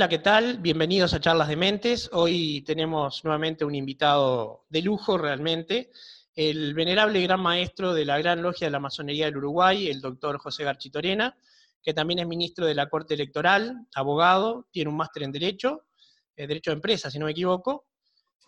Hola, 0.00 0.08
¿qué 0.08 0.18
tal? 0.18 0.56
Bienvenidos 0.56 1.12
a 1.12 1.20
Charlas 1.20 1.48
de 1.48 1.56
Mentes. 1.56 2.08
Hoy 2.14 2.62
tenemos 2.62 3.22
nuevamente 3.22 3.66
un 3.66 3.74
invitado 3.74 4.64
de 4.70 4.80
lujo 4.80 5.18
realmente, 5.18 5.90
el 6.34 6.72
venerable 6.72 7.20
gran 7.20 7.42
maestro 7.42 7.92
de 7.92 8.06
la 8.06 8.18
Gran 8.18 8.40
Logia 8.40 8.66
de 8.66 8.70
la 8.70 8.80
Masonería 8.80 9.26
del 9.26 9.36
Uruguay, 9.36 9.88
el 9.88 10.00
doctor 10.00 10.38
José 10.38 10.64
Garchitorena, 10.64 11.36
que 11.82 11.92
también 11.92 12.20
es 12.20 12.26
ministro 12.26 12.64
de 12.64 12.74
la 12.74 12.88
Corte 12.88 13.12
Electoral, 13.12 13.76
abogado, 13.94 14.68
tiene 14.70 14.88
un 14.88 14.96
máster 14.96 15.24
en 15.24 15.32
Derecho, 15.32 15.82
eh, 16.34 16.46
Derecho 16.46 16.70
de 16.70 16.76
Empresa, 16.76 17.10
si 17.10 17.18
no 17.18 17.26
me 17.26 17.32
equivoco, 17.32 17.84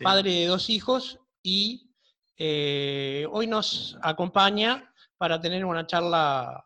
padre 0.01 0.31
de 0.31 0.47
dos 0.47 0.71
hijos 0.71 1.19
y 1.43 1.87
eh, 2.35 3.27
hoy 3.31 3.45
nos 3.45 3.95
acompaña 4.01 4.91
para 5.19 5.39
tener 5.39 5.65
una 5.65 5.85
charla 5.85 6.65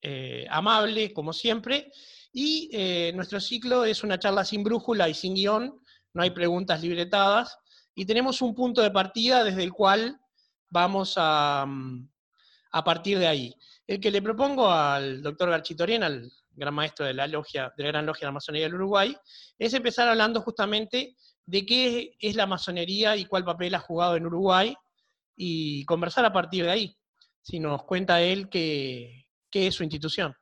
eh, 0.00 0.46
amable, 0.48 1.12
como 1.12 1.32
siempre, 1.32 1.90
y 2.32 2.70
eh, 2.72 3.12
nuestro 3.14 3.40
ciclo 3.40 3.84
es 3.84 4.02
una 4.02 4.18
charla 4.18 4.44
sin 4.44 4.62
brújula 4.62 5.08
y 5.08 5.14
sin 5.14 5.34
guion, 5.34 5.80
no 6.14 6.22
hay 6.22 6.30
preguntas 6.30 6.80
libretadas, 6.82 7.58
y 7.94 8.04
tenemos 8.06 8.40
un 8.42 8.54
punto 8.54 8.82
de 8.82 8.90
partida 8.90 9.44
desde 9.44 9.62
el 9.62 9.72
cual 9.72 10.18
vamos 10.68 11.14
a, 11.16 11.64
mm, 11.66 12.08
a 12.72 12.84
partir 12.84 13.18
de 13.18 13.26
ahí. 13.26 13.54
El 13.86 14.00
que 14.00 14.10
le 14.10 14.22
propongo 14.22 14.70
al 14.70 15.22
doctor 15.22 15.50
Garchitorien, 15.50 16.02
al 16.02 16.30
gran 16.52 16.74
maestro 16.74 17.06
de 17.06 17.14
la, 17.14 17.26
logia, 17.26 17.72
de 17.76 17.84
la 17.84 17.90
Gran 17.90 18.06
Logia 18.06 18.20
de 18.20 18.26
la 18.26 18.32
Masonería 18.32 18.66
del 18.66 18.74
Uruguay, 18.76 19.16
es 19.58 19.74
empezar 19.74 20.08
hablando 20.08 20.40
justamente 20.40 21.16
de 21.46 21.66
qué 21.66 22.16
es 22.20 22.36
la 22.36 22.46
masonería 22.46 23.16
y 23.16 23.24
cuál 23.24 23.44
papel 23.44 23.74
ha 23.74 23.80
jugado 23.80 24.16
en 24.16 24.26
Uruguay, 24.26 24.76
y 25.42 25.86
conversar 25.86 26.26
a 26.26 26.32
partir 26.34 26.64
de 26.64 26.70
ahí. 26.70 26.96
Si 27.40 27.58
nos 27.58 27.84
cuenta 27.84 28.20
él 28.20 28.50
qué, 28.50 29.24
qué 29.50 29.68
es 29.68 29.74
su 29.74 29.82
institución. 29.82 30.34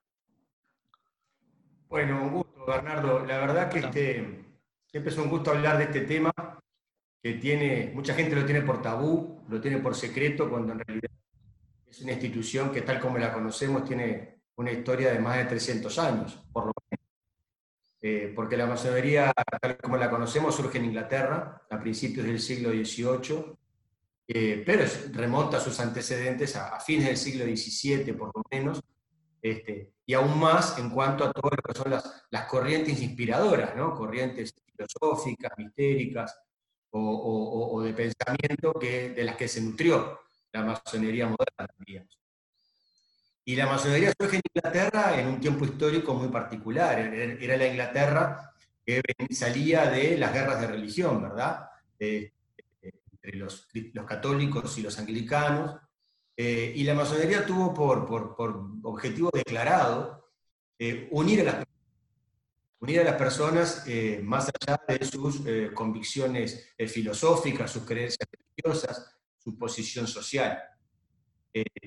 Bueno, 1.88 2.22
un 2.22 2.32
gusto, 2.32 2.66
Bernardo. 2.66 3.24
La 3.24 3.38
verdad 3.38 3.70
que 3.70 3.78
este, 3.78 4.44
siempre 4.86 5.10
es 5.10 5.18
un 5.18 5.30
gusto 5.30 5.52
hablar 5.52 5.78
de 5.78 5.84
este 5.84 6.02
tema 6.02 6.30
que 7.22 7.34
tiene, 7.34 7.92
mucha 7.94 8.14
gente 8.14 8.36
lo 8.36 8.44
tiene 8.44 8.60
por 8.60 8.82
tabú, 8.82 9.42
lo 9.48 9.60
tiene 9.60 9.78
por 9.78 9.94
secreto, 9.94 10.50
cuando 10.50 10.72
en 10.72 10.80
realidad 10.80 11.10
es 11.86 12.00
una 12.02 12.12
institución 12.12 12.70
que 12.70 12.82
tal 12.82 13.00
como 13.00 13.16
la 13.16 13.32
conocemos 13.32 13.84
tiene 13.84 14.42
una 14.56 14.70
historia 14.70 15.12
de 15.12 15.18
más 15.18 15.38
de 15.38 15.46
300 15.46 15.98
años, 15.98 16.44
por 16.52 16.66
lo 16.66 16.72
menos. 16.90 17.06
Eh, 18.00 18.32
porque 18.36 18.56
la 18.56 18.66
masonería, 18.66 19.32
tal 19.60 19.78
como 19.78 19.96
la 19.96 20.10
conocemos, 20.10 20.54
surge 20.54 20.78
en 20.78 20.84
Inglaterra 20.84 21.62
a 21.70 21.80
principios 21.80 22.26
del 22.26 22.38
siglo 22.38 22.70
XVIII, 22.70 23.56
eh, 24.28 24.62
pero 24.64 24.84
remonta 25.12 25.58
sus 25.58 25.80
antecedentes 25.80 26.54
a, 26.54 26.76
a, 26.76 26.80
fines 26.80 27.06
del 27.06 27.16
siglo 27.16 27.44
XVII, 27.44 28.12
por 28.12 28.30
lo 28.34 28.42
menos, 28.50 28.82
este, 29.40 29.94
y 30.08 30.14
aún 30.14 30.40
más 30.40 30.78
en 30.78 30.88
cuanto 30.88 31.22
a 31.22 31.30
todo 31.30 31.50
lo 31.50 31.62
que 31.62 31.78
son 31.78 31.90
las, 31.90 32.46
corrientes 32.46 32.98
inspiradoras, 33.02 33.76
¿no? 33.76 33.94
corrientes 33.94 34.54
filosóficas, 34.64 35.52
mistéricas 35.58 36.34
o, 36.88 37.70
o, 37.74 37.82
de 37.82 37.92
pensamiento 37.92 38.72
de 38.80 39.22
las 39.22 39.36
que 39.36 39.46
se 39.46 39.60
nutrió 39.60 40.18
la 40.50 40.64
masonería 40.64 41.26
moderna. 41.26 42.08
Y 43.44 43.54
la 43.54 43.66
masonería 43.66 44.14
surge 44.18 44.36
en 44.36 44.42
Inglaterra 44.54 45.20
en 45.20 45.26
un 45.26 45.40
tiempo 45.40 45.66
histórico 45.66 46.14
muy 46.14 46.28
particular. 46.28 46.98
Era 46.98 47.58
la 47.58 47.66
Inglaterra 47.66 48.54
que 48.86 49.02
salía 49.28 49.90
de 49.90 50.16
las 50.16 50.32
guerras 50.32 50.58
de 50.58 50.68
religión, 50.68 51.20
¿verdad? 51.20 51.68
Entre 51.98 52.32
los, 53.34 53.68
los 53.92 54.06
católicos 54.06 54.78
y 54.78 54.82
los 54.82 54.98
anglicanos, 54.98 55.78
eh, 56.40 56.72
y 56.76 56.84
la 56.84 56.94
masonería 56.94 57.44
tuvo 57.44 57.74
por, 57.74 58.06
por, 58.06 58.70
objetivo 58.84 59.28
declarado 59.34 60.30
eh, 60.78 61.08
unir, 61.10 61.40
a 61.40 61.44
las, 61.44 61.66
unir 62.78 63.00
a 63.00 63.04
las 63.04 63.16
personas 63.16 63.82
eh, 63.88 64.20
más 64.22 64.48
allá 64.48 64.80
de 64.86 65.04
sus 65.04 65.42
convicciones 65.74 66.76
filosóficas, 66.86 67.72
sus 67.72 67.82
creencias 67.82 68.28
religiosas, 68.30 69.18
su 69.36 69.58
posición 69.58 70.06
social. 70.06 70.62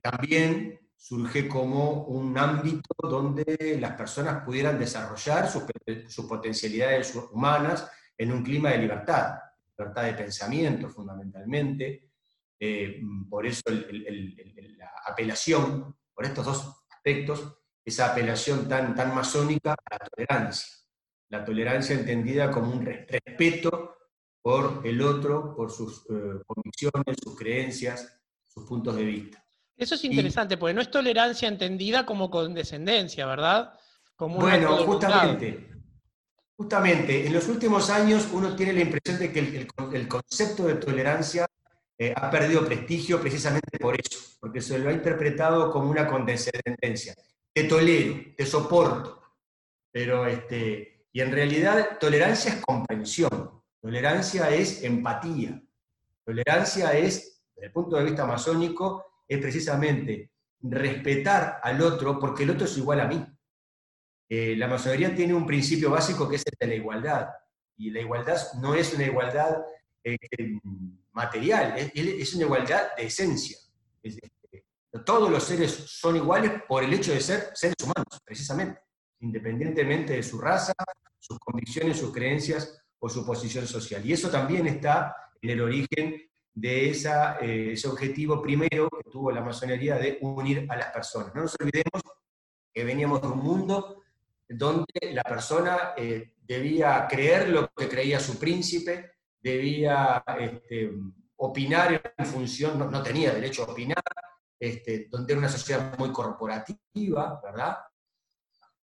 también 0.04 0.82
surge 0.98 1.48
como 1.48 2.04
un 2.04 2.38
ámbito 2.38 2.94
donde 3.04 3.78
las 3.80 3.94
personas 3.94 4.44
pudieran 4.44 4.78
desarrollar 4.78 5.50
sus, 5.50 5.64
sus 6.10 6.26
potencialidades 6.26 7.16
humanas 7.32 7.90
en 8.18 8.34
un 8.34 8.44
clima 8.44 8.72
de 8.72 8.80
libertad, 8.80 9.40
libertad 9.78 10.04
de 10.04 10.14
pensamiento 10.14 10.90
fundamentalmente, 10.90 12.11
eh, 12.64 13.02
por 13.28 13.48
eso 13.48 13.64
la 13.72 14.92
apelación, 15.08 15.96
por 16.14 16.26
estos 16.26 16.46
dos 16.46 16.86
aspectos, 16.92 17.58
esa 17.84 18.12
apelación 18.12 18.70
tan, 18.70 18.94
tan 18.94 19.16
masónica 19.16 19.72
a 19.74 19.98
la 20.00 20.08
tolerancia. 20.08 20.68
La 21.30 21.44
tolerancia 21.44 21.96
entendida 21.96 22.52
como 22.52 22.72
un 22.72 22.86
respeto 22.86 23.98
por 24.44 24.82
el 24.86 25.02
otro, 25.02 25.56
por 25.56 25.72
sus 25.72 26.06
eh, 26.12 26.44
convicciones, 26.46 27.18
sus 27.24 27.36
creencias, 27.36 28.22
sus 28.46 28.68
puntos 28.68 28.96
de 28.96 29.06
vista. 29.06 29.44
Eso 29.76 29.96
es 29.96 30.04
interesante, 30.04 30.58
porque 30.58 30.76
no 30.76 30.82
es 30.82 30.92
tolerancia 30.92 31.48
entendida 31.48 32.06
como 32.06 32.30
condescendencia, 32.30 33.26
¿verdad? 33.26 33.74
Como 34.16 34.38
bueno, 34.38 34.78
justamente. 34.86 35.68
Justamente, 36.56 37.26
en 37.26 37.34
los 37.34 37.48
últimos 37.48 37.90
años 37.90 38.28
uno 38.32 38.56
tiene 38.56 38.74
la 38.74 38.82
impresión 38.82 39.18
de 39.18 39.32
que 39.32 39.68
el 39.94 40.08
concepto 40.08 40.68
de 40.68 40.76
tolerancia 40.76 41.48
eh, 42.02 42.14
ha 42.16 42.32
perdido 42.32 42.66
prestigio 42.66 43.22
precisamente 43.22 43.78
por 43.78 43.94
eso, 43.94 44.36
porque 44.40 44.60
se 44.60 44.80
lo 44.80 44.90
ha 44.90 44.92
interpretado 44.92 45.70
como 45.72 45.92
una 45.92 46.08
condescendencia. 46.08 47.14
Te 47.54 47.66
tolero, 47.66 48.34
te 48.36 48.44
soporto, 48.44 49.22
pero 49.92 50.26
este, 50.26 51.06
y 51.12 51.22
en 51.22 51.32
realidad 51.32 52.00
tolerancia 52.00 52.54
es 52.54 52.66
comprensión, 52.66 53.62
tolerancia 53.80 54.50
es 54.50 54.84
empatía, 54.84 55.62
tolerancia 56.26 56.92
es, 56.94 57.44
desde 57.54 57.68
el 57.68 57.72
punto 57.72 57.98
de 57.98 58.06
vista 58.06 58.26
masónico, 58.26 59.22
es 59.28 59.38
precisamente 59.38 60.32
respetar 60.60 61.60
al 61.62 61.84
otro 61.84 62.18
porque 62.18 62.46
el 62.46 62.50
otro 62.50 62.66
es 62.66 62.76
igual 62.80 63.02
a 63.02 63.08
mí. 63.08 63.24
Eh, 64.28 64.56
la 64.56 64.68
masonería 64.68 65.14
tiene 65.14 65.36
un 65.36 65.46
principio 65.46 65.92
básico 65.92 66.28
que 66.28 66.38
es 66.38 66.44
el 66.48 66.58
de 66.60 66.66
la 66.66 66.82
igualdad, 66.82 67.30
y 67.78 67.92
la 67.92 68.02
igualdad 68.02 68.40
no 68.60 68.74
es 68.74 68.92
una 68.96 69.06
igualdad 69.06 69.58
eh, 70.04 70.18
material, 71.12 71.92
es, 71.94 72.34
una 72.36 72.46
igualdad 72.46 72.96
de 72.96 73.06
esencia. 73.06 73.58
todos 75.06 75.30
los 75.30 75.44
seres 75.44 75.72
son 75.72 76.16
iguales 76.16 76.52
por 76.68 76.84
el 76.84 76.94
hecho 76.94 77.14
de 77.14 77.22
ser 77.22 77.52
seres 77.54 77.76
humanos, 77.84 78.20
precisamente, 78.24 78.80
independientemente 79.20 80.14
de 80.14 80.24
su 80.24 80.40
raza, 80.40 80.74
sus 81.20 81.38
convicciones, 81.40 81.98
sus 81.98 82.12
creencias 82.12 82.82
o 83.00 83.10
su 83.10 83.26
posición 83.26 83.68
social. 83.68 84.06
Y 84.06 84.14
eso 84.14 84.30
también 84.30 84.68
está 84.68 85.16
en 85.42 85.50
el 85.52 85.62
origen 85.62 86.32
de 86.54 86.92
eh, 86.92 87.72
ese 87.74 87.88
objetivo 87.88 88.42
primero 88.42 88.90
que 88.90 89.10
tuvo 89.10 89.32
la 89.32 89.42
masonería 89.42 89.96
de 89.96 90.18
unir 90.22 90.66
a 90.70 90.76
las 90.76 90.92
personas. 90.92 91.34
No 91.34 91.44
nos 91.44 91.56
olvidemos 91.60 92.02
que 92.74 92.84
veníamos 92.84 93.22
de 93.22 93.28
un 93.28 93.40
mundo 93.40 94.02
donde 94.48 95.14
la 95.14 95.24
persona 95.24 95.94
eh, 95.96 96.34
debía 96.42 97.08
creer 97.10 97.50
lo 97.50 97.70
que 97.70 97.88
creía 97.88 98.20
su 98.20 98.38
príncipe, 98.38 99.11
debía 99.42 100.24
este, 100.40 100.92
opinar 101.38 102.14
en 102.18 102.26
función, 102.26 102.80
no, 102.80 103.04
tenía 103.04 103.34
derecho 103.34 103.64
a 103.64 103.72
opinar, 103.72 104.04
este, 104.60 105.08
donde 105.10 105.34
era 105.34 105.40
una 105.40 105.50
sociedad 105.50 105.98
muy 105.98 106.12
corporativa, 106.12 107.40
¿verdad? 107.44 107.78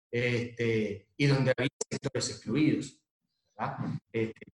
Este, 0.09 1.09
y 1.17 1.25
donde 1.27 1.53
había 1.57 1.69
sectores 1.89 2.29
excluidos, 2.29 3.01
¿verdad? 3.57 3.77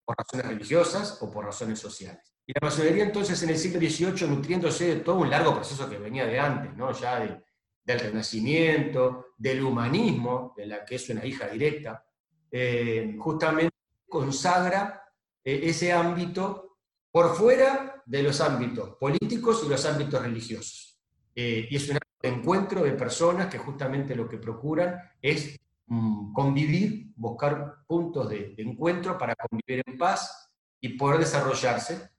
por 0.04 0.16
razones 0.16 0.46
religiosas 0.46 1.22
o 1.22 1.30
por 1.30 1.44
razones 1.44 1.78
sociales. 1.78 2.32
Y 2.46 2.52
la 2.52 2.66
masonería 2.66 3.04
entonces 3.04 3.40
en 3.42 3.50
el 3.50 3.58
siglo 3.58 3.78
XVIII, 3.78 4.28
nutriéndose 4.28 4.94
de 4.94 5.00
todo 5.00 5.20
un 5.20 5.30
largo 5.30 5.54
proceso 5.54 5.88
que 5.88 5.98
venía 5.98 6.26
de 6.26 6.40
antes, 6.40 6.76
¿no? 6.76 6.92
ya 6.92 7.20
del 7.20 8.00
Renacimiento, 8.00 9.26
del 9.36 9.62
humanismo, 9.62 10.52
de 10.56 10.66
la 10.66 10.84
que 10.84 10.96
es 10.96 11.08
una 11.10 11.24
hija 11.24 11.48
directa, 11.48 12.04
eh, 12.50 13.14
justamente 13.18 13.76
consagra 14.08 15.01
ese 15.44 15.92
ámbito 15.92 16.78
por 17.10 17.34
fuera 17.34 18.02
de 18.06 18.22
los 18.22 18.40
ámbitos 18.40 18.96
políticos 18.96 19.62
y 19.64 19.68
los 19.68 19.84
ámbitos 19.84 20.22
religiosos. 20.22 20.98
Eh, 21.34 21.68
y 21.70 21.76
es 21.76 21.88
un 21.88 21.98
encuentro 22.22 22.82
de 22.82 22.92
personas 22.92 23.48
que 23.48 23.58
justamente 23.58 24.14
lo 24.14 24.28
que 24.28 24.38
procuran 24.38 24.98
es 25.20 25.58
mm, 25.86 26.32
convivir, 26.32 27.12
buscar 27.16 27.84
puntos 27.86 28.28
de, 28.28 28.54
encuentro 28.58 29.18
para 29.18 29.34
convivir 29.34 29.82
en 29.86 29.98
paz 29.98 30.50
y 30.80 30.90
poder 30.90 31.20
desarrollarse 31.20 32.10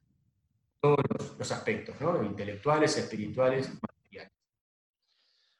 todos 0.80 1.00
los, 1.38 1.52
aspectos, 1.52 1.96
intelectuales, 2.26 2.98
espirituales, 2.98 3.70
materiales. 3.82 4.34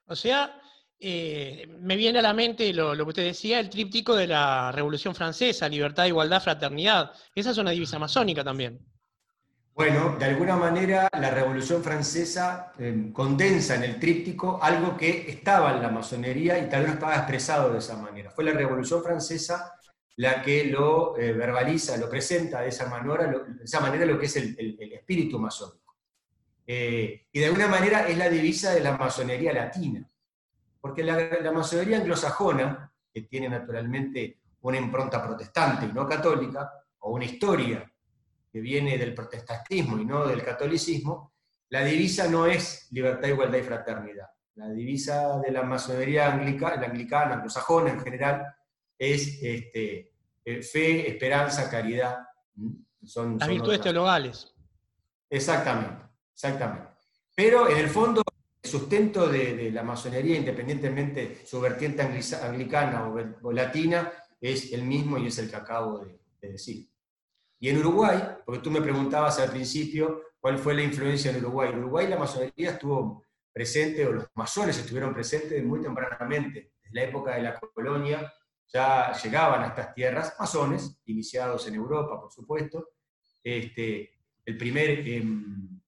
O 0.06 0.16
sea, 0.16 0.62
eh, 1.06 1.68
me 1.82 1.98
viene 1.98 2.20
a 2.20 2.22
la 2.22 2.34
mente 2.34 2.72
lo, 2.72 2.96
que 2.96 3.04
usted 3.04 3.26
decía, 3.26 3.60
el 3.60 3.70
tríptico 3.70 4.16
de 4.16 4.26
la 4.26 4.72
Revolución 4.72 5.14
Francesa, 5.14 5.68
libertad, 5.68 6.06
igualdad, 6.06 6.42
fraternidad. 6.42 7.12
Esa 7.36 7.52
es 7.52 7.58
una 7.58 7.72
divisa 7.72 8.00
masónica 8.00 8.42
también. 8.42 8.80
Bueno, 9.76 10.16
de 10.18 10.24
alguna 10.24 10.56
manera 10.56 11.10
la 11.20 11.30
Revolución 11.32 11.84
Francesa 11.84 12.72
eh, 12.80 13.10
condensa 13.12 13.76
en 13.76 13.84
el 13.84 14.00
tríptico 14.00 14.60
algo 14.62 14.96
que 14.96 15.30
estaba 15.30 15.76
en 15.76 15.82
la 15.82 15.90
masonería 15.90 16.58
y 16.58 16.70
tal 16.70 16.84
vez 16.84 16.90
no 16.92 16.94
estaba 16.94 17.16
expresado 17.18 17.74
de 17.74 17.80
esa 17.80 17.98
manera. 17.98 18.32
Fue 18.32 18.46
la 18.46 18.54
Revolución 18.54 19.04
Francesa 19.04 19.74
la 20.16 20.42
que 20.42 20.66
lo 20.66 21.18
eh, 21.18 21.34
verbaliza, 21.34 21.98
lo 21.98 22.10
presenta 22.10 22.62
de 22.62 22.70
esa 22.70 22.88
manera, 22.88 23.30
lo, 23.30 23.44
de 23.44 23.66
esa 23.66 23.82
manera 23.82 24.06
lo 24.06 24.18
que 24.18 24.28
es 24.28 24.36
el, 24.38 24.78
espíritu 24.94 25.38
masónico. 25.38 25.98
Y 26.66 27.40
de 27.40 27.46
alguna 27.46 27.68
manera 27.68 28.08
es 28.08 28.18
la 28.18 28.30
divisa 28.30 28.74
de 28.74 28.80
la 28.80 28.96
masonería 28.96 29.52
latina, 29.52 30.08
porque 30.84 31.02
la, 31.02 31.50
masonería 31.54 31.96
anglosajona, 31.96 32.92
que 33.10 33.22
tiene 33.22 33.48
naturalmente 33.48 34.42
una 34.64 34.78
impronta 34.78 35.26
protestante 35.26 35.86
y 35.86 35.94
no 35.94 36.06
católica, 36.06 36.74
o 37.00 37.14
una 37.14 37.24
historia 37.24 37.90
que 38.52 38.60
viene 38.60 38.98
del 38.98 39.14
protestantismo 39.14 39.98
y 39.98 40.04
no 40.04 40.28
del 40.28 40.44
catolicismo, 40.44 41.36
la 41.70 41.86
divisa 41.86 42.28
no 42.28 42.48
es 42.48 42.90
libertad, 42.92 43.30
igualdad 43.30 43.60
y 43.60 43.64
fraternidad. 43.64 44.28
La 44.56 44.68
divisa 44.72 45.40
de 45.40 45.54
la 45.54 45.64
masonería 45.64 46.34
anglicana, 46.34 46.76
la 46.76 46.88
anglicana, 46.88 47.36
anglosajona 47.36 47.92
en 47.92 48.02
general, 48.02 48.54
es 48.98 49.42
este, 49.42 50.12
eh, 50.44 50.62
fe, 50.64 51.10
esperanza, 51.10 51.70
caridad. 51.70 52.28
Son, 53.06 53.38
Las 53.40 53.48
virtudes 53.48 53.80
teologales. 53.80 54.54
Exactamente, 55.30 56.04
exactamente. 56.34 56.90
Pero 57.34 57.70
en 57.70 57.78
el 57.78 57.88
fondo, 57.88 58.22
sustento 58.74 59.28
de, 59.28 59.70
la 59.72 59.84
masonería, 59.84 60.36
independientemente 60.36 61.46
su 61.46 61.62
vertiente 61.62 62.02
anglicana 62.02 63.08
o, 63.44 63.52
latina, 63.52 64.12
es 64.42 64.74
el 64.74 64.82
mismo 64.82 65.20
y 65.20 65.28
es 65.28 65.38
el 65.38 65.48
que 65.48 65.56
acabo 65.56 66.00
de, 66.00 66.20
decir. 66.42 66.90
Y 67.60 67.70
en 67.70 67.78
Uruguay, 67.78 68.20
porque 68.44 68.62
tú 68.62 68.72
me 68.72 68.82
preguntabas 68.82 69.40
al 69.40 69.52
principio 69.52 70.24
cuál 70.40 70.58
fue 70.58 70.74
la 70.74 70.82
influencia 70.82 71.30
en 71.30 71.38
Uruguay. 71.38 71.70
En 71.72 71.80
Uruguay 71.80 72.08
la 72.08 72.18
masonería 72.18 72.72
estuvo 72.72 73.24
presente, 73.54 74.06
o 74.08 74.12
los 74.12 74.26
masones 74.34 74.78
estuvieron 74.80 75.14
presentes 75.14 75.64
muy 75.64 75.80
tempranamente, 75.80 76.74
desde 76.82 76.96
la 76.96 77.04
época 77.04 77.36
de 77.36 77.44
la 77.44 77.60
colonia 77.60 78.34
ya 78.74 79.14
llegaban 79.14 79.62
a 79.62 79.68
estas 79.68 79.94
tierras, 79.94 80.36
masones, 80.40 81.00
iniciados 81.06 81.68
en 81.68 81.76
Europa, 81.76 82.20
por 82.20 82.32
supuesto. 82.32 82.90
Este, 83.44 84.18
el 84.44 84.58
primer, 84.58 85.08
em, 85.08 85.80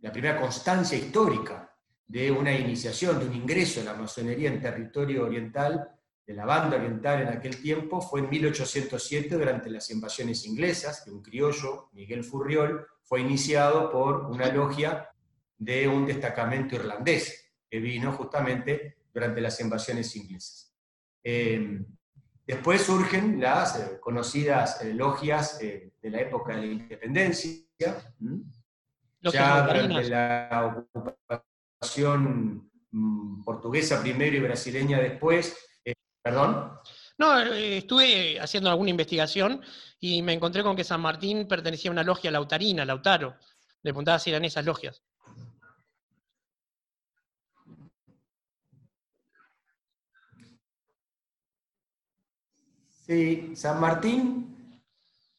la 0.00 0.12
primera 0.12 0.40
constancia 0.40 0.96
histórica 0.96 1.67
de 2.08 2.30
una 2.30 2.52
iniciación, 2.52 3.20
de 3.20 3.26
un 3.26 3.34
ingreso 3.34 3.80
a 3.80 3.84
la 3.84 3.94
masonería 3.94 4.48
en 4.48 4.60
territorio 4.60 5.26
oriental, 5.26 5.88
de 6.26 6.34
la 6.34 6.44
banda 6.44 6.76
oriental 6.76 7.22
en 7.22 7.28
aquel 7.28 7.60
tiempo, 7.62 8.00
fue 8.00 8.20
en 8.20 8.30
1807 8.30 9.36
durante 9.36 9.70
las 9.70 9.90
invasiones 9.90 10.44
inglesas, 10.44 11.02
que 11.04 11.10
un 11.10 11.22
criollo, 11.22 11.90
Miguel 11.92 12.24
Furriol, 12.24 12.86
fue 13.02 13.20
iniciado 13.20 13.90
por 13.90 14.26
una 14.26 14.50
logia 14.52 15.08
de 15.56 15.86
un 15.86 16.04
destacamento 16.04 16.74
irlandés, 16.74 17.52
que 17.70 17.78
vino 17.78 18.12
justamente 18.12 18.96
durante 19.14 19.40
las 19.40 19.60
invasiones 19.60 20.16
inglesas. 20.16 20.74
Em, 21.22 21.86
Después 22.48 22.80
surgen 22.80 23.38
las 23.38 23.78
eh, 23.78 24.00
conocidas 24.00 24.80
eh, 24.80 24.94
logias 24.94 25.60
eh, 25.60 25.92
de 26.00 26.10
la 26.10 26.22
época 26.22 26.56
de 26.56 26.62
la 26.62 26.66
independencia, 26.66 27.60
ya 29.20 29.66
durante 29.66 30.04
la 30.08 30.86
ocupación 30.94 31.47
portuguesa 33.44 34.00
primero 34.00 34.36
y 34.36 34.40
brasileña 34.40 34.98
después. 34.98 35.56
¿Perdón? 36.22 36.72
No, 37.16 37.40
estuve 37.40 38.38
haciendo 38.38 38.70
alguna 38.70 38.90
investigación 38.90 39.62
y 39.98 40.22
me 40.22 40.34
encontré 40.34 40.62
con 40.62 40.76
que 40.76 40.84
San 40.84 41.00
Martín 41.00 41.48
pertenecía 41.48 41.90
a 41.90 41.92
una 41.92 42.04
logia 42.04 42.30
lautarina, 42.30 42.84
Lautaro. 42.84 43.36
Le 43.82 43.92
preguntaba 43.92 44.18
si 44.18 44.30
eran 44.30 44.44
esas 44.44 44.64
logias. 44.64 45.02
Sí, 53.06 53.56
San 53.56 53.80
Martín, 53.80 54.82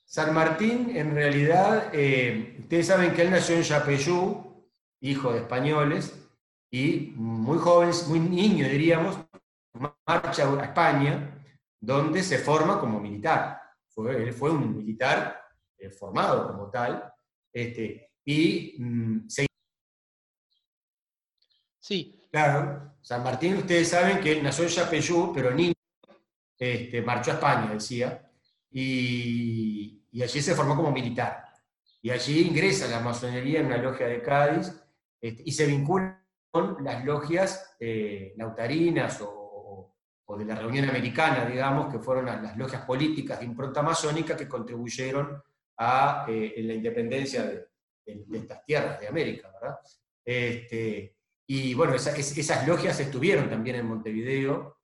San 0.03 0.33
Martín 0.33 0.97
en 0.97 1.13
realidad, 1.13 1.91
eh, 1.93 2.57
ustedes 2.59 2.87
saben 2.87 3.13
que 3.13 3.21
él 3.21 3.29
nació 3.29 3.55
en 3.55 3.61
Yapeyú, 3.61 4.65
hijo 5.01 5.31
de 5.31 5.41
españoles, 5.41 6.18
y 6.71 7.13
muy 7.15 7.57
joven, 7.57 7.91
muy 8.07 8.19
niño 8.19 8.67
diríamos, 8.67 9.17
marcha 10.05 10.47
a 10.47 10.63
España, 10.63 11.43
donde 11.79 12.23
se 12.23 12.37
forma 12.37 12.79
como 12.79 12.99
militar. 12.99 13.61
él 14.09 14.33
fue 14.33 14.51
un 14.51 14.77
militar 14.77 15.41
eh, 15.77 15.89
formado 15.89 16.47
como 16.47 16.69
tal, 16.69 17.11
este, 17.51 18.11
y 18.25 18.75
mm, 18.79 19.27
Sí. 21.89 22.21
Claro, 22.29 22.93
San 23.01 23.23
Martín, 23.23 23.57
ustedes 23.57 23.89
saben 23.89 24.19
que 24.19 24.33
él 24.33 24.43
nació 24.43 24.65
en 24.65 24.69
Yapeyú, 24.69 25.31
pero 25.33 25.49
niño 25.49 25.73
este, 26.59 27.01
marchó 27.01 27.31
a 27.31 27.33
España, 27.35 27.73
decía, 27.73 28.29
y, 28.69 30.03
allí 30.21 30.39
se 30.39 30.53
formó 30.53 30.75
como 30.75 30.91
militar. 30.91 31.45
Y 32.01 32.11
allí 32.11 32.41
ingresa 32.41 32.87
la 32.87 32.99
masonería 32.99 33.61
en 33.61 33.65
una 33.65 33.77
logia 33.77 34.05
de 34.05 34.21
Cádiz 34.21 34.71
este, 35.19 35.41
y 35.43 35.51
se 35.51 35.65
vincula 35.65 36.23
con 36.51 36.83
las 36.83 37.05
logias 37.05 37.75
eh, 37.79 38.33
lautarinas 38.37 39.19
o, 39.21 39.95
de 40.37 40.45
la 40.45 40.55
Reunión 40.55 40.87
Americana, 40.87 41.45
digamos, 41.45 41.91
que 41.91 41.99
fueron 41.99 42.27
las, 42.27 42.55
logias 42.55 42.83
políticas 42.85 43.39
de 43.39 43.45
impronta 43.45 43.81
masónica 43.81 44.37
que 44.37 44.47
contribuyeron 44.47 45.41
a 45.77 46.25
eh, 46.27 46.53
la 46.57 46.73
independencia 46.73 47.43
de, 47.43 47.67
estas 48.33 48.63
tierras 48.63 48.99
de 48.99 49.07
América, 49.07 49.51
¿verdad? 49.51 49.79
Este, 50.23 51.15
y 51.47 51.73
bueno, 51.73 51.95
esas 51.95 52.67
logias 52.67 52.99
estuvieron 52.99 53.49
también 53.49 53.77
en 53.77 53.87
Montevideo, 53.87 54.77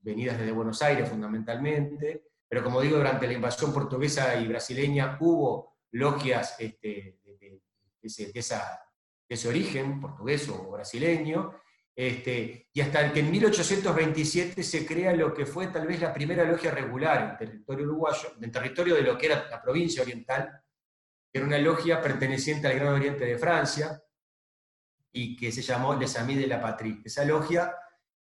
venidas 0.00 0.38
desde 0.38 0.52
Buenos 0.52 0.82
Aires 0.82 1.08
fundamentalmente, 1.08 2.24
pero 2.48 2.64
como 2.64 2.80
digo, 2.80 2.96
durante 2.96 3.26
la 3.26 3.34
invasión 3.34 3.72
portuguesa 3.72 4.34
y 4.40 4.48
brasileña 4.48 5.16
hubo 5.20 5.76
logias 5.92 6.56
este, 6.58 7.18
de, 7.22 7.60
ese, 9.28 9.48
origen, 9.48 10.00
portugués 10.00 10.48
o 10.48 10.70
brasileño, 10.70 11.54
este, 11.94 12.68
y 12.72 12.80
hasta 12.80 13.12
que 13.12 13.20
en 13.20 13.30
1827 13.30 14.62
se 14.62 14.86
crea 14.86 15.12
lo 15.12 15.34
que 15.34 15.46
fue 15.46 15.66
tal 15.66 15.86
vez 15.86 16.00
la 16.00 16.14
primera 16.14 16.44
logia 16.44 16.70
regular 16.70 17.30
en 17.30 17.36
territorio 17.36 17.86
uruguayo, 17.86 18.32
en 18.40 18.52
territorio 18.52 18.94
de 18.94 19.02
lo 19.02 19.18
que 19.18 19.26
era 19.26 19.48
la 19.50 19.60
provincia 19.60 20.02
oriental, 20.02 20.62
que 21.32 21.38
era 21.38 21.46
una 21.46 21.58
logia 21.58 22.00
perteneciente 22.00 22.68
al 22.68 22.74
Gran 22.74 22.94
Oriente 22.94 23.24
de 23.24 23.36
Francia, 23.36 24.00
y 25.12 25.36
que 25.36 25.50
se 25.50 25.62
llamó 25.62 25.94
Les 25.94 26.16
Amis 26.16 26.38
de 26.38 26.46
la 26.46 26.60
Patrie. 26.60 27.00
Esa 27.04 27.24
logia 27.24 27.74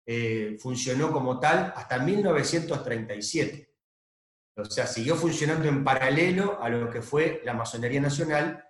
eh, 0.06 0.56
funcionó 0.58 1.12
como 1.12 1.38
tal 1.38 1.72
hasta 1.76 1.98
1937. 1.98 3.75
O 4.56 4.64
sea, 4.64 4.86
siguió 4.86 5.16
funcionando 5.16 5.68
en 5.68 5.84
paralelo 5.84 6.62
a 6.62 6.68
lo 6.68 6.88
que 6.88 7.02
fue 7.02 7.42
la 7.44 7.52
masonería 7.52 8.00
nacional, 8.00 8.65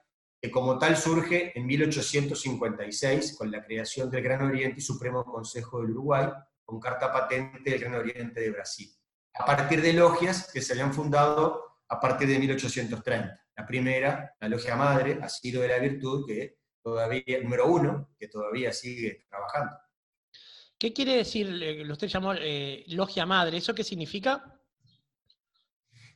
que 0.46 0.52
como 0.52 0.78
tal 0.78 0.96
surge 0.96 1.50
en 1.58 1.66
1856 1.66 3.36
con 3.36 3.50
la 3.50 3.64
creación 3.64 4.08
del 4.08 4.22
Gran 4.22 4.42
Oriente 4.42 4.78
y 4.78 4.80
Supremo 4.80 5.24
Consejo 5.24 5.80
del 5.80 5.90
Uruguay, 5.90 6.28
con 6.64 6.78
carta 6.78 7.12
patente 7.12 7.68
del 7.68 7.80
Gran 7.80 7.96
Oriente 7.96 8.40
de 8.40 8.50
Brasil, 8.50 8.88
a 9.34 9.44
partir 9.44 9.82
de 9.82 9.92
logias 9.92 10.48
que 10.52 10.62
se 10.62 10.74
habían 10.74 10.94
fundado 10.94 11.80
a 11.88 11.98
partir 11.98 12.28
de 12.28 12.38
1830. 12.38 13.44
La 13.56 13.66
primera, 13.66 14.36
la 14.38 14.48
logia 14.48 14.76
madre, 14.76 15.18
Asilo 15.20 15.62
de 15.62 15.68
la 15.68 15.80
Virtud, 15.80 16.24
que 16.28 16.58
todavía, 16.80 17.40
número 17.42 17.66
uno, 17.66 18.10
que 18.16 18.28
todavía 18.28 18.72
sigue 18.72 19.26
trabajando. 19.28 19.76
¿Qué 20.78 20.92
quiere 20.92 21.16
decir, 21.16 21.48
lo 21.48 21.92
usted 21.92 22.06
llamó 22.06 22.34
eh, 22.34 22.84
logia 22.86 23.26
madre? 23.26 23.56
¿Eso 23.56 23.74
qué 23.74 23.82
significa? 23.82 24.55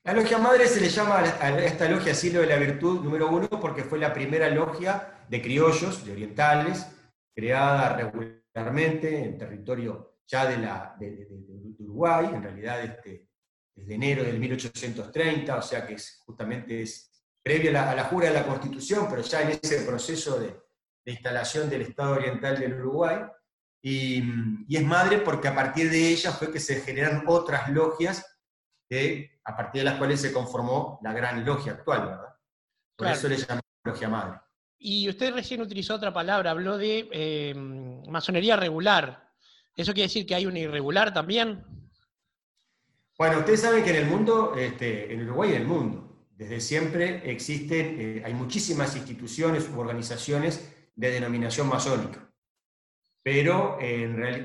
La 0.02 0.14
logia 0.14 0.38
madre 0.38 0.66
se 0.66 0.80
le 0.80 0.88
llama 0.88 1.18
a 1.18 1.58
esta 1.60 1.88
logia 1.88 2.12
Asilo 2.12 2.40
de 2.40 2.46
la 2.46 2.56
Virtud 2.56 3.04
número 3.04 3.28
uno 3.28 3.48
porque 3.48 3.84
fue 3.84 3.98
la 3.98 4.14
primera 4.14 4.48
logia 4.48 5.24
de 5.28 5.42
criollos, 5.42 6.04
de 6.06 6.12
orientales, 6.12 6.86
creada 7.34 7.96
regularmente 7.96 9.24
en 9.24 9.36
territorio 9.36 10.16
ya 10.26 10.46
de, 10.46 10.56
la, 10.56 10.96
de, 10.98 11.28
Uruguay, 11.78 12.30
en 12.32 12.42
realidad 12.42 12.82
este, 12.82 13.28
desde 13.74 13.94
enero 13.94 14.22
del 14.22 14.38
1830, 14.38 15.56
o 15.56 15.62
sea 15.62 15.86
que 15.86 15.94
es, 15.94 16.22
justamente 16.24 16.82
es 16.82 17.10
previo 17.42 17.70
a 17.70 17.94
la, 17.94 18.04
jura 18.04 18.28
de 18.28 18.34
la 18.34 18.46
Constitución, 18.46 19.06
pero 19.10 19.22
ya 19.22 19.42
en 19.42 19.58
ese 19.62 19.82
proceso 19.82 20.40
de 20.40 20.56
instalación 21.04 21.68
del 21.68 21.82
Estado 21.82 22.12
Oriental 22.12 22.58
del 22.58 22.74
Uruguay. 22.74 23.18
Y, 23.82 24.22
es 24.68 24.84
madre 24.84 25.18
porque 25.18 25.48
a 25.48 25.54
partir 25.54 25.90
de 25.90 26.08
ella 26.08 26.32
fue 26.32 26.52
que 26.52 26.60
se 26.60 26.80
generan 26.80 27.24
otras 27.26 27.68
logias 27.70 28.24
a 29.44 29.56
partir 29.56 29.82
de 29.82 29.84
las 29.84 29.98
cuales 29.98 30.20
se 30.20 30.32
conformó 30.32 30.98
la 31.02 31.12
gran 31.12 31.44
logia 31.44 31.72
actual, 31.72 32.06
¿verdad? 32.06 32.34
Por 32.96 33.06
eso 33.06 33.28
le 33.28 33.36
llamamos 33.36 33.64
logia 33.84 34.08
madre. 34.08 34.40
Y 34.78 35.08
usted 35.08 35.32
recién 35.32 35.60
utilizó 35.60 35.94
otra 35.94 36.12
palabra, 36.12 36.50
habló 36.50 36.76
de 36.76 37.08
eh, 37.12 37.54
masonería 37.54 38.56
regular. 38.56 39.30
¿Eso 39.76 39.92
quiere 39.92 40.08
decir 40.08 40.26
que 40.26 40.34
hay 40.34 40.46
una 40.46 40.58
irregular 40.58 41.12
también? 41.12 41.64
Bueno, 43.16 43.38
ustedes 43.38 43.60
saben 43.60 43.84
que 43.84 43.90
en 43.90 43.96
el 43.96 44.06
mundo, 44.06 44.54
este, 44.56 45.12
en 45.12 45.22
Uruguay 45.22 45.50
y 45.50 45.54
en 45.54 45.62
el 45.62 45.68
mundo, 45.68 46.26
desde 46.30 46.60
siempre 46.60 47.30
existen, 47.30 47.96
eh, 48.00 48.22
hay 48.24 48.34
muchísimas 48.34 48.96
instituciones 48.96 49.68
u 49.68 49.78
organizaciones 49.78 50.74
de 50.96 51.10
denominación 51.10 51.68
masónica 51.68 52.29
pero 53.22 53.78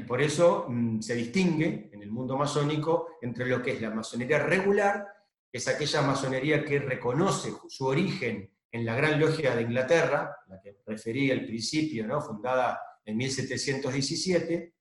por 0.08 0.22
eso 0.22 0.66
mm, 0.68 1.02
se 1.02 1.16
distingue 1.16 1.90
en 1.92 2.02
el 2.02 2.12
mundo 2.12 2.38
masónico 2.38 3.18
entre 3.22 3.46
lo 3.46 3.62
que 3.62 3.72
es 3.72 3.82
la 3.82 3.90
masonería 3.90 4.40
regular, 4.40 5.08
es 5.52 5.68
aquella 5.70 6.02
masonería 6.02 6.66
que 6.66 6.80
reconoce 6.80 7.54
su 7.70 7.86
origen 7.86 8.52
en 8.72 8.86
la 8.86 8.94
Gran 8.94 9.18
Logia 9.20 9.56
de 9.56 9.62
Inglaterra, 9.62 10.36
la 10.48 10.60
que 10.60 10.80
referí 10.86 11.32
al 11.32 11.46
principio, 11.46 12.06
¿no? 12.06 12.22
fundada 12.22 12.82
en 13.06 13.16
1717, 13.16 14.74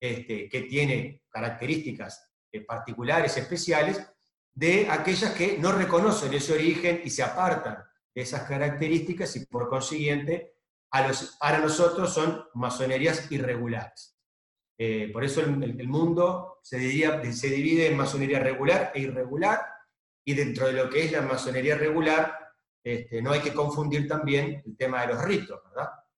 este, 0.00 0.48
que 0.48 0.62
tiene 0.62 1.22
características 1.28 2.28
eh, 2.50 2.62
particulares, 2.62 3.36
especiales, 3.36 4.04
de 4.52 4.88
aquellas 4.90 5.32
que 5.32 5.58
no 5.58 5.70
reconocen 5.70 6.34
ese 6.34 6.54
origen 6.54 7.02
y 7.04 7.10
se 7.10 7.22
apartan 7.22 7.78
de 8.12 8.22
esas 8.22 8.42
características 8.48 9.36
y 9.36 9.46
por 9.46 9.68
consiguiente 9.68 10.55
a 10.98 11.12
para 11.38 11.58
nosotros 11.58 12.12
son 12.12 12.44
masonerías 12.54 13.30
irregulares. 13.30 14.16
Eh, 14.78 15.10
por 15.12 15.24
eso 15.24 15.40
el, 15.40 15.88
mundo 15.88 16.58
se, 16.62 16.78
se 17.32 17.48
divide 17.48 17.86
en 17.86 17.96
masonería 17.96 18.40
regular 18.40 18.92
e 18.94 19.00
irregular, 19.00 19.60
y 20.24 20.34
dentro 20.34 20.66
de 20.66 20.72
lo 20.72 20.90
que 20.90 21.04
es 21.04 21.12
la 21.12 21.22
masonería 21.22 21.76
regular, 21.76 22.36
este, 22.82 23.22
no 23.22 23.30
hay 23.32 23.40
que 23.40 23.54
confundir 23.54 24.08
también 24.08 24.62
el 24.66 24.76
tema 24.76 25.02
de 25.02 25.14
los 25.14 25.24
ritos. 25.24 25.60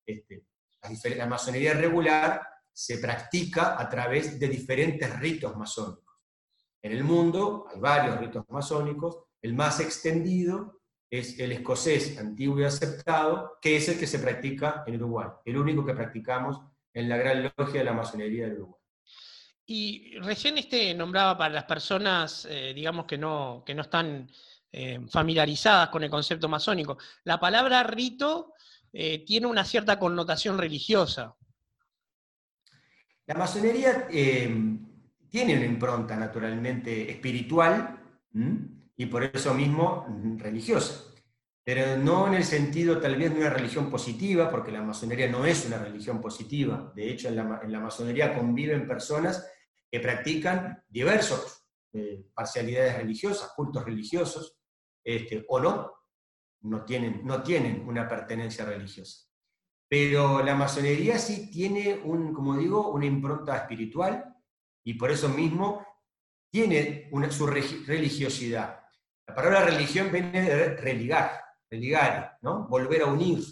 Este, 0.05 0.45
la, 1.17 1.27
masonería 1.27 1.75
regular 1.75 2.43
se 2.73 2.99
practica 2.99 3.79
a 3.79 3.89
través 3.89 4.41
de 4.41 4.49
diferentes 4.49 5.19
ritos 5.19 5.55
masónicos. 5.57 6.17
En 6.83 6.93
el 6.93 7.05
mundo 7.05 7.67
hay 7.73 7.81
varios 7.81 8.19
ritos 8.19 8.45
masónicos, 8.49 9.25
el 9.43 9.55
más 9.55 9.81
extendido 9.81 10.78
es 11.11 11.39
el 11.39 11.53
escocés 11.53 12.19
antiguo 12.19 12.61
y 12.61 12.65
aceptado, 12.65 13.59
que 13.63 13.77
es 13.77 13.89
el 13.89 13.99
que 13.99 14.07
se 14.07 14.19
practica 14.19 14.85
en 14.87 14.97
Uruguay, 14.97 15.29
el 15.45 15.57
único 15.57 15.85
que 15.85 15.95
practicamos 15.95 16.61
en 16.93 17.09
la 17.09 17.17
gran 17.17 17.51
logia 17.57 17.81
de 17.81 17.85
la 17.85 17.93
masonería 17.93 18.47
de 18.47 18.55
Uruguay. 18.55 18.79
Y 19.71 20.19
recién 20.21 20.57
este 20.57 20.95
nombraba 20.95 21.37
para 21.37 21.55
las 21.55 21.65
personas, 21.65 22.47
eh, 22.51 22.73
digamos, 22.75 23.05
que 23.05 23.19
no, 23.19 23.63
que 23.67 23.75
no 23.75 23.83
están 23.83 24.31
eh, 24.73 24.99
familiarizadas 25.11 25.91
con 25.91 26.03
el 26.03 26.11
concepto 26.11 26.49
masónico, 26.49 26.97
la 27.25 27.39
palabra 27.39 27.83
rito 27.83 28.55
eh, 28.93 29.25
tiene 29.27 29.47
una 29.47 29.65
cierta 29.65 29.99
connotación 29.99 30.57
religiosa. 30.57 31.37
La 33.27 33.35
masonería 33.35 34.09
tiene 34.09 35.57
una 35.57 35.67
impronta 35.67 36.17
naturalmente 36.17 37.11
espiritual 37.11 38.01
y 38.99 39.07
por 39.07 39.25
eso 39.25 39.55
mismo 39.55 40.07
religiosa 40.37 41.09
pero 41.69 41.99
no 41.99 42.27
en 42.29 42.33
el 42.33 42.45
sentido 42.45 42.99
tal 42.99 43.17
vez 43.17 43.31
de 43.31 43.41
una 43.41 43.51
religión 43.51 43.91
positiva, 43.91 44.51
porque 44.51 44.73
la 44.73 44.81
masonería 44.81 45.29
no 45.29 45.45
es 45.45 45.67
una 45.67 45.77
religión 45.77 46.19
positiva. 46.19 46.91
De 46.97 47.11
hecho, 47.11 47.29
en 47.29 47.37
la, 47.37 47.79
masonería 47.79 48.35
conviven 48.35 48.89
personas 48.89 49.47
que 49.91 50.01
practican 50.01 50.83
diversos 50.89 51.67
eh, 51.93 52.25
parcialidades 52.33 52.97
religiosas, 52.97 53.53
cultos 53.55 53.85
religiosos, 53.85 54.59
este, 55.05 55.45
o 55.47 55.61
no, 55.61 55.93
no 56.63 56.87
tienen, 56.87 57.21
no 57.27 57.43
tienen 57.43 57.87
una 57.87 58.09
pertenencia 58.09 58.65
religiosa. 58.65 59.29
Pero 59.87 60.43
la 60.43 60.55
masonería 60.55 61.19
sí 61.19 61.51
tiene, 61.51 62.01
un, 62.03 62.33
como 62.33 62.57
digo, 62.57 62.89
una 62.89 63.05
impronta 63.05 63.55
espiritual 63.55 64.25
y 64.83 64.95
por 64.95 65.11
eso 65.11 65.29
mismo 65.29 65.87
tiene 66.51 67.11
una, 67.13 67.31
su 67.31 67.47
religiosidad. 67.47 68.78
La 69.29 69.35
palabra 69.35 69.67
religión 69.67 70.11
viene 70.11 70.41
de 70.43 70.77
religar, 70.77 71.45
religar, 71.71 72.39
¿no? 72.41 72.67
volver 72.67 73.03
a 73.03 73.07
unir. 73.07 73.45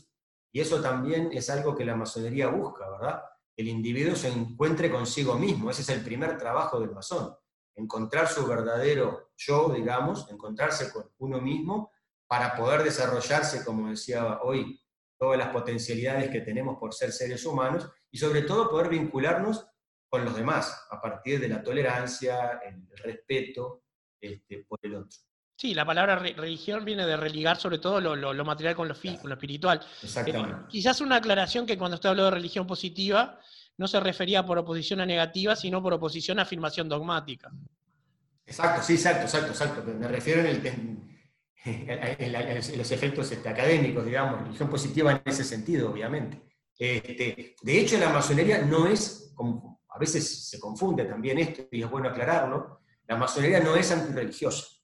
Y 0.50 0.61
eso 0.61 0.80
también 0.80 1.28
es 1.33 1.50
algo 1.50 1.76
que 1.76 1.85
la 1.85 1.95
masonería 1.95 2.49
busca, 2.49 2.88
¿verdad? 2.88 3.23
El 3.54 3.68
individuo 3.68 4.16
se 4.16 4.28
encuentre 4.28 4.90
consigo 4.90 5.38
mismo, 5.38 5.71
ese 5.71 5.83
es 5.83 5.90
el 5.90 6.02
primer 6.02 6.38
trabajo 6.38 6.80
del 6.80 6.92
masón, 6.92 7.37
encontrar 7.75 8.26
su 8.26 8.47
verdadero 8.47 9.33
yo, 9.37 9.68
digamos, 9.68 10.30
encontrarse 10.30 10.90
con 10.90 11.11
uno 11.18 11.42
mismo 11.42 11.92
para 12.26 12.56
poder 12.56 12.83
desarrollarse, 12.83 13.62
como 13.62 13.90
decía 13.90 14.40
hoy, 14.42 14.83
todas 15.18 15.38
las 15.38 15.49
potencialidades 15.49 16.30
que 16.30 16.40
tenemos 16.40 16.78
por 16.78 16.95
ser 16.95 17.12
seres 17.12 17.45
humanos 17.45 17.90
y 18.11 18.16
sobre 18.16 18.42
todo 18.42 18.71
poder 18.71 18.88
vincularnos 18.88 19.68
con 20.09 20.25
los 20.25 20.35
demás 20.35 20.87
a 20.90 21.00
partir 21.02 21.38
de 21.38 21.49
la 21.49 21.62
tolerancia, 21.62 22.61
el 22.64 22.88
respeto 22.97 23.83
este, 24.18 24.64
por 24.64 24.78
el 24.83 24.95
otro. 24.95 25.18
Sí, 25.57 25.73
la 25.73 25.87
palabra 25.87 26.17
religión 26.17 26.85
viene 26.85 27.07
de 27.07 27.17
religar 27.17 27.57
sobre 27.57 27.79
todo 27.79 27.99
lo, 27.99 28.45
material 28.45 28.77
con 28.77 28.89
lo, 28.89 28.95
lo 28.95 29.35
espiritual. 29.35 29.81
Exactamente. 30.03 30.67
quizás 30.69 31.01
una 31.01 31.17
aclaración 31.17 31.65
que 31.65 31.79
cuando 31.79 31.95
usted 31.95 32.11
habló 32.11 32.27
de 32.27 32.33
religión 32.33 32.67
positiva, 32.67 33.41
no 33.79 33.89
se 33.89 33.99
refería 34.01 34.45
por 34.45 34.59
oposición 34.59 35.01
a 35.01 35.07
negativa, 35.07 35.57
sino 35.57 35.83
por 35.83 35.95
oposición 35.95 36.39
a 36.39 36.43
afirmación 36.43 36.91
dogmática. 36.91 37.51
Exacto, 38.45 38.83
sí, 38.83 38.95
exacto, 38.95 39.23
exacto, 39.23 39.51
exacto. 39.51 39.83
Me 39.99 40.09
refiero 40.09 40.43
en, 40.43 41.17
los 42.77 42.91
efectos 42.93 43.33
este, 43.33 43.49
académicos, 43.49 44.05
digamos, 44.05 44.43
religión 44.43 44.69
positiva 44.69 45.13
en 45.13 45.23
ese 45.25 45.43
sentido, 45.43 45.91
obviamente. 45.91 46.43
Este, 46.79 47.57
de 47.61 47.81
hecho, 47.81 47.99
la 47.99 48.11
masonería 48.11 48.63
no 48.63 48.87
es, 48.87 49.33
como, 49.35 49.83
a 49.89 49.99
veces 49.99 50.49
se 50.49 50.61
confunde 50.61 51.07
también 51.07 51.39
esto, 51.39 51.67
y 51.73 51.83
es 51.83 51.91
bueno 51.91 52.11
aclararlo, 52.11 52.83
la 53.09 53.17
masonería 53.17 53.61
no 53.61 53.75
es 53.75 53.91
antirreligiosa. 53.91 54.75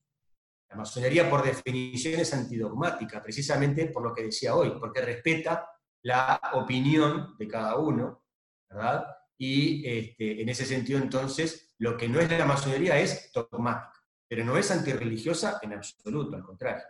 La 0.73 0.79
masonería, 0.79 1.29
por 1.29 1.43
definición, 1.45 2.19
es 2.19 2.33
antidogmática, 2.33 3.23
precisamente 3.23 3.87
por 3.87 4.02
lo 4.02 4.14
que 4.14 4.23
decía 4.23 4.55
hoy, 4.55 4.73
porque 4.81 5.02
respeta 5.02 5.69
la 6.00 6.41
opinión 6.55 7.37
de 7.38 7.47
cada 7.47 7.76
uno, 7.76 8.25
¿verdad? 8.71 9.05
Y 9.37 9.87
este, 9.87 10.41
en 10.41 10.49
ese 10.49 10.64
sentido, 10.64 10.99
entonces, 10.99 11.75
lo 11.76 11.99
que 11.99 12.09
no 12.09 12.21
es 12.21 12.31
la 12.31 12.47
masonería 12.47 12.99
es 12.99 13.31
dogmática, 13.35 14.02
pero 14.26 14.47
no 14.47 14.57
es 14.57 14.71
antirreligiosa 14.71 15.59
en 15.61 15.75
absoluto, 15.75 16.37
al 16.37 16.43
contrario. 16.43 16.85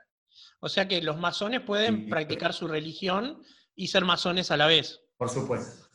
O 0.61 0.69
sea 0.69 0.87
que 0.87 1.03
los 1.03 1.19
masones 1.19 1.63
pueden 1.63 2.09
practicar 2.09 2.53
su 2.53 2.69
religión 2.69 3.43
y 3.75 3.89
ser 3.89 4.05
masones 4.05 4.53
a 4.53 4.57
la 4.57 4.69
vez. 4.69 5.01
Por 5.17 5.29
supuesto. 5.29 5.89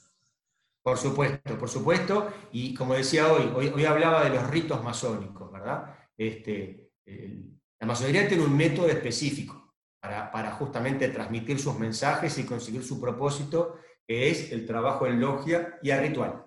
Por 0.82 0.98
supuesto, 0.98 1.58
por 1.58 1.70
supuesto. 1.70 2.34
Y 2.52 2.74
como 2.74 2.96
decía 2.96 3.32
hoy, 3.32 3.72
hoy, 3.74 3.86
hablaba 3.86 4.26
de 4.26 4.32
los 4.32 4.46
ritos 4.50 4.84
masónicos, 4.84 5.50
¿verdad? 5.54 5.96
Este, 6.18 6.92
la 7.80 7.88
masonería 7.88 8.28
tiene 8.28 8.44
un 8.44 8.56
método 8.56 8.88
específico 8.88 9.76
para, 10.00 10.52
justamente 10.52 11.10
transmitir 11.10 11.60
sus 11.60 11.78
mensajes 11.78 12.38
y 12.38 12.46
conseguir 12.46 12.84
su 12.84 13.00
propósito, 13.00 13.80
que 14.06 14.30
es 14.30 14.52
el 14.52 14.66
trabajo 14.66 15.06
en 15.06 15.20
logia 15.20 15.78
y 15.82 15.90
el 15.90 16.00
ritual. 16.00 16.46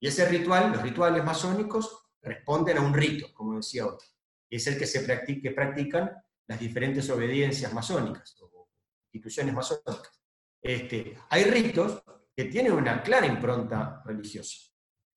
Y 0.00 0.08
ese 0.08 0.28
ritual, 0.28 0.72
los 0.72 0.82
rituales 0.82 1.24
masónicos, 1.24 2.10
responden 2.22 2.78
a 2.78 2.80
un 2.80 2.94
rito, 2.94 3.32
como 3.34 3.56
decía 3.56 3.86
otro, 3.86 4.06
que 4.48 4.56
es 4.56 4.66
el 4.66 4.78
que 4.78 4.86
se 4.86 5.00
practican 5.00 6.12
las 6.46 6.60
diferentes 6.60 7.08
obediencias 7.10 7.72
masónicas 7.72 8.36
o 8.40 8.68
instituciones 9.12 9.54
masónicas. 9.54 10.20
Este, 10.60 11.18
hay 11.28 11.44
ritos 11.44 12.02
que 12.34 12.44
tienen 12.44 12.72
una 12.72 13.02
clara 13.02 13.26
impronta 13.26 14.02
religiosa. 14.04 14.70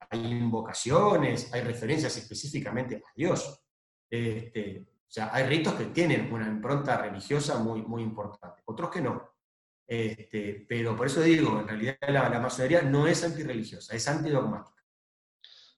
Hay 0.10 0.26
invocaciones, 0.26 1.54
hay 1.54 1.62
referencias 1.62 2.18
específicamente 2.18 2.98
a 2.98 3.12
Dios. 3.16 3.64
Este, 4.10 4.86
sea, 5.16 5.30
hay 5.34 5.46
ritos 5.46 5.76
que 5.76 5.86
tienen 5.86 6.32
una 6.34 6.46
impronta 6.46 6.98
religiosa 6.98 7.58
muy, 7.58 7.82
muy 7.82 8.04
importante, 8.04 8.62
otros 8.66 8.90
que 8.90 9.02
no. 9.02 9.32
Este, 9.88 10.66
pero 10.68 10.96
por 10.96 11.08
eso 11.08 11.22
digo, 11.22 11.60
en 11.62 11.68
realidad 11.68 11.98
la, 12.08 12.40
masonería 12.40 12.82
no 12.82 13.08
es 13.08 13.24
antirreligiosa, 13.24 13.96
es 13.96 14.08
antidogmática. 14.08 14.84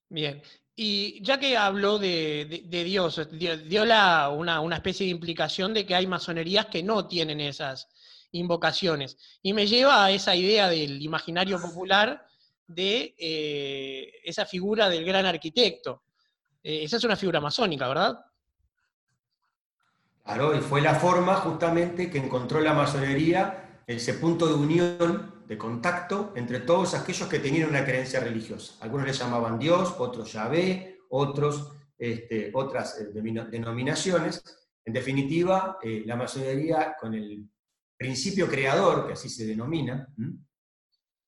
Bien, 0.09 0.41
y 0.75 1.21
ya 1.21 1.39
que 1.39 1.55
habló 1.55 1.99
de, 1.99 2.65
Dios, 2.67 3.29
dio, 3.31 3.85
la, 3.85 4.29
una, 4.29 4.75
especie 4.75 5.05
de 5.05 5.11
implicación 5.11 5.73
de 5.73 5.85
que 5.85 5.93
hay 5.93 6.07
masonerías 6.07 6.67
que 6.67 6.81
no 6.81 7.07
tienen 7.07 7.39
esas 7.39 7.87
invocaciones. 8.31 9.17
Y 9.43 9.53
me 9.53 9.67
lleva 9.67 10.05
a 10.05 10.11
esa 10.11 10.35
idea 10.35 10.69
del 10.69 11.01
imaginario 11.01 11.61
popular 11.61 12.25
de 12.65 13.13
eh, 13.17 14.13
esa 14.23 14.45
figura 14.45 14.89
del 14.89 15.05
gran 15.05 15.25
arquitecto. 15.25 16.03
Eh, 16.63 16.83
esa 16.83 16.97
es 16.97 17.03
una 17.03 17.15
figura 17.15 17.39
masónica, 17.39 17.87
¿verdad? 17.87 18.17
Y 20.27 20.59
fue 20.61 20.81
la 20.81 20.95
forma 20.95 21.35
justamente 21.35 22.09
que 22.09 22.17
encontró 22.17 22.59
la 22.59 22.73
masonería, 22.73 23.81
ese 23.87 24.13
punto 24.15 24.47
de 24.47 24.53
unión, 24.53 25.37
de 25.47 25.57
contacto 25.57 26.33
entre 26.35 26.59
todos 26.59 26.93
aquellos 26.93 27.29
que 27.29 27.39
tenían 27.39 27.69
una 27.69 27.85
creencia 27.85 28.19
religiosa. 28.19 28.75
Algunos 28.81 29.07
le 29.07 29.13
llamaban 29.13 29.57
Dios, 29.57 29.95
otros 29.97 30.33
Yahvé, 30.33 30.99
otros 31.09 31.71
este, 31.97 32.51
otras 32.53 32.99
eh, 32.99 33.07
denominaciones. 33.49 34.43
En 34.85 34.93
definitiva, 34.93 35.79
eh, 35.81 36.03
la 36.05 36.15
masonería 36.15 36.95
con 36.99 37.13
el 37.13 37.49
principio 37.97 38.47
creador, 38.47 39.07
que 39.07 39.13
así 39.13 39.29
se 39.29 39.47
denomina, 39.47 40.07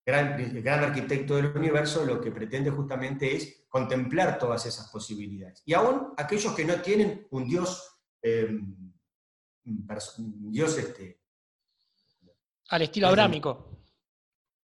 gran, 0.06 0.62
gran 0.62 0.84
arquitecto 0.84 1.36
del 1.36 1.48
universo, 1.48 2.06
lo 2.06 2.22
que 2.22 2.32
pretende 2.32 2.70
justamente 2.70 3.36
es 3.36 3.66
contemplar 3.68 4.38
todas 4.38 4.66
esas 4.68 4.90
posibilidades. 4.90 5.64
Y 5.66 5.74
aún 5.74 6.14
aquellos 6.18 6.54
que 6.54 6.66
no 6.66 6.76
tienen 6.82 7.28
un 7.32 7.48
Dios 7.48 8.00
Dios 10.18 10.78
este, 10.78 11.20
al 12.70 12.84
estilo 12.84 13.08
abrámico. 13.08 13.84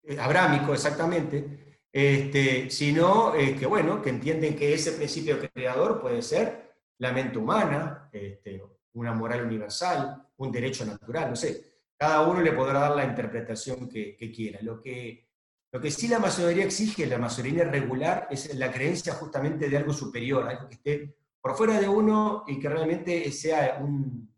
Eh, 0.03 0.19
abrámico, 0.19 0.75
exactamente. 0.75 1.79
Este, 1.91 2.69
sino 2.71 3.35
eh, 3.35 3.57
que 3.57 3.67
bueno, 3.67 4.03
que 4.03 4.11
entienden 4.11 4.57
que 4.57 4.75
ese 4.75 4.93
principio 4.93 5.39
creador 5.53 6.01
puede 6.01 6.21
ser 6.23 6.75
la 6.99 7.13
mente 7.13 7.39
humana, 7.39 8.11
este, 8.13 8.63
una 8.95 9.13
moral 9.15 9.47
universal, 9.47 10.29
un 10.37 10.53
derecho 10.53 10.85
natural, 10.85 11.31
no 11.31 11.37
sé. 11.37 11.75
Cada 11.97 12.23
uno 12.29 12.41
le 12.41 12.53
podrá 12.53 12.81
dar 12.81 12.97
la 12.97 13.05
interpretación 13.05 13.89
que, 13.89 14.33
quiera. 14.35 14.59
Lo 14.63 14.81
que, 14.81 15.29
lo 15.73 15.81
que 15.81 15.91
sí 15.91 16.09
la 16.09 16.19
masonería 16.19 16.65
exige, 16.65 17.07
la 17.07 17.19
masonería 17.19 17.65
regular, 17.65 18.29
es 18.31 18.55
la 18.57 18.71
creencia 18.71 19.15
justamente 19.15 19.69
de 19.69 19.77
algo 19.77 19.93
superior, 19.93 20.49
algo 20.49 20.69
que 20.69 20.75
esté 20.75 21.17
por 21.41 21.57
fuera 21.57 21.81
de 21.81 21.89
uno 21.89 22.45
y 22.47 22.59
que 22.59 22.69
realmente 22.69 23.31
sea 23.31 23.79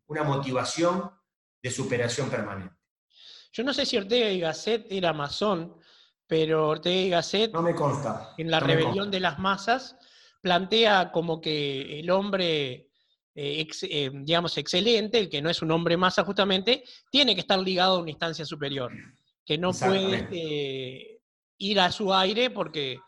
una 0.07 0.23
motivación 0.23 1.11
de 1.63 1.71
superación 1.71 2.31
permanente. 2.31 2.75
Yo 3.53 3.65
no 3.65 3.73
sé 3.73 3.87
si 3.87 3.97
Ortega 3.97 4.31
y 4.31 4.41
Gasset 4.41 4.87
era 4.91 5.13
masón, 5.13 5.77
pero 6.27 6.69
Ortega 6.69 7.01
y 7.01 7.09
Gasset, 7.11 7.53
no 7.53 7.63
me 7.63 7.75
consta, 7.75 8.35
en 8.37 8.51
la 8.51 8.61
rebelión 8.61 9.11
de 9.11 9.21
las 9.21 9.39
masas, 9.39 9.97
plantea 10.41 11.11
como 11.11 11.41
que 11.41 12.01
el 12.01 12.11
hombre, 12.11 12.91
eh, 13.35 13.67
eh, 13.83 14.11
digamos, 14.13 14.57
excelente, 14.59 15.19
el 15.19 15.29
que 15.29 15.43
no 15.43 15.51
es 15.51 15.63
un 15.63 15.71
hombre 15.71 15.97
masa 15.97 16.25
justamente, 16.25 16.85
tiene 17.11 17.35
que 17.35 17.41
estar 17.41 17.59
ligado 17.59 17.97
a 17.97 18.01
una 18.01 18.11
instancia 18.11 18.45
superior, 18.45 18.93
que 19.45 19.59
no 19.59 19.73
puede 19.73 20.29
eh, 20.31 21.21
ir 21.59 21.81
a 21.81 21.91
su 21.91 22.13
aire 22.13 22.51
porque, 22.51 22.99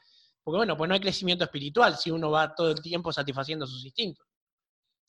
porque, 0.42 0.56
bueno, 0.56 0.76
pues 0.76 0.88
no 0.88 0.94
hay 0.94 1.00
crecimiento 1.00 1.44
espiritual 1.44 1.96
si 1.96 2.10
uno 2.10 2.30
va 2.30 2.54
todo 2.54 2.70
el 2.70 2.80
tiempo 2.80 3.12
satisfaciendo 3.12 3.66
sus 3.66 3.84
instintos. 3.84 4.27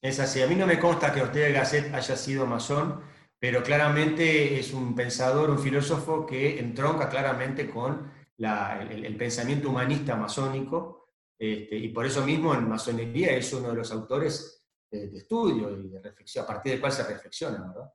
Es 0.02 0.20
así, 0.20 0.42
a 0.42 0.48
mí 0.48 0.56
no 0.56 0.66
me 0.66 0.80
consta 0.80 1.14
que 1.14 1.22
Ortega 1.22 1.50
Gasset 1.50 1.94
haya 1.94 2.16
sido 2.16 2.46
masón, 2.46 3.02
pero 3.38 3.62
claramente 3.62 4.58
es 4.60 4.74
un 4.74 4.96
pensador, 4.96 5.50
un 5.50 5.60
filósofo 5.60 6.26
que 6.26 6.60
entronca 6.60 7.10
claramente 7.10 7.70
con 7.70 8.12
el, 8.38 9.18
pensamiento 9.18 9.70
humanista 9.70 10.16
masónico, 10.16 11.10
este, 11.38 11.78
y 11.78 11.90
por 11.90 12.06
eso 12.06 12.24
mismo 12.24 12.54
en 12.54 12.70
masonería 12.70 13.32
es 13.32 13.52
uno 13.54 13.70
de 13.70 13.76
los 13.76 13.92
autores 13.92 14.66
de, 14.90 15.18
estudio 15.18 15.78
y 15.78 15.90
de 15.90 16.02
reflexión, 16.02 16.46
a 16.46 16.48
partir 16.48 16.74
del 16.74 16.82
cual 16.82 16.94
se 16.94 17.04
reflexiona, 17.04 17.68
¿verdad? 17.68 17.94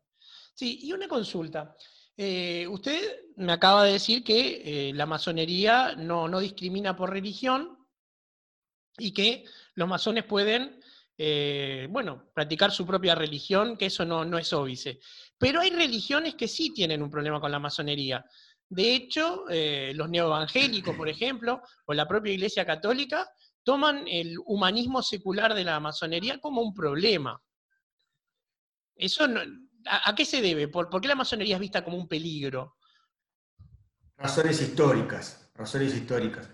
Sí, 0.55 0.81
y 0.83 0.93
una 0.93 1.09
consulta. 1.09 1.75
Eh, 2.17 2.67
usted 2.69 3.33
me 3.37 3.53
acaba 3.53 3.85
de 3.85 3.95
decir 3.95 4.23
que 4.23 4.89
eh, 4.89 4.93
la 4.93 5.07
masonería 5.07 5.95
no, 5.97 6.29
no 6.29 6.39
discrimina 6.39 6.95
por 6.95 7.11
religión 7.11 7.79
y 8.99 9.13
que 9.13 9.45
los 9.75 9.89
masones 9.89 10.25
pueden 10.25 10.81
eh, 11.17 11.87
bueno, 11.91 12.31
practicar 12.35 12.73
su 12.73 12.87
propia 12.87 13.15
religión, 13.15 13.77
que 13.77 13.87
eso 13.87 14.05
no, 14.05 14.25
no 14.25 14.39
es 14.39 14.53
óbice. 14.53 14.99
Pero 15.39 15.61
hay 15.61 15.71
religiones 15.71 16.35
que 16.35 16.49
sí 16.49 16.73
tienen 16.73 17.03
un 17.03 17.11
problema 17.11 17.41
con 17.41 17.53
la 17.53 17.59
masonería. 17.59 18.25
De 18.69 18.95
hecho, 18.95 19.45
eh, 19.49 19.93
los 19.95 20.11
neoevangélicos, 20.11 20.97
por 20.97 21.09
ejemplo, 21.09 21.63
o 21.87 21.95
la 21.95 22.09
propia 22.09 22.33
Iglesia 22.33 22.65
Católica, 22.65 23.31
toman 23.63 24.05
el 24.09 24.37
humanismo 24.47 25.03
secular 25.03 25.55
de 25.55 25.65
la 25.65 25.79
masonería 25.81 26.39
como 26.39 26.61
un 26.63 26.75
problema. 26.75 27.41
Eso 28.97 29.27
¿a, 29.87 30.15
qué 30.15 30.25
se 30.25 30.43
debe? 30.43 30.69
¿Por, 30.69 30.89
¿Por, 30.89 31.01
qué 31.01 31.09
la 31.09 31.15
masonería 31.15 31.57
es 31.57 31.61
vista 31.61 31.85
como 31.85 31.97
un 31.97 32.09
peligro? 32.09 32.77
Razones 34.17 34.61
históricas, 34.61 35.51
razones 35.55 35.95
históricas. 35.95 36.49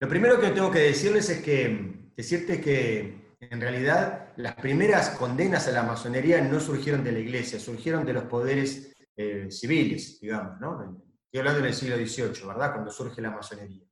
Lo 0.00 0.08
primero 0.08 0.40
que 0.40 0.50
tengo 0.50 0.70
que 0.70 0.80
decirles 0.80 1.28
es 1.30 1.42
que, 1.42 2.10
decirte 2.16 2.60
que 2.60 3.25
en 3.50 3.60
realidad 3.60 4.32
las 4.36 4.54
primeras 4.56 5.10
condenas 5.10 5.68
a 5.68 5.72
la 5.72 5.82
masonería 5.82 6.40
no 6.40 6.60
surgieron 6.60 7.02
de 7.04 7.12
la 7.12 7.18
iglesia, 7.18 7.58
surgieron 7.58 8.04
de 8.04 8.12
los 8.12 8.24
poderes 8.24 8.94
eh, 9.16 9.48
civiles, 9.50 10.20
digamos, 10.20 10.60
¿no? 10.60 11.02
Estoy 11.24 11.38
hablando 11.40 11.60
en 11.60 11.66
el 11.66 11.74
siglo 11.74 11.96
XVIII, 11.96 12.46
¿verdad? 12.46 12.72
Cuando 12.72 12.90
surge 12.90 13.20
la 13.20 13.30
masonería. 13.30 13.84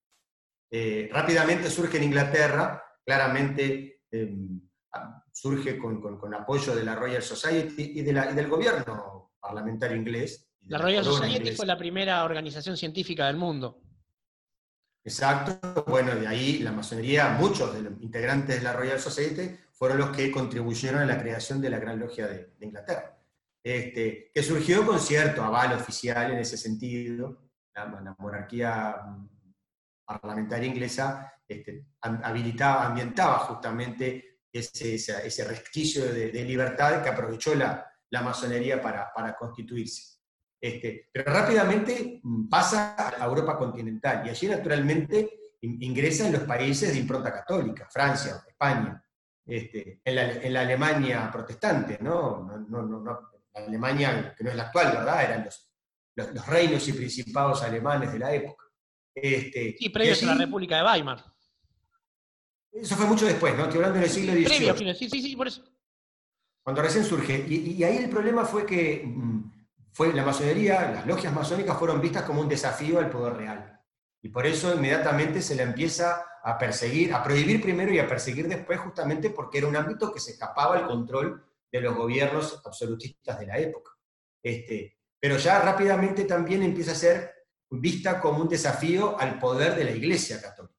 Eh, 0.71 1.09
rápidamente 1.13 1.71
surge 1.71 1.99
en 1.99 2.05
Inglaterra, 2.05 2.83
claramente 3.05 4.03
em, 4.11 4.61
surge 5.33 5.79
con, 5.79 6.35
apoyo 6.35 6.75
de 6.75 6.85
la 6.85 6.95
Royal 6.95 7.23
Society 7.23 7.93
y, 7.95 8.03
del 8.03 8.49
gobierno 8.49 9.33
parlamentario 9.41 9.97
inglés. 9.97 10.49
La 10.63 10.79
Royal 10.79 11.05
Society 11.05 11.53
fue 11.53 11.67
la 11.67 11.77
primera 11.77 12.25
organización 12.25 12.77
científica 12.77 13.27
del 13.27 13.37
mundo. 13.37 13.84
Exacto, 15.07 15.85
bueno, 15.87 16.15
de 16.15 16.27
ahí 16.27 16.61
la 16.61 16.73
masonería, 16.73 17.37
muchos 17.39 17.75
de 17.75 17.83
los 17.83 18.01
integrantes 18.01 18.57
de 18.57 18.63
la 18.63 18.73
Royal 18.73 18.99
Society 18.99 19.55
fueron 19.73 19.99
los 19.99 20.17
que 20.17 20.31
contribuyeron 20.31 21.03
a 21.03 21.07
la 21.07 21.21
creación 21.21 21.61
de 21.61 21.69
la 21.69 21.79
Gran 21.79 21.99
Logia 21.99 22.27
de, 22.27 22.55
Inglaterra, 22.61 23.15
este, 23.63 24.31
que 24.33 24.43
surgió 24.43 24.87
con 24.87 24.99
cierto 24.99 25.45
aval 25.45 25.75
oficial 25.75 26.33
en 26.33 26.39
ese 26.39 26.57
sentido, 26.57 27.51
la, 27.75 28.17
monarquía 28.19 28.97
mm, 29.05 29.29
parlamentaria 30.07 30.69
inglesa 30.69 31.35
este, 31.47 31.87
habilitaba, 32.01 32.87
ambientaba 32.87 33.41
justamente 33.41 34.39
ese, 34.51 34.95
ese, 34.95 35.45
resquicio 35.45 36.11
de, 36.15 36.45
libertad 36.45 37.03
que 37.03 37.11
aprovechó 37.11 37.55
la, 37.55 37.91
masonería 38.23 38.81
para, 38.81 39.13
para 39.13 39.37
constituirse. 39.37 40.14
Este, 40.65 41.11
pero 41.13 41.31
rápidamente 41.31 42.21
mm, 42.23 42.49
pasa 42.49 42.97
a 43.21 43.23
Europa 43.27 43.59
continental 43.59 44.27
y 44.27 44.31
allí 44.31 44.47
naturalmente 44.47 45.51
ingresa 45.61 46.27
en 46.27 46.33
los 46.33 46.45
países 46.45 46.95
de 46.95 47.01
impronta 47.01 47.31
católica, 47.31 47.87
Francia, 47.93 48.43
España, 48.49 49.05
este, 49.45 50.01
en, 50.03 50.55
la, 50.55 50.63
Alemania 50.63 51.29
protestante, 51.31 51.99
¿no? 52.01 52.49
la 52.71 53.63
Alemania 53.63 54.35
que 54.35 54.43
no 54.43 54.49
es 54.49 54.57
la 54.57 54.63
actual, 54.63 54.93
¿verdad? 54.93 55.25
Eran 55.25 55.45
los, 55.45 55.71
los, 56.17 56.47
reinos 56.47 56.89
y 56.89 56.95
principados 56.95 57.63
alemanes 57.63 58.11
de 58.15 58.19
la 58.19 58.33
época. 58.33 58.65
Este, 59.15 59.77
sí, 59.79 59.91
previos 59.91 60.23
a 60.23 60.27
la 60.29 60.35
República 60.47 60.79
de 60.79 60.83
Weimar. 60.83 61.23
Eso 62.73 62.97
fue 62.97 63.05
mucho 63.05 63.27
después, 63.27 63.55
¿no? 63.55 63.65
Estoy 63.65 63.81
hablando 63.81 64.01
del 64.01 64.09
siglo 64.09 64.33
XVIII. 64.33 64.73
Previo, 64.73 64.95
sí, 64.95 65.11
sí, 65.11 65.21
sí, 65.21 65.37
por 65.37 65.47
eso. 65.47 65.63
Cuando 66.63 66.81
recién 66.81 67.05
surge. 67.05 67.45
Y, 67.47 67.73
y 67.73 67.85
ahí 67.85 67.99
el 67.99 68.09
problema 68.09 68.47
fue 68.47 68.65
que 68.65 69.03
mm, 69.05 69.54
fue 69.95 70.13
la 70.13 70.25
masonería, 70.25 70.91
las 70.91 71.07
logias 71.07 71.33
masónicas 71.33 71.79
fueron 71.79 72.01
vistas 72.01 72.25
como 72.25 72.41
un 72.41 72.49
desafío 72.49 72.99
al 72.99 73.09
poder 73.11 73.35
real. 73.35 73.81
Y 74.21 74.29
por 74.29 74.45
eso 74.45 74.75
inmediatamente 74.75 75.41
se 75.41 75.55
le 75.55 75.63
empieza 75.63 76.27
a 76.43 76.59
perseguir, 76.59 77.15
a 77.15 77.23
prohibir 77.23 77.63
primero 77.63 77.93
y 77.93 78.01
a 78.01 78.09
perseguir 78.09 78.49
después, 78.49 78.81
justamente 78.81 79.31
porque 79.31 79.59
era 79.59 79.69
un 79.69 79.77
ámbito 79.77 80.13
que 80.13 80.19
se 80.19 80.33
escapaba 80.33 80.77
al 80.77 80.89
control 80.89 81.45
de 81.71 81.81
los 81.81 81.95
gobiernos 81.95 82.61
absolutistas 82.65 83.39
de 83.39 83.47
la 83.47 83.59
época. 83.59 83.93
Este, 84.43 84.99
pero 85.21 85.37
ya 85.37 85.61
rápidamente 85.61 86.25
también 86.25 86.65
empieza 86.65 86.91
a 86.91 86.97
ser 86.97 87.33
vista 87.71 88.21
como 88.21 88.41
un 88.41 88.49
desafío 88.49 89.17
al 89.21 89.39
poder 89.39 89.77
de 89.77 89.85
la 89.85 89.93
Iglesia 89.93 90.43
Católica. 90.43 90.75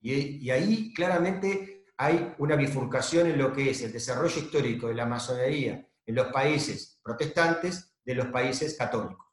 Y 0.00 0.48
ahí 0.48 0.92
claramente 0.94 1.84
hay 1.98 2.34
una 2.38 2.56
bifurcación 2.56 3.26
en 3.26 3.38
lo 3.38 3.52
que 3.52 3.70
es 3.70 3.82
el 3.82 3.92
desarrollo 3.92 4.38
histórico 4.38 4.88
de 4.88 4.94
la 4.94 5.06
masonería 5.06 5.86
en 6.06 6.14
los 6.14 6.28
países 6.28 6.98
protestantes 7.02 7.93
de 8.04 8.14
los 8.14 8.26
países 8.26 8.76
católicos. 8.76 9.26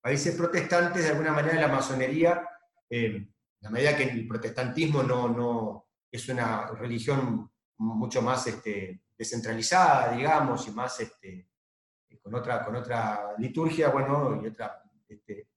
Países 0.00 0.34
protestantes, 0.36 1.04
de 1.04 1.10
alguna 1.10 1.32
manera, 1.32 1.60
la 1.60 1.68
masonería, 1.68 2.46
eh, 2.90 3.26
medida 3.70 3.96
que 3.96 4.04
el 4.04 4.26
protestantismo 4.26 5.02
no, 5.02 5.28
no 5.28 5.88
es 6.10 6.28
una 6.28 6.66
religión 6.72 7.50
mucho 7.78 8.20
más 8.22 8.46
este, 8.46 9.02
descentralizada, 9.16 10.12
digamos, 10.14 10.66
y 10.68 10.72
más 10.72 11.00
este, 11.00 11.48
con, 12.22 12.34
otra, 12.34 12.64
con 12.64 12.76
otra 12.76 13.34
liturgia, 13.38 13.88
bueno, 13.88 14.40
y 14.42 14.48
otra... 14.48 14.82
Este, 15.08 15.48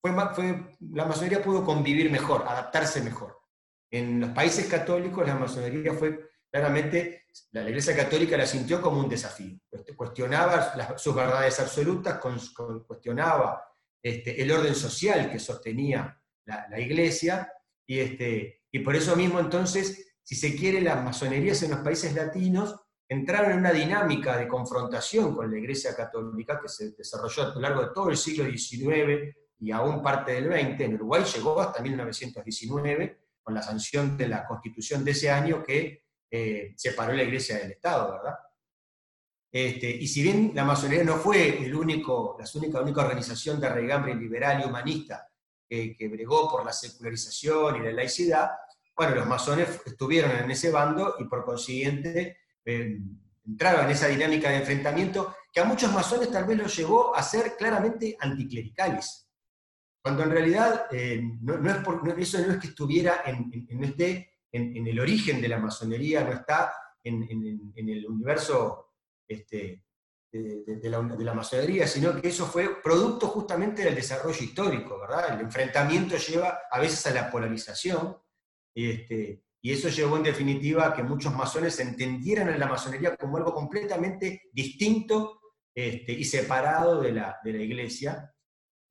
fue, 0.00 0.12
fue, 0.34 0.76
la 0.92 1.06
masonería 1.06 1.42
pudo 1.42 1.64
convivir 1.64 2.10
mejor, 2.10 2.44
adaptarse 2.46 3.00
mejor. 3.02 3.40
En 3.90 4.20
los 4.20 4.30
países 4.30 4.66
católicos 4.66 5.26
la 5.26 5.36
masonería 5.36 5.94
fue 5.94 6.33
claramente 6.54 7.24
la 7.50 7.68
Iglesia 7.68 7.96
Católica 7.96 8.36
la 8.36 8.46
sintió 8.46 8.80
como 8.80 9.00
un 9.00 9.08
desafío. 9.08 9.58
Cuestionaba 9.96 10.96
sus 10.96 11.12
verdades 11.12 11.58
absolutas, 11.58 12.20
cuestionaba 12.86 13.60
este, 14.00 14.40
el 14.40 14.52
orden 14.52 14.76
social 14.76 15.32
que 15.32 15.40
sostenía 15.40 16.16
la, 16.44 16.78
Iglesia, 16.78 17.52
y, 17.84 17.98
este, 17.98 18.62
y 18.70 18.78
por 18.78 18.94
eso 18.94 19.16
mismo 19.16 19.40
entonces, 19.40 20.14
si 20.22 20.36
se 20.36 20.54
quiere, 20.54 20.80
las 20.80 21.02
masonerías 21.02 21.60
en 21.64 21.72
los 21.72 21.80
países 21.80 22.14
latinos 22.14 22.76
entraron 23.08 23.50
en 23.50 23.58
una 23.58 23.72
dinámica 23.72 24.36
de 24.36 24.46
confrontación 24.46 25.34
con 25.34 25.50
la 25.50 25.58
Iglesia 25.58 25.96
Católica 25.96 26.60
que 26.62 26.68
se 26.68 26.92
desarrolló 26.92 27.42
a 27.42 27.54
lo 27.56 27.60
largo 27.62 27.80
de 27.80 27.92
todo 27.92 28.10
el 28.10 28.16
siglo 28.16 28.44
XIX 28.44 29.34
y 29.58 29.72
aún 29.72 30.00
parte 30.00 30.40
del 30.40 30.52
XX. 30.52 30.80
En 30.82 30.94
Uruguay 30.94 31.24
llegó 31.24 31.60
hasta 31.60 31.82
1919 31.82 33.18
con 33.42 33.54
la 33.54 33.62
sanción 33.62 34.16
de 34.16 34.28
la 34.28 34.46
Constitución 34.46 35.04
de 35.04 35.10
ese 35.10 35.32
año 35.32 35.60
que 35.60 36.03
eh, 36.30 36.74
separó 36.76 37.12
la 37.12 37.22
iglesia 37.22 37.58
del 37.58 37.72
Estado, 37.72 38.12
¿verdad? 38.12 38.34
Este, 39.54 39.88
y 39.88 40.08
si 40.08 40.20
bien 40.20 40.50
la 40.52 40.64
masonería 40.64 41.04
no 41.04 41.14
fue 41.14 41.64
el 41.64 41.72
único, 41.72 42.36
la 42.36 42.44
única, 42.58 42.80
única 42.80 43.02
organización 43.02 43.60
de 43.60 43.68
regambre 43.68 44.12
liberal 44.12 44.60
y 44.60 44.64
humanista 44.66 45.28
que, 45.68 45.96
bregó 46.10 46.50
por 46.50 46.64
la 46.64 46.72
secularización 46.72 47.76
y 47.76 47.84
la 47.84 47.92
laicidad, 47.92 48.50
bueno, 48.96 49.14
los 49.14 49.28
masones 49.28 49.80
estuvieron 49.86 50.32
en 50.32 50.50
ese 50.50 50.72
bando 50.72 51.14
y 51.20 51.24
por 51.26 51.44
consiguiente 51.44 52.38
eh, 52.64 52.98
entraron 53.46 53.84
en 53.84 53.92
esa 53.92 54.08
dinámica 54.08 54.50
de 54.50 54.56
enfrentamiento 54.56 55.36
que 55.52 55.60
a 55.60 55.64
muchos 55.64 55.92
masones 55.92 56.32
tal 56.32 56.46
vez 56.46 56.58
los 56.58 56.76
llevó 56.76 57.14
a 57.14 57.22
ser 57.22 57.56
claramente 57.56 58.16
anticlericales. 58.18 59.28
Cuando 60.02 60.24
en 60.24 60.30
realidad 60.30 60.86
eh, 60.90 61.22
no, 61.40 61.54
es 61.54 62.18
eso 62.18 62.44
no 62.44 62.54
es 62.54 62.58
que 62.58 62.68
estuviera 62.68 63.22
en 63.24 63.84
este 63.84 64.33
en, 64.54 64.86
el 64.86 65.00
origen 65.00 65.40
de 65.40 65.48
la 65.48 65.58
masonería, 65.58 66.22
no 66.22 66.32
está 66.32 66.72
en, 67.02 67.26
el 67.74 68.06
universo 68.06 68.92
este, 69.28 69.84
de, 70.32 70.88
la, 70.88 71.34
masonería, 71.34 71.88
sino 71.88 72.20
que 72.20 72.28
eso 72.28 72.46
fue 72.46 72.80
producto 72.80 73.26
justamente 73.28 73.82
del 73.82 73.96
desarrollo 73.96 74.42
histórico, 74.42 75.00
¿verdad? 75.00 75.34
El 75.34 75.46
enfrentamiento 75.46 76.16
lleva 76.16 76.60
a 76.70 76.78
veces 76.78 77.04
a 77.06 77.10
la 77.10 77.30
polarización, 77.30 78.16
este, 78.76 79.42
y 79.60 79.72
eso 79.72 79.88
llevó 79.88 80.18
en 80.18 80.22
definitiva 80.22 80.86
a 80.86 80.94
que 80.94 81.02
muchos 81.02 81.34
masones 81.34 81.78
entendieran 81.80 82.48
a 82.48 82.58
la 82.58 82.66
masonería 82.66 83.16
como 83.16 83.38
algo 83.38 83.52
completamente 83.52 84.50
distinto 84.52 85.40
este, 85.74 86.12
y 86.12 86.24
separado 86.24 87.00
de 87.00 87.12
la, 87.12 87.38
de 87.42 87.52
la 87.54 87.62
iglesia, 87.62 88.12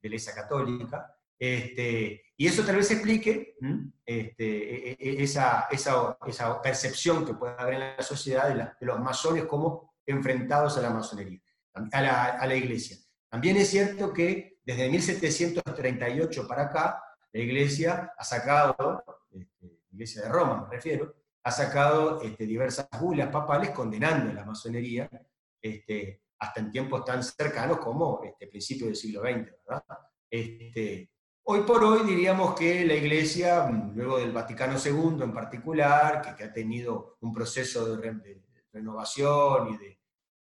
de 0.02 0.10
la 0.10 0.16
iglesia 0.16 0.34
católica, 0.34 1.16
este, 1.40 2.33
y 2.44 2.48
eso 2.48 2.66
tal 2.66 2.76
vez 2.76 2.92
explique 2.92 3.56
este, 4.06 4.46
e, 4.46 4.92
e, 4.92 4.98
e, 5.00 5.24
esa, 5.24 5.70
esa, 5.72 6.18
esa, 6.28 6.62
percepción 6.62 7.26
que 7.26 7.36
puede 7.36 7.56
haber 7.58 7.76
en 7.76 7.80
la 7.96 8.04
sociedad 8.04 8.54
de, 8.54 8.86
los 8.86 9.00
masones 9.00 9.46
como 9.46 9.96
enfrentados 10.06 10.78
a 10.78 10.82
la 10.82 10.90
masonería, 10.90 11.40
a 11.74 12.02
la, 12.02 12.24
a 12.32 12.46
la, 12.46 12.54
iglesia. 12.54 12.98
También 13.30 13.56
es 13.56 13.70
cierto 13.70 14.12
que 14.12 14.60
desde 14.62 14.90
1738 14.90 16.46
para 16.46 16.64
acá, 16.64 17.02
la 17.32 17.40
iglesia 17.40 18.12
ha 18.18 18.24
sacado, 18.26 19.06
este, 19.32 19.80
iglesia 19.92 20.24
de 20.24 20.28
Roma 20.28 20.68
me 20.70 20.76
refiero, 20.76 21.16
ha 21.44 21.52
sacado 21.52 22.22
este, 22.24 22.46
diversas 22.46 22.90
bulas 23.00 23.30
papales 23.30 23.70
condenando 23.70 24.34
la 24.34 24.44
masonería 24.44 25.10
este, 25.62 26.24
hasta 26.40 26.60
en 26.60 26.72
tiempos 26.72 27.06
tan 27.06 27.24
cercanos 27.24 27.78
como 27.78 28.22
este, 28.22 28.48
principio 28.48 28.88
del 28.88 28.98
siglo 28.98 29.22
XX, 29.22 29.50
¿verdad? 29.66 29.84
Hoy 31.46 31.64
por 31.64 31.84
hoy 31.84 32.08
diríamos 32.08 32.56
que 32.56 32.86
la 32.86 32.94
Iglesia, 32.94 33.70
luego 33.94 34.18
del 34.18 34.32
Vaticano 34.32 34.78
II 34.78 35.24
en 35.24 35.34
particular, 35.34 36.22
que, 36.38 36.46
ha 36.46 36.54
tenido 36.54 37.18
un 37.20 37.34
proceso 37.34 37.98
de, 37.98 38.40
renovación 38.72 39.74
y 39.74 39.78
de, 39.78 40.00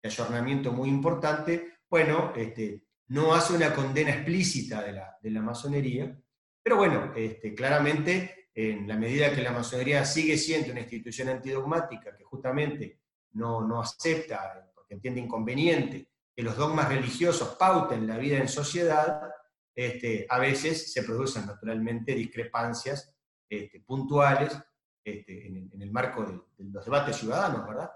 ayornamiento 0.03 0.73
muy 0.73 0.89
importante, 0.89 1.81
bueno, 1.91 2.33
este, 2.35 2.85
no 3.09 3.35
hace 3.35 3.55
una 3.55 3.75
condena 3.75 4.11
explícita 4.11 4.83
de 4.83 5.31
la, 5.31 5.43
masonería, 5.43 6.19
pero 6.63 6.77
bueno, 6.77 7.13
este, 7.15 7.55
claramente 7.55 8.49
en 8.55 8.89
la 8.89 8.97
medida 8.97 9.35
que 9.35 9.43
la 9.43 9.53
masonería 9.53 10.03
sigue 10.07 10.39
siendo 10.39 10.73
una 10.73 10.81
institución 10.81 11.29
antidogmática 11.29 12.17
que 12.17 12.25
justamente 12.25 13.01
no, 13.33 13.61
no 13.61 13.83
acepta, 13.83 14.71
porque 14.75 14.95
entiende 14.95 15.21
inconveniente, 15.21 16.09
que 16.35 16.43
los 16.43 16.57
dogmas 16.57 16.89
religiosos 16.89 17.57
pauten 17.57 18.07
la 18.07 18.17
vida 18.17 18.39
en 18.39 18.49
sociedad, 18.49 19.29
este, 19.77 20.27
a 20.31 20.39
veces 20.39 20.91
se 20.91 21.03
producen 21.03 21.45
naturalmente 21.45 22.15
discrepancias 22.15 23.15
este, 23.47 23.81
puntuales 23.81 24.59
este, 25.05 25.47
en, 25.47 25.71
el 25.79 25.93
marco 25.93 26.25
de, 26.25 26.65
los 26.73 26.85
debates 26.85 27.17
ciudadanos, 27.17 27.69
¿verdad? 27.69 27.91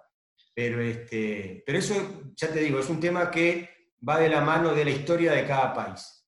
Pero, 0.55 0.83
este, 0.83 1.62
pero 1.64 1.79
eso, 1.79 2.33
ya 2.37 2.53
te 2.53 2.61
digo, 2.61 2.79
es 2.79 2.90
un 2.90 3.01
tema 3.01 3.31
que 3.31 3.71
va 4.07 4.19
de 4.19 4.29
la 4.29 4.43
mano 4.43 4.75
de 4.75 4.85
la 4.85 4.90
historia 4.90 5.33
de 5.33 5.47
cada 5.47 5.73
país. 5.73 6.27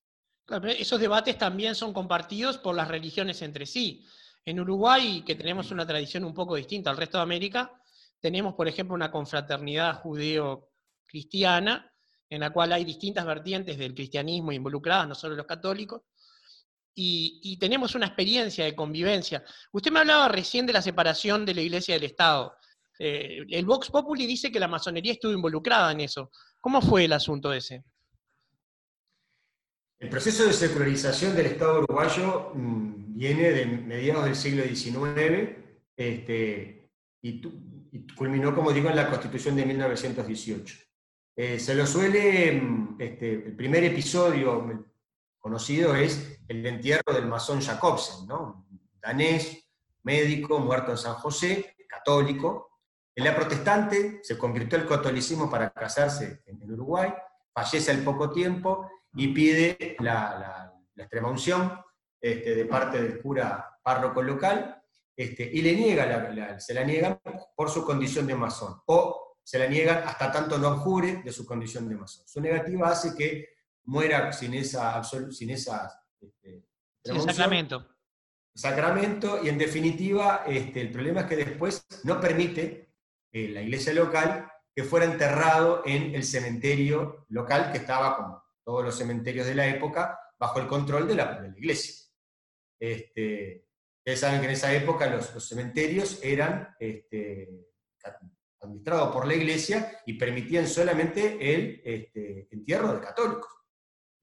esos 0.79 0.99
debates 0.99 1.37
también 1.37 1.75
son 1.75 1.93
compartidos 1.93 2.57
por 2.57 2.75
las 2.75 2.87
religiones 2.87 3.41
entre 3.43 3.67
sí. 3.67 4.03
En 4.43 4.59
Uruguay, 4.59 5.23
que 5.25 5.35
tenemos 5.35 5.69
una 5.69 5.85
tradición 5.85 6.25
un 6.25 6.33
poco 6.33 6.55
distinta 6.55 6.89
al 6.89 6.97
resto 6.97 7.19
de 7.19 7.23
América, 7.23 7.71
tenemos, 8.19 8.55
por 8.55 8.67
ejemplo, 8.67 8.95
una 8.95 9.11
confraternidad 9.11 10.01
judeo-cristiana, 10.01 11.92
en 12.33 12.39
la 12.39 12.49
cual 12.49 12.73
hay 12.73 12.83
distintas 12.83 13.25
vertientes 13.27 13.77
del 13.77 13.93
cristianismo 13.93 14.51
involucradas, 14.51 15.07
no 15.07 15.13
solo 15.13 15.35
los 15.35 15.45
católicos, 15.45 16.01
y, 16.95 17.57
tenemos 17.59 17.95
una 17.95 18.07
experiencia 18.07 18.65
de 18.65 18.75
convivencia. 18.75 19.43
Usted 19.71 19.91
me 19.91 19.99
hablaba 19.99 20.27
recién 20.27 20.65
de 20.65 20.73
la 20.73 20.81
separación 20.81 21.45
de 21.45 21.53
la 21.53 21.61
Iglesia 21.61 21.95
del 21.95 22.05
Estado. 22.05 22.55
Eh, 22.99 23.43
el 23.49 23.65
Vox 23.65 23.89
Populi 23.89 24.25
dice 24.25 24.51
que 24.51 24.59
la 24.59 24.67
masonería 24.67 25.13
estuvo 25.13 25.31
involucrada 25.31 25.91
en 25.91 26.01
eso. 26.01 26.31
¿Cómo 26.59 26.81
fue 26.81 27.05
el 27.05 27.13
asunto 27.13 27.53
ese? 27.53 27.83
El 29.99 30.09
proceso 30.09 30.45
de 30.45 30.53
secularización 30.53 31.35
del 31.35 31.47
Estado 31.47 31.79
uruguayo 31.79 32.51
mm, 32.53 33.17
viene 33.17 33.51
de 33.51 33.65
mediados 33.65 34.25
del 34.25 34.35
siglo 34.35 34.63
XIX 34.63 35.49
este, 35.95 36.89
y, 37.21 37.41
y 37.91 38.07
culminó, 38.15 38.53
como 38.53 38.71
digo, 38.71 38.89
en 38.89 38.95
la 38.95 39.09
Constitución 39.09 39.55
de 39.55 39.65
1918. 39.65 40.92
Eh, 41.35 41.59
se 41.59 41.73
lo 41.73 41.85
suele, 41.87 42.51
mm, 42.51 42.95
este, 42.99 43.33
el 43.33 43.55
primer 43.55 43.83
episodio 43.83 44.85
conocido 45.39 45.95
es 45.95 46.39
el 46.47 46.65
entierro 46.65 47.13
del 47.13 47.25
masón 47.25 47.59
Jacobsen, 47.59 48.27
¿no? 48.27 48.67
danés, 49.01 49.67
médico, 50.03 50.59
muerto 50.59 50.91
en 50.91 50.97
San 50.97 51.15
José, 51.15 51.75
católico. 51.89 52.69
En 53.15 53.25
la 53.25 53.35
protestante 53.35 54.19
se 54.23 54.37
convirtió 54.37 54.77
al 54.77 54.87
catolicismo 54.87 55.49
para 55.49 55.71
casarse 55.71 56.43
en, 56.45 56.71
Uruguay, 56.71 57.13
fallece 57.53 57.91
al 57.91 58.03
poco 58.03 58.31
tiempo 58.31 58.89
y 59.13 59.27
pide 59.29 59.97
la, 59.99 60.73
extrema 60.95 61.29
unción 61.29 61.79
este, 62.21 62.55
de 62.55 62.65
parte 62.65 63.01
del 63.01 63.21
cura 63.21 63.77
párroco 63.83 64.21
local, 64.21 64.81
este, 65.15 65.49
y 65.51 65.61
le 65.61 65.75
niega 65.75 66.59
se 66.59 66.73
la 66.73 66.83
niega 66.83 67.19
por 67.55 67.69
su 67.69 67.83
condición 67.83 68.25
de 68.25 68.35
masón, 68.35 68.81
o 68.85 69.22
se 69.43 69.59
la 69.59 69.67
niegan 69.67 70.07
hasta 70.07 70.31
tanto 70.31 70.57
no 70.57 70.77
jure 70.77 71.21
de 71.23 71.31
su 71.31 71.45
condición 71.45 71.87
de 71.89 71.95
masón. 71.95 72.25
Su 72.27 72.39
negativa 72.39 72.89
hace 72.89 73.13
que 73.15 73.49
muera 73.85 74.31
sin 74.31 74.53
esa, 74.53 75.03
sin 75.03 75.49
esa 75.49 75.91
este, 76.19 76.65
sacramento. 77.03 77.89
Sacramento, 78.55 79.43
y 79.43 79.49
en 79.49 79.57
definitiva, 79.57 80.43
este, 80.47 80.81
el 80.81 80.91
problema 80.91 81.21
es 81.21 81.27
que 81.27 81.35
después 81.35 81.85
no 82.03 82.21
permite 82.21 82.93
eh, 83.31 83.49
la 83.49 83.61
iglesia 83.61 83.93
local 83.93 84.49
que 84.75 84.83
fuera 84.83 85.05
enterrado 85.05 85.81
en 85.85 86.15
el 86.15 86.23
cementerio 86.23 87.25
local, 87.29 87.71
que 87.71 87.79
estaba, 87.79 88.15
como 88.15 88.43
todos 88.63 88.83
los 88.85 88.95
cementerios 88.95 89.47
de 89.47 89.55
la 89.55 89.67
época, 89.67 90.19
bajo 90.39 90.59
el 90.59 90.67
control 90.67 91.07
de 91.07 91.15
la, 91.15 91.53
iglesia. 91.57 92.05
Este, 92.79 93.67
ustedes 93.99 94.19
saben 94.19 94.39
que 94.39 94.47
en 94.47 94.53
esa 94.53 94.73
época 94.73 95.07
los, 95.07 95.33
los 95.33 95.47
cementerios 95.47 96.19
eran 96.23 96.75
este, 96.79 97.49
administrado 98.63 99.11
por 99.11 99.27
la 99.27 99.35
iglesia 99.35 99.99
y 100.05 100.13
permitían 100.13 100.67
solamente 100.67 101.53
el 101.53 101.81
este, 101.83 102.47
entierro 102.51 102.93
de 102.93 103.01
católicos. 103.01 103.51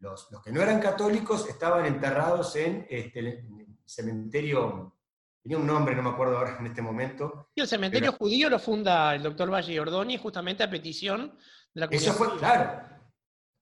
Los, 0.01 0.29
que 0.43 0.51
no 0.51 0.63
eran 0.63 0.81
católicos 0.81 1.47
estaban 1.49 1.85
enterrados 1.85 2.57
en, 2.57 2.87
este, 2.89 3.21
el 3.21 3.77
cementerio, 3.85 4.97
tenía 5.43 5.59
un 5.59 5.67
nombre, 5.67 5.95
no 5.95 6.03
me 6.03 6.11
acuerdo 6.11 6.39
ahora 6.39 6.57
en 6.59 6.67
este 6.67 6.81
momento. 6.81 7.51
Y 7.55 7.61
el 7.61 7.69
cementerio 7.69 8.13
judío 8.13 8.49
lo 8.49 8.59
funda 8.59 9.15
el 9.15 9.23
doctor 9.23 9.53
Valle 9.53 9.79
Ordoni 9.79 10.17
justamente 10.17 10.63
a 10.63 10.71
petición 10.71 11.37
de 11.75 11.81
la 11.81 11.87
comunidad. 11.87 12.15
Eso 12.15 12.25
fue, 12.25 12.39
claro, 12.39 12.83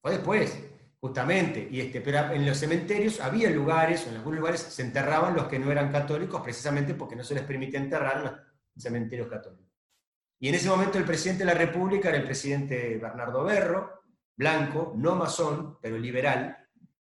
fue 0.01 0.12
después, 0.12 0.59
justamente. 1.01 1.69
Y 1.73 1.81
este, 1.81 2.01
pero 2.01 2.31
en 2.33 2.47
los 2.47 2.57
cementerios 2.57 3.21
había 3.21 3.51
lugares, 3.51 4.07
o 4.07 4.11
en 4.11 4.17
algunos 4.17 4.38
lugares 4.38 4.61
se 4.61 4.83
enterraban 4.83 5.35
los 5.35 5.49
que 5.49 5.59
no 5.59 5.73
eran 5.73 5.91
católicos, 5.91 6.41
precisamente 6.41 6.95
porque 6.95 7.17
no 7.17 7.25
se 7.25 7.35
les 7.35 7.43
permitía 7.43 7.81
enterrar 7.81 8.19
en 8.19 8.25
los 8.25 8.33
cementerios 8.77 9.29
católicos. 9.29 9.68
Y 10.40 10.48
en 10.48 10.55
ese 10.55 10.68
momento 10.68 10.98
el 10.98 11.05
presidente 11.05 11.44
de 11.44 11.53
la 11.53 11.59
República 11.59 12.09
era 12.09 12.18
el 12.18 12.24
presidente 12.24 12.96
Bernardo 12.96 13.44
Berro, 13.44 14.03
blanco, 14.37 14.94
no 14.96 15.16
masón, 15.16 15.79
pero 15.83 15.98
liberal, 15.98 16.57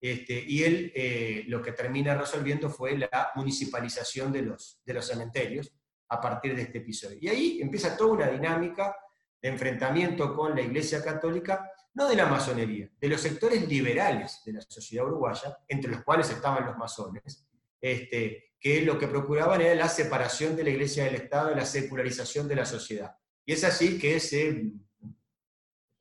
este, 0.00 0.44
y 0.46 0.62
él 0.62 0.92
eh, 0.94 1.44
lo 1.48 1.60
que 1.60 1.72
termina 1.72 2.14
resolviendo 2.14 2.70
fue 2.70 2.96
la 2.96 3.32
municipalización 3.34 4.32
de 4.32 4.42
los, 4.42 4.80
de 4.84 4.94
los 4.94 5.06
cementerios 5.06 5.72
a 6.08 6.20
partir 6.20 6.54
de 6.54 6.62
este 6.62 6.78
episodio. 6.78 7.18
Y 7.20 7.28
ahí 7.28 7.60
empieza 7.60 7.96
toda 7.96 8.12
una 8.12 8.28
dinámica 8.28 8.96
de 9.42 9.48
enfrentamiento 9.48 10.34
con 10.34 10.54
la 10.54 10.62
Iglesia 10.62 11.02
Católica, 11.02 11.70
no 11.94 12.08
de 12.08 12.16
la 12.16 12.26
masonería, 12.26 12.88
de 12.98 13.08
los 13.08 13.20
sectores 13.20 13.66
liberales 13.68 14.40
de 14.44 14.52
la 14.52 14.60
sociedad 14.62 15.06
uruguaya, 15.06 15.58
entre 15.66 15.90
los 15.90 16.02
cuales 16.02 16.30
estaban 16.30 16.64
los 16.64 16.76
masones, 16.76 17.47
este, 17.80 18.52
que 18.60 18.82
lo 18.82 18.98
que 18.98 19.08
procuraban 19.08 19.60
era 19.60 19.74
la 19.74 19.88
separación 19.88 20.56
de 20.56 20.64
la 20.64 20.70
Iglesia 20.70 21.04
del 21.04 21.16
Estado 21.16 21.52
y 21.52 21.56
la 21.56 21.64
secularización 21.64 22.48
de 22.48 22.56
la 22.56 22.66
sociedad. 22.66 23.16
Y 23.46 23.52
es 23.52 23.64
así 23.64 23.98
que 23.98 24.20
se 24.20 24.72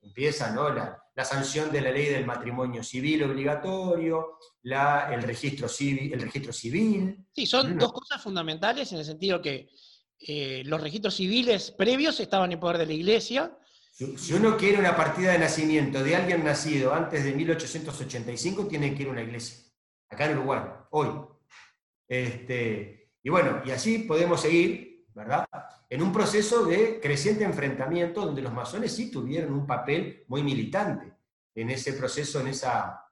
empieza 0.02 0.54
la, 0.74 1.24
sanción 1.24 1.70
de 1.70 1.80
la 1.80 1.90
ley 1.90 2.06
del 2.06 2.26
matrimonio 2.26 2.82
civil 2.82 3.22
obligatorio, 3.24 4.38
el, 4.62 5.22
registro 5.22 5.68
civil, 5.68 6.12
el 6.12 6.20
registro 6.20 6.52
civil. 6.52 7.24
Sí, 7.32 7.46
son 7.46 7.78
dos 7.78 7.92
cosas 7.92 8.22
fundamentales 8.22 8.92
en 8.92 8.98
el 8.98 9.04
sentido 9.04 9.40
que 9.40 9.70
eh, 10.20 10.62
los 10.64 10.80
registros 10.80 11.14
civiles 11.14 11.70
previos 11.70 12.18
estaban 12.20 12.52
en 12.52 12.60
poder 12.60 12.78
de 12.78 12.86
la 12.86 12.92
Iglesia. 12.92 13.56
Si, 13.92 14.32
uno 14.32 14.56
quiere 14.56 14.78
una 14.78 14.96
partida 14.96 15.32
de 15.32 15.38
nacimiento 15.38 16.02
de 16.02 16.16
alguien 16.16 16.44
nacido 16.44 16.94
antes 16.94 17.24
de 17.24 17.32
1885, 17.32 18.66
tiene 18.66 18.94
que 18.94 19.02
ir 19.02 19.08
a 19.08 19.12
una 19.12 19.22
iglesia, 19.22 19.56
acá 20.08 20.26
en 20.26 20.38
Uruguay, 20.38 20.60
hoy. 20.90 21.08
Este, 22.08 23.10
y 23.22 23.30
bueno, 23.30 23.62
y 23.64 23.70
así 23.70 24.00
podemos 24.00 24.40
seguir, 24.40 25.06
¿verdad? 25.14 25.46
En 25.90 26.02
un 26.02 26.12
proceso 26.12 26.64
de 26.64 26.98
creciente 27.00 27.44
enfrentamiento 27.44 28.24
donde 28.24 28.42
los 28.42 28.52
masones 28.52 28.94
sí 28.94 29.10
tuvieron 29.10 29.52
un 29.52 29.66
papel 29.66 30.24
muy 30.28 30.42
militante 30.42 31.12
en 31.54 31.70
ese 31.70 31.92
proceso, 31.92 32.40
en 32.40 32.48
esa, 32.48 33.04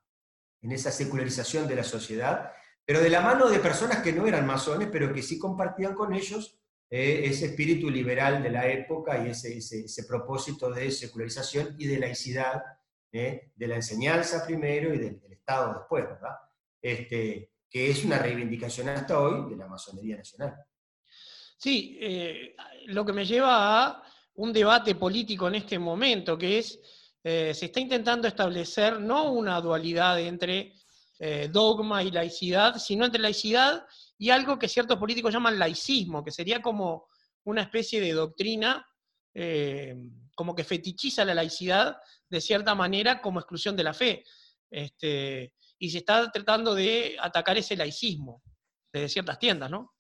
en 0.63 0.73
esa 0.73 0.91
secularización 0.91 1.67
de 1.67 1.77
la 1.77 1.85
sociedad, 1.85 2.53
pero 2.85 3.01
de 3.01 3.11
la 3.11 3.21
mano 3.21 3.49
de 3.49 3.59
personas 3.59 4.03
que 4.03 4.13
no 4.13 4.27
eran 4.27 4.47
masones, 4.47 4.89
pero 4.91 5.13
que 5.13 5.23
sí 5.23 5.39
compartían 5.39 5.95
con 5.95 6.15
ellos 6.15 6.59
eh, 6.89 7.23
ese 7.25 7.47
espíritu 7.47 7.91
liberal 7.91 8.43
de 8.43 8.51
la 8.51 8.69
época 8.69 9.19
y 9.19 9.31
ese, 9.31 9.59
ese, 9.59 10.05
propósito 10.05 10.71
de 10.71 10.93
secularización 10.93 11.75
y 11.79 11.89
de 11.89 11.99
laicidad, 11.99 12.63
eh, 13.11 13.51
de 13.57 13.67
la 13.67 13.75
enseñanza 13.75 14.47
primero 14.47 14.95
y 14.95 14.99
del, 14.99 15.21
Estado 15.31 15.75
después, 15.75 16.05
¿verdad? 16.05 16.37
Este, 16.83 17.53
que 17.77 17.91
es 17.91 18.05
una 18.05 18.19
reivindicación 18.19 18.89
hasta 18.89 19.21
hoy 19.21 19.51
de 19.51 19.57
la 19.57 19.69
masonería 19.69 20.17
nacional. 20.17 20.55
Sí, 21.59 21.99
eh, 22.01 22.55
lo 22.87 23.05
que 23.05 23.12
me 23.12 23.27
lleva 23.27 23.87
a 23.87 24.03
un 24.37 24.53
debate 24.53 24.95
político 24.95 25.49
en 25.49 25.57
este 25.57 25.79
momento, 25.79 26.39
que 26.39 26.59
es, 26.59 26.81
se 27.23 27.51
está 27.51 27.81
intentando 27.81 28.29
establecer 28.29 29.01
no 29.01 29.33
una 29.33 29.61
dualidad 29.61 30.21
entre 30.21 30.75
dogma 31.51 32.03
y 32.05 32.12
laicidad, 32.12 32.77
sino 32.79 33.05
entre 33.05 33.21
laicidad 33.21 33.85
y 34.19 34.31
algo 34.31 34.59
que 34.59 34.69
ciertos 34.69 34.97
políticos 34.99 35.33
llaman 35.33 35.59
laicismo, 35.59 36.25
que 36.25 36.31
sería 36.31 36.62
como 36.62 37.09
una 37.45 37.62
especie 37.62 38.01
de 38.01 38.12
doctrina, 38.12 38.87
eh, 39.35 39.95
como 40.35 40.55
que 40.55 40.65
fetichiza 40.65 41.25
la 41.25 41.35
laicidad 41.35 41.99
de 42.29 42.41
cierta 42.41 42.75
manera 42.75 43.21
como 43.21 43.41
exclusión 43.41 43.77
de 43.77 43.85
la 43.85 43.93
fe. 43.93 44.25
Este, 44.71 45.53
y 45.79 45.91
se 45.91 45.99
está 45.99 46.31
tratando 46.31 46.75
de 46.75 47.17
atacar 47.21 47.57
ese 47.59 47.77
laicismo 47.77 48.43
desde 48.93 49.09
ciertas 49.09 49.39
tiendas, 49.39 49.71
¿no? 49.71 49.95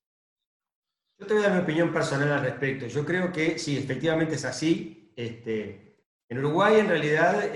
Yo 1.18 1.26
te 1.26 1.34
voy 1.34 1.44
a 1.44 1.48
dar 1.48 1.56
mi 1.56 1.62
opinión 1.62 1.92
personal 1.92 2.30
al 2.32 2.42
respecto. 2.42 2.86
Yo 2.86 3.04
creo 3.04 3.32
que 3.32 3.58
sí, 3.58 3.76
efectivamente 3.76 4.34
es 4.34 4.44
así. 4.44 5.12
Este, 5.16 6.04
en 6.28 6.38
Uruguay, 6.38 6.78
en 6.78 6.88
realidad, 6.88 7.52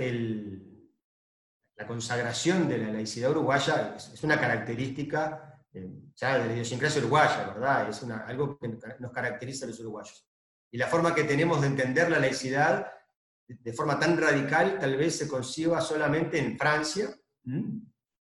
la 1.76 1.86
consagración 1.86 2.68
de 2.68 2.78
la 2.78 2.92
laicidad 2.92 3.30
uruguaya 3.30 3.96
es 3.96 4.22
una 4.22 4.40
característica 4.40 5.50
ya 6.16 6.38
de 6.38 6.46
la 6.46 6.52
idiosincrasia 6.52 7.00
uruguaya, 7.00 7.48
¿verdad? 7.48 7.88
Es 7.88 8.02
algo 8.02 8.58
que 8.58 8.78
nos 8.98 9.12
caracteriza 9.12 9.66
a 9.66 9.68
los 9.68 9.80
uruguayos. 9.80 10.26
Y 10.72 10.78
la 10.78 10.86
forma 10.86 11.14
que 11.14 11.24
tenemos 11.24 11.60
de 11.60 11.68
entender 11.68 12.10
la 12.10 12.18
laicidad 12.18 12.92
de 13.46 13.72
forma 13.72 13.98
tan 13.98 14.16
radical 14.16 14.78
tal 14.78 14.96
vez 14.96 15.18
se 15.18 15.28
conciba 15.28 15.80
solamente 15.80 16.38
en 16.38 16.56
Francia, 16.56 17.08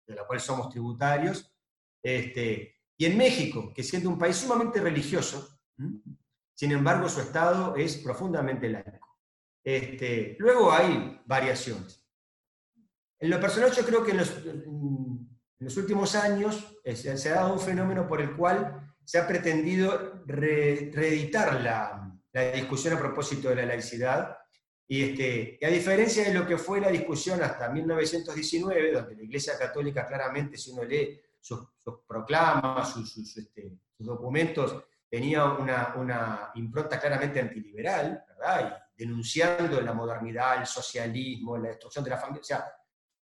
de 0.07 0.15
la 0.15 0.27
cual 0.27 0.41
somos 0.41 0.69
tributarios, 0.71 1.51
este, 2.03 2.77
y 2.97 3.07
en 3.07 3.17
México, 3.17 3.73
que 3.75 3.83
siendo 3.83 4.09
un 4.09 4.19
país 4.19 4.37
sumamente 4.37 4.81
religioso, 4.81 5.59
sin 6.55 6.73
embargo 6.73 7.09
su 7.09 7.21
Estado 7.21 7.75
es 7.77 7.97
profundamente 7.97 8.69
laico. 8.69 9.19
Este, 9.65 10.37
luego 10.39 10.71
hay 10.73 11.21
variaciones. 11.25 12.05
En 13.19 13.31
lo 13.31 13.41
personal 13.41 13.73
yo 13.73 13.85
creo 13.85 14.05
que 14.05 14.11
en 14.11 14.19
los, 14.19 15.77
últimos 15.79 16.15
años 16.15 16.77
se 16.85 17.31
ha 17.31 17.35
dado 17.35 17.55
un 17.55 17.61
fenómeno 17.61 18.07
por 18.07 18.21
el 18.21 18.37
cual 18.37 18.95
se 19.03 19.19
ha 19.19 19.27
pretendido 19.27 20.23
reeditar 20.27 21.61
la, 21.61 22.01
discusión 22.55 22.95
a 22.95 22.99
propósito 22.99 23.49
de 23.49 23.57
la 23.57 23.67
laicidad. 23.67 24.37
Y, 24.87 25.03
este, 25.03 25.59
a 25.65 25.69
diferencia 25.69 26.25
de 26.25 26.35
lo 26.35 26.47
que 26.47 26.59
fue 26.59 26.81
la 26.81 26.91
discusión 26.91 27.43
hasta 27.43 27.69
1919, 27.71 28.93
donde 28.93 29.17
la 29.17 29.23
Iglesia 29.23 29.59
Católica 29.59 30.07
claramente, 30.07 30.59
si 30.59 30.71
uno 30.71 30.85
lee 30.85 31.21
sus, 31.41 31.61
proclamas, 32.07 32.93
sus, 32.93 33.37
este, 33.37 33.73
documentos, 33.99 34.85
tenía 35.09 35.45
una, 35.45 36.51
impronta 36.55 36.99
claramente 36.99 37.41
antiliberal, 37.41 38.25
¿verdad? 38.29 38.85
Y 38.97 39.05
denunciando 39.05 39.81
la 39.81 39.93
modernidad, 39.93 40.61
el 40.61 40.67
socialismo, 40.67 41.57
la 41.57 41.69
destrucción 41.69 42.05
de 42.05 42.11
la 42.11 42.19
familia. 42.19 42.41
O 42.41 42.45
sea, 42.45 42.67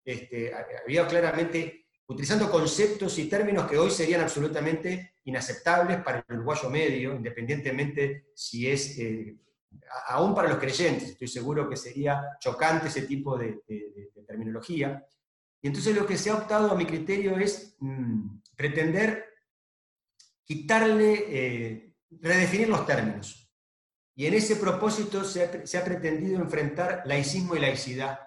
este, 0.04 0.52
había 0.54 1.06
claramente 1.06 1.88
utilizando 2.06 2.50
conceptos 2.50 3.18
y 3.18 3.28
términos 3.28 3.68
que 3.68 3.76
hoy 3.76 3.90
serían 3.90 4.22
absolutamente 4.22 5.16
inaceptables 5.24 5.98
para 5.98 6.24
el 6.26 6.36
uruguayo 6.36 6.70
medio, 6.70 7.14
independientemente 7.14 8.30
si 8.34 8.70
es, 8.70 8.98
eh, 8.98 9.36
aún 10.08 10.34
para 10.34 10.48
los 10.48 10.58
creyentes, 10.58 11.10
estoy 11.10 11.28
seguro 11.28 11.68
que 11.68 11.76
sería 11.76 12.36
chocante 12.40 12.88
ese 12.88 13.02
tipo 13.02 13.36
de, 13.36 13.62
terminología. 14.26 15.04
Y 15.60 15.68
entonces 15.68 15.96
lo 15.96 16.06
que 16.06 16.18
se 16.18 16.30
ha 16.30 16.36
optado 16.36 16.70
a 16.70 16.74
mi 16.74 16.86
criterio 16.86 17.36
es 17.38 17.76
mm, 17.80 18.40
pretender 18.54 19.24
quitarle, 20.44 21.24
eh, 21.28 21.94
redefinir 22.10 22.68
los 22.68 22.86
términos. 22.86 23.50
Y 24.14 24.26
en 24.26 24.34
ese 24.34 24.56
propósito 24.56 25.24
se 25.24 25.44
ha, 25.44 25.84
pretendido 25.84 26.40
enfrentar 26.40 27.02
laicismo 27.04 27.54
y 27.56 27.60
laicidad, 27.60 28.18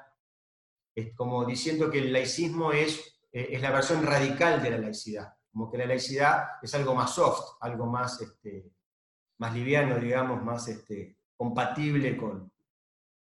es 0.96 1.14
como 1.16 1.46
diciendo 1.46 1.90
que 1.90 2.00
el 2.00 2.12
laicismo 2.12 2.72
es 2.72 3.12
eh, 3.32 3.50
es 3.52 3.62
la 3.62 3.72
versión 3.72 4.06
radical 4.06 4.62
de 4.62 4.72
la 4.72 4.78
laicidad, 4.78 5.34
como 5.52 5.72
que 5.72 5.78
la 5.78 5.86
laicidad 5.86 6.44
es 6.62 6.74
algo 6.76 6.94
más 6.94 7.16
soft, 7.16 7.58
algo 7.62 7.86
más, 7.86 8.20
este, 8.22 8.72
más 9.38 9.54
liviano, 9.54 9.98
digamos, 10.00 10.44
más 10.44 10.68
este, 10.68 11.18
compatible 11.42 12.16
con, 12.16 12.52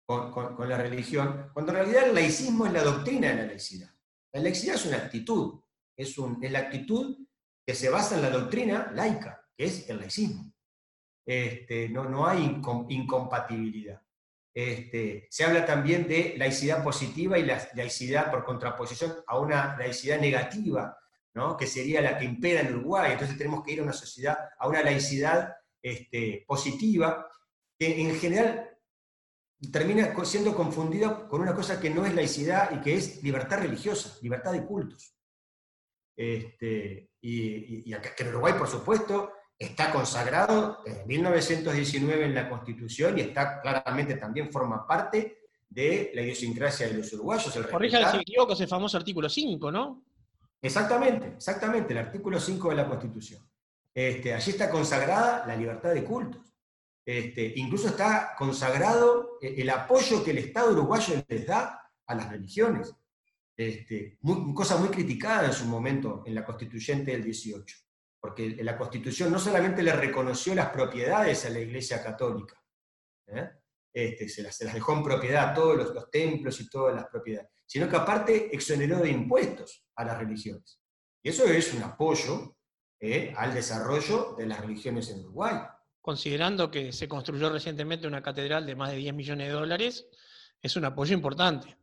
con, 0.05 0.69
la 0.69 0.77
religión, 0.77 1.49
cuando 1.53 1.71
en 1.71 1.77
realidad 1.79 2.09
el 2.09 2.13
laicismo 2.13 2.67
es 2.67 2.73
la 2.73 2.83
doctrina 2.83 3.29
de 3.29 3.35
la 3.35 3.45
laicidad. 3.47 3.89
La 4.31 4.41
laicidad 4.41 4.75
es 4.75 4.85
una 4.85 4.97
actitud, 4.97 5.59
es, 5.97 6.19
un, 6.19 6.37
es 6.43 6.51
la 6.51 6.59
actitud 6.59 7.17
que 7.65 7.73
se 7.73 7.89
basa 7.89 8.15
en 8.15 8.21
la 8.21 8.29
doctrina 8.29 8.91
laica, 8.93 9.43
que 9.57 9.63
es 9.63 9.89
el 9.89 10.01
laicismo. 10.01 10.53
Este, 11.25 11.89
no, 11.89 12.03
no 12.03 12.27
hay 12.27 12.61
incompatibilidad. 12.89 13.99
Este, 14.53 15.27
se 15.31 15.43
habla 15.43 15.65
también 15.65 16.07
de 16.07 16.35
laicidad 16.37 16.83
positiva 16.83 17.39
y 17.39 17.45
la 17.45 17.67
laicidad 17.73 18.29
por 18.29 18.45
contraposición 18.45 19.15
a 19.25 19.39
una 19.39 19.75
laicidad 19.79 20.19
negativa, 20.19 20.95
¿no? 21.33 21.57
que 21.57 21.65
sería 21.65 22.01
la 22.01 22.19
que 22.19 22.25
impera 22.25 22.61
en 22.61 22.75
Uruguay. 22.75 23.13
Entonces 23.13 23.35
tenemos 23.35 23.63
que 23.63 23.71
ir 23.71 23.79
a 23.79 23.83
una 23.83 23.93
sociedad, 23.93 24.37
a 24.59 24.67
una 24.67 24.83
laicidad 24.83 25.55
este, 25.81 26.45
positiva, 26.47 27.30
que 27.81 27.99
en 27.99 28.15
general 28.19 28.69
termina 29.71 30.13
siendo 30.23 30.55
confundida 30.55 31.27
con 31.27 31.41
una 31.41 31.55
cosa 31.55 31.81
que 31.81 31.89
no 31.89 32.05
es 32.05 32.13
laicidad 32.13 32.69
y 32.75 32.79
que 32.79 32.93
es 32.93 33.23
libertad 33.23 33.57
religiosa, 33.57 34.19
libertad 34.21 34.51
de 34.51 34.63
cultos. 34.63 35.15
Este, 36.15 37.09
y, 37.21 37.89
y, 37.89 37.93
acá, 37.95 38.13
que 38.13 38.21
en 38.21 38.29
Uruguay, 38.29 38.53
por 38.55 38.67
supuesto, 38.67 39.31
está 39.57 39.91
consagrado 39.91 40.83
desde 40.85 41.07
1919 41.07 42.25
en 42.25 42.35
la 42.35 42.49
Constitución 42.51 43.17
y 43.17 43.21
está 43.21 43.59
claramente 43.59 44.13
también 44.13 44.51
forma 44.51 44.85
parte 44.85 45.39
de 45.67 46.11
la 46.13 46.21
idiosincrasia 46.21 46.87
de 46.87 46.99
los 46.99 47.11
uruguayos. 47.13 47.51
Corrija 47.71 48.11
si 48.11 48.17
me 48.17 48.21
equivoco, 48.21 48.53
ese 48.53 48.67
famoso 48.67 48.95
artículo 48.97 49.27
5, 49.27 49.71
¿no? 49.71 50.03
Exactamente, 50.61 51.29
exactamente, 51.37 51.93
el 51.93 51.99
artículo 51.99 52.39
5 52.39 52.69
de 52.69 52.75
la 52.75 52.87
Constitución. 52.87 53.43
Este, 53.91 54.35
allí 54.35 54.51
está 54.51 54.69
consagrada 54.69 55.47
la 55.47 55.55
libertad 55.55 55.95
de 55.95 56.03
cultos. 56.03 56.50
Este, 57.05 57.53
incluso 57.55 57.89
está 57.89 58.35
consagrado 58.37 59.37
el 59.41 59.69
apoyo 59.69 60.23
que 60.23 60.31
el 60.31 60.37
Estado 60.37 60.71
uruguayo 60.71 61.15
les 61.27 61.47
da 61.47 61.91
a 62.05 62.15
las 62.15 62.29
religiones. 62.29 62.93
Este, 63.57 64.17
cosa 64.55 64.77
muy 64.77 64.89
criticada 64.89 65.47
en 65.47 65.53
su 65.53 65.65
momento 65.65 66.23
en 66.25 66.35
la 66.35 66.45
constituyente 66.45 67.11
del 67.11 67.23
18 67.23 67.75
porque 68.21 68.55
la 68.61 68.77
Constitución 68.77 69.31
no 69.31 69.39
solamente 69.39 69.81
le 69.81 69.93
reconoció 69.93 70.53
las 70.53 70.69
propiedades 70.69 71.43
a 71.45 71.49
la 71.49 71.59
Iglesia 71.59 72.03
Católica, 72.03 72.63
¿eh? 73.27 73.49
este, 73.91 74.29
se, 74.29 74.43
las, 74.43 74.59
dejó 74.59 74.93
en 74.93 75.03
propiedad 75.03 75.55
todos 75.55 75.75
los, 75.75 76.11
templos 76.11 76.61
y 76.61 76.69
todas 76.69 76.95
las 76.95 77.07
propiedades, 77.07 77.49
sino 77.65 77.89
que 77.89 77.95
aparte 77.95 78.55
exoneró 78.55 78.99
de 78.99 79.09
impuestos 79.09 79.87
a 79.95 80.05
las 80.05 80.19
religiones. 80.19 80.79
Y 81.23 81.29
eso 81.29 81.45
es 81.45 81.73
un 81.73 81.81
apoyo 81.81 82.55
¿eh? 82.99 83.33
al 83.35 83.55
desarrollo 83.55 84.35
de 84.37 84.45
las 84.45 84.61
religiones 84.61 85.09
en 85.09 85.21
Uruguay. 85.21 85.57
Considerando 86.01 86.71
que 86.71 86.91
se 86.91 87.07
construyó 87.07 87.51
recientemente 87.51 88.07
una 88.07 88.23
catedral 88.23 88.65
de 88.65 88.75
más 88.75 88.91
de 88.91 88.97
10 88.97 89.13
millones 89.13 89.47
de 89.47 89.53
dólares, 89.53 90.07
es 90.61 90.75
un 90.75 90.85
apoyo 90.85 91.13
importante. 91.13 91.77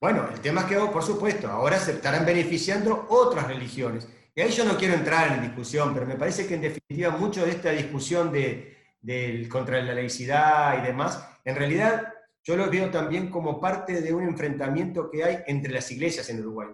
Bueno, 0.00 0.28
el 0.32 0.40
tema 0.40 0.60
es 0.60 0.66
que, 0.68 0.76
por 0.76 1.02
supuesto, 1.02 1.48
ahora 1.48 1.76
se 1.78 1.92
estarán 1.92 2.24
beneficiando 2.24 3.06
otras 3.08 3.48
religiones. 3.48 4.06
Y 4.32 4.40
ahí 4.40 4.50
yo 4.50 4.64
no 4.64 4.76
quiero 4.76 4.94
entrar 4.94 5.32
en 5.32 5.42
discusión, 5.42 5.92
pero 5.92 6.06
me 6.06 6.14
parece 6.14 6.46
que 6.46 6.54
en 6.54 6.60
definitiva 6.60 7.10
mucho 7.10 7.44
de 7.44 7.50
esta 7.50 7.72
discusión 7.72 8.30
de, 8.30 9.48
contra 9.50 9.82
la 9.82 9.94
laicidad 9.94 10.78
y 10.78 10.86
demás, 10.86 11.20
en 11.44 11.56
realidad 11.56 12.14
yo 12.44 12.56
lo 12.56 12.70
veo 12.70 12.88
también 12.90 13.28
como 13.28 13.60
parte 13.60 14.00
de 14.00 14.14
un 14.14 14.22
enfrentamiento 14.22 15.10
que 15.10 15.24
hay 15.24 15.38
entre 15.48 15.72
las 15.72 15.90
iglesias 15.90 16.30
en 16.30 16.38
Uruguay. 16.40 16.68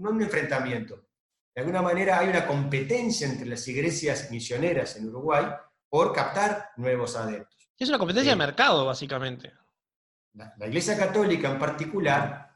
No 0.00 0.10
un 0.10 0.22
enfrentamiento. 0.22 1.04
De 1.54 1.60
alguna 1.60 1.82
manera 1.82 2.18
hay 2.18 2.28
una 2.28 2.44
competencia 2.44 3.28
entre 3.28 3.46
las 3.46 3.68
iglesias 3.68 4.32
misioneras 4.32 4.96
en 4.96 5.08
Uruguay 5.08 5.44
por 5.94 6.12
captar 6.12 6.70
nuevos 6.76 7.14
adeptos. 7.14 7.70
Es 7.78 7.88
una 7.88 7.98
competencia 7.98 8.32
de 8.32 8.36
mercado, 8.36 8.84
básicamente. 8.84 9.52
la 10.32 10.66
Iglesia 10.66 10.98
Católica 10.98 11.48
en 11.48 11.56
particular 11.56 12.50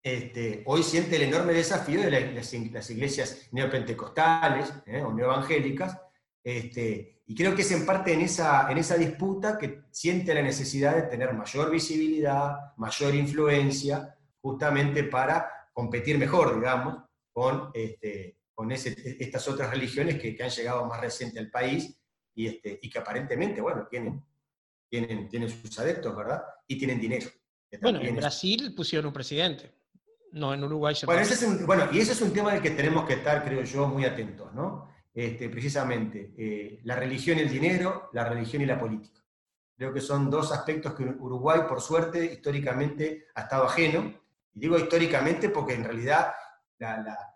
este, 0.00 0.62
hoy 0.66 0.84
siente 0.84 1.16
el 1.16 1.22
enorme 1.22 1.52
desafío 1.52 2.00
de 2.00 2.32
las, 2.32 2.90
iglesias 2.90 3.48
neopentecostales 3.50 4.72
¿eh? 4.86 5.02
o 5.02 5.12
neoevangélicas, 5.12 5.98
este, 6.44 7.24
y 7.26 7.34
creo 7.34 7.56
que 7.56 7.62
es 7.62 7.72
en 7.72 7.84
parte 7.84 8.12
en 8.12 8.20
esa, 8.20 8.70
en 8.70 8.78
esa 8.78 8.94
disputa 8.94 9.58
que 9.58 9.86
siente 9.90 10.32
la 10.32 10.42
necesidad 10.42 10.94
de 10.94 11.02
tener 11.02 11.34
mayor 11.34 11.72
visibilidad, 11.72 12.76
mayor 12.76 13.16
influencia, 13.16 14.16
justamente 14.40 15.02
para 15.02 15.50
competir 15.72 16.18
mejor, 16.18 16.54
digamos, 16.54 17.02
con, 17.32 17.72
este, 17.74 18.38
con 18.54 18.70
estas 18.70 19.48
otras 19.48 19.70
religiones 19.70 20.20
que, 20.20 20.40
han 20.40 20.50
llegado 20.50 20.86
más 20.86 21.00
reciente 21.00 21.40
al 21.40 21.50
país 21.50 21.96
y, 22.34 22.46
este, 22.46 22.78
y 22.82 22.90
que 22.90 22.98
aparentemente, 22.98 23.60
bueno, 23.60 23.86
tienen, 23.88 24.24
tienen, 24.88 25.28
tienen 25.28 25.48
sus 25.48 25.78
adeptos, 25.78 26.16
¿verdad? 26.16 26.42
Y 26.66 26.78
tienen 26.78 27.00
dinero. 27.00 27.28
Bueno, 27.80 28.00
en 28.00 28.16
Brasil 28.16 28.74
pusieron 28.74 29.06
un 29.06 29.12
presidente, 29.12 29.72
no 30.32 30.52
en 30.52 30.64
Uruguay. 30.64 30.94
Bueno, 31.06 31.22
ese 31.22 31.34
es 31.34 31.66
bueno, 31.66 31.88
y 31.92 32.00
ese 32.00 32.12
es 32.12 32.20
un 32.20 32.32
tema 32.32 32.52
del 32.52 32.62
que 32.62 32.70
tenemos 32.70 33.06
que 33.06 33.14
estar, 33.14 33.44
creo 33.44 33.62
yo, 33.62 33.86
muy 33.86 34.04
atentos, 34.04 34.52
¿no? 34.52 34.88
Este, 35.12 35.48
precisamente, 35.48 36.34
eh, 36.36 36.80
la 36.84 36.96
religión 36.96 37.38
y 37.38 37.42
el 37.42 37.50
dinero, 37.50 38.10
la 38.12 38.24
religión 38.24 38.62
y 38.62 38.66
la 38.66 38.78
política. 38.78 39.20
Creo 39.76 39.92
que 39.92 40.00
son 40.00 40.30
dos 40.30 40.52
aspectos 40.52 40.94
que 40.94 41.04
Uruguay, 41.04 41.60
por 41.66 41.80
suerte, 41.80 42.24
históricamente 42.24 43.28
ha 43.34 43.42
estado 43.42 43.64
ajeno. 43.64 44.12
Y 44.54 44.60
digo 44.60 44.78
históricamente 44.78 45.48
porque 45.48 45.74
en 45.74 45.84
realidad 45.84 46.32
la, 46.78 47.29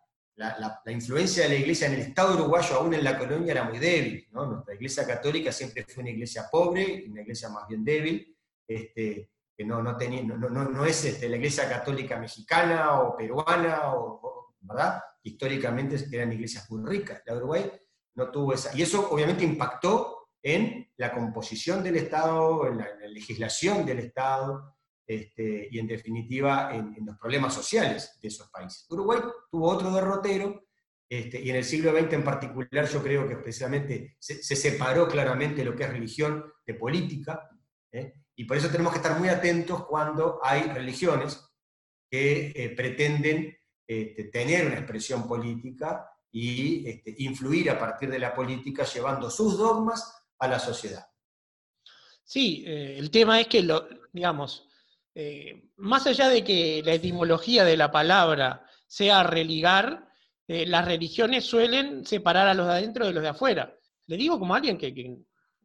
influencia 0.86 1.44
de 1.44 1.48
la 1.50 1.54
iglesia 1.56 1.86
en 1.86 1.94
el 1.94 2.00
Estado 2.00 2.34
uruguayo, 2.34 2.76
aún 2.76 2.94
en 2.94 3.04
la 3.04 3.18
colonia, 3.18 3.52
era 3.52 3.64
muy 3.64 3.78
débil. 3.78 4.28
Nuestra 4.32 4.74
iglesia 4.74 5.06
católica 5.06 5.52
siempre 5.52 5.84
fue 5.84 6.02
una 6.02 6.10
iglesia 6.10 6.48
pobre, 6.50 7.04
una 7.08 7.22
iglesia 7.22 7.48
más 7.48 7.68
bien 7.68 7.84
débil. 7.84 8.36
Este, 8.66 9.30
que 9.56 9.64
no, 9.64 9.82
no, 9.82 9.96
tenía, 9.96 10.22
no, 10.22 10.48
no, 10.48 10.84
es 10.84 11.04
este, 11.04 11.28
la 11.28 11.36
iglesia 11.36 11.68
católica 11.68 12.18
mexicana 12.18 13.00
o 13.00 13.16
peruana, 13.16 13.94
o, 13.94 14.54
¿verdad? 14.60 15.00
Históricamente 15.22 15.96
eran 16.10 16.32
iglesias 16.32 16.68
muy 16.70 16.84
ricas. 16.84 17.22
La 17.26 17.36
Uruguay 17.36 17.70
no 18.16 18.30
tuvo 18.30 18.54
esa. 18.54 18.76
Y 18.76 18.82
eso 18.82 19.08
obviamente 19.10 19.44
impactó 19.44 20.28
en 20.42 20.90
la 20.96 21.12
composición 21.12 21.82
del 21.82 21.96
Estado, 21.96 22.66
en 22.66 22.78
la, 22.78 22.86
legislación 23.08 23.86
del 23.86 24.00
Estado, 24.00 24.73
este, 25.06 25.68
y 25.70 25.78
en 25.78 25.86
definitiva 25.86 26.74
en, 26.74 26.94
los 27.04 27.18
problemas 27.18 27.52
sociales 27.54 28.18
de 28.20 28.28
esos 28.28 28.50
países. 28.50 28.86
Uruguay 28.88 29.20
tuvo 29.50 29.68
otro 29.68 29.92
derrotero, 29.92 30.66
este, 31.08 31.40
y 31.40 31.50
en 31.50 31.56
el 31.56 31.64
siglo 31.64 31.92
XX 31.92 32.14
en 32.14 32.24
particular 32.24 32.88
yo 32.88 33.02
creo 33.02 33.28
que 33.28 33.34
especialmente 33.34 34.16
se, 34.18 34.42
separó 34.42 35.06
claramente 35.06 35.64
lo 35.64 35.76
que 35.76 35.84
es 35.84 35.90
religión 35.90 36.44
de 36.66 36.74
política, 36.74 37.50
¿eh? 37.92 38.14
Y 38.36 38.44
por 38.44 38.56
eso 38.56 38.68
tenemos 38.68 38.92
que 38.92 38.98
estar 38.98 39.18
muy 39.18 39.28
atentos 39.28 39.86
cuando 39.86 40.40
hay 40.42 40.62
religiones 40.62 41.40
que 42.10 42.52
eh, 42.54 42.70
pretenden 42.70 43.56
este, 43.86 44.24
tener 44.24 44.66
una 44.66 44.78
expresión 44.78 45.28
política 45.28 46.10
y 46.32 47.00
influir 47.18 47.70
a 47.70 47.78
partir 47.78 48.10
de 48.10 48.18
la 48.18 48.34
política 48.34 48.82
llevando 48.84 49.30
sus 49.30 49.56
dogmas 49.56 50.12
a 50.40 50.48
la 50.48 50.58
sociedad. 50.58 51.06
Sí, 52.24 52.64
eh, 52.66 52.96
el 52.98 53.10
tema 53.10 53.40
es 53.40 53.46
que, 53.46 53.64
digamos, 54.12 54.66
eh, 55.14 55.70
más 55.76 56.06
allá 56.06 56.28
de 56.28 56.42
que 56.42 56.82
la 56.84 56.94
etimología 56.94 57.64
de 57.64 57.76
la 57.76 57.90
palabra 57.90 58.66
sea 58.86 59.22
religar, 59.22 60.08
las 60.46 60.84
religiones 60.84 61.44
suelen 61.44 62.04
separar 62.04 62.48
a 62.48 62.54
los 62.54 62.66
de 62.66 62.74
adentro 62.74 63.06
de 63.06 63.14
los 63.14 63.22
de 63.22 63.30
afuera. 63.30 63.74
Le 64.06 64.16
digo 64.18 64.38
como 64.38 64.54
alguien 64.54 64.76
que 64.76 64.92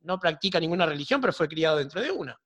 no 0.04 0.20
practica 0.20 0.60
ninguna 0.60 0.86
religión, 0.86 1.20
pero 1.20 1.34
fue 1.34 1.50
criado 1.50 1.78
dentro 1.78 2.02
de 2.02 2.12
una. 2.12 2.40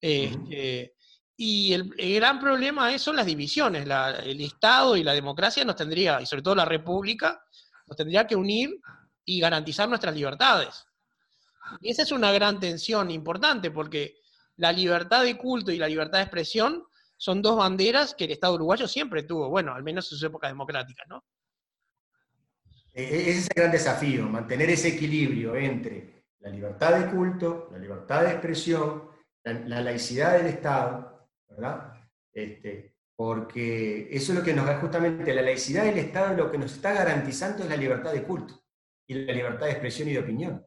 Este, 0.00 0.94
y 1.36 1.72
el, 1.72 1.94
gran 1.96 2.38
problema 2.38 2.96
son 2.98 3.16
las 3.16 3.26
divisiones. 3.26 3.86
el 4.22 4.40
Estado 4.40 4.96
y 4.96 5.02
la 5.02 5.12
democracia 5.12 5.64
nos 5.64 5.76
tendría, 5.76 6.20
y 6.20 6.26
sobre 6.26 6.42
todo 6.42 6.54
la 6.54 6.64
República, 6.64 7.42
nos 7.86 7.96
tendría 7.96 8.26
que 8.26 8.36
unir 8.36 8.78
y 9.24 9.40
garantizar 9.40 9.88
nuestras 9.88 10.14
libertades. 10.14 10.86
Y 11.80 11.90
esa 11.90 12.02
es 12.02 12.12
una 12.12 12.30
gran 12.32 12.60
tensión 12.60 13.10
importante, 13.10 13.70
porque 13.70 14.18
la 14.56 14.72
libertad 14.72 15.24
de 15.24 15.36
culto 15.36 15.72
y 15.72 15.78
la 15.78 15.88
libertad 15.88 16.18
de 16.18 16.24
expresión 16.24 16.84
son 17.16 17.42
dos 17.42 17.56
banderas 17.56 18.14
que 18.14 18.24
el 18.24 18.32
Estado 18.32 18.54
uruguayo 18.54 18.88
siempre 18.88 19.22
tuvo, 19.22 19.48
bueno, 19.48 19.74
al 19.74 19.82
menos 19.82 20.06
en 20.06 20.10
sus 20.10 20.22
épocas 20.22 20.50
democráticas, 20.50 21.06
¿no? 21.08 21.24
E, 22.92 23.02
e, 23.02 23.30
ese 23.30 23.38
es 23.38 23.48
el 23.48 23.54
gran 23.56 23.72
desafío, 23.72 24.28
mantener 24.28 24.70
ese 24.70 24.88
equilibrio 24.88 25.56
entre 25.56 26.26
la 26.40 26.50
libertad 26.50 26.98
de 26.98 27.10
culto, 27.10 27.68
la 27.72 27.78
libertad 27.78 28.22
de 28.22 28.30
expresión 28.30 29.14
la, 29.44 29.80
laicidad 29.80 30.38
del 30.38 30.46
Estado, 30.46 31.28
¿verdad? 31.48 31.92
Este, 32.32 32.96
porque 33.16 34.08
eso 34.10 34.32
es 34.32 34.38
lo 34.38 34.44
que 34.44 34.54
nos 34.54 34.66
da 34.66 34.78
justamente 34.78 35.34
la 35.34 35.42
laicidad 35.42 35.84
del 35.84 35.98
Estado, 35.98 36.34
lo 36.34 36.50
que 36.50 36.58
nos 36.58 36.72
está 36.72 36.92
garantizando 36.92 37.62
es 37.62 37.68
la 37.68 37.76
libertad 37.76 38.12
de 38.12 38.24
culto 38.24 38.62
y 39.06 39.14
la 39.14 39.32
libertad 39.32 39.66
de 39.66 39.72
expresión 39.72 40.08
y 40.08 40.12
de 40.12 40.18
opinión. 40.20 40.66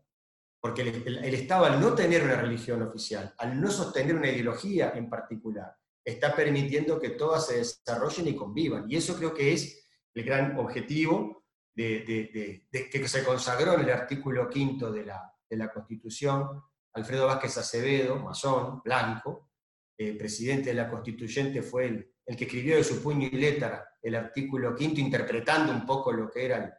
Porque 0.67 0.81
el, 0.81 1.33
Estado, 1.33 1.63
al 1.63 1.79
no 1.79 1.95
tener 1.95 2.23
una 2.23 2.35
religión 2.35 2.81
oficial, 2.81 3.33
al 3.37 3.59
no 3.61 3.71
sostener 3.71 4.15
una 4.15 4.29
ideología 4.29 4.91
en 4.95 5.09
particular, 5.09 5.73
está 6.03 6.35
permitiendo 6.35 6.99
que 6.99 7.11
todas 7.11 7.47
se 7.47 7.59
desarrollen 7.59 8.27
y 8.27 8.35
convivan. 8.35 8.85
Y 8.89 8.97
eso 8.97 9.15
creo 9.15 9.33
que 9.33 9.53
es 9.53 9.87
el 10.13 10.25
gran 10.25 10.59
objetivo 10.59 11.45
de, 11.73 12.67
que 12.69 13.07
se 13.07 13.23
consagró 13.23 13.75
en 13.75 13.81
el 13.81 13.91
artículo 13.91 14.49
quinto 14.49 14.91
de 14.91 15.05
la, 15.05 15.33
de 15.49 15.55
la 15.55 15.71
Constitución 15.71 16.61
Alfredo 16.93 17.27
Vázquez 17.27 17.57
Acevedo, 17.57 18.17
masón, 18.17 18.81
blanco, 18.83 19.51
eh, 19.97 20.17
presidente 20.17 20.71
de 20.71 20.75
la 20.75 20.89
constituyente, 20.89 21.61
fue 21.61 21.85
el, 21.85 22.11
el, 22.25 22.35
que 22.35 22.43
escribió 22.43 22.75
de 22.75 22.83
su 22.83 23.01
puño 23.01 23.29
y 23.31 23.37
letra 23.37 23.87
el 24.01 24.15
artículo 24.15 24.75
quinto, 24.75 24.99
interpretando 24.99 25.71
un 25.71 25.85
poco 25.85 26.11
lo 26.11 26.29
que 26.29 26.43
era 26.43 26.77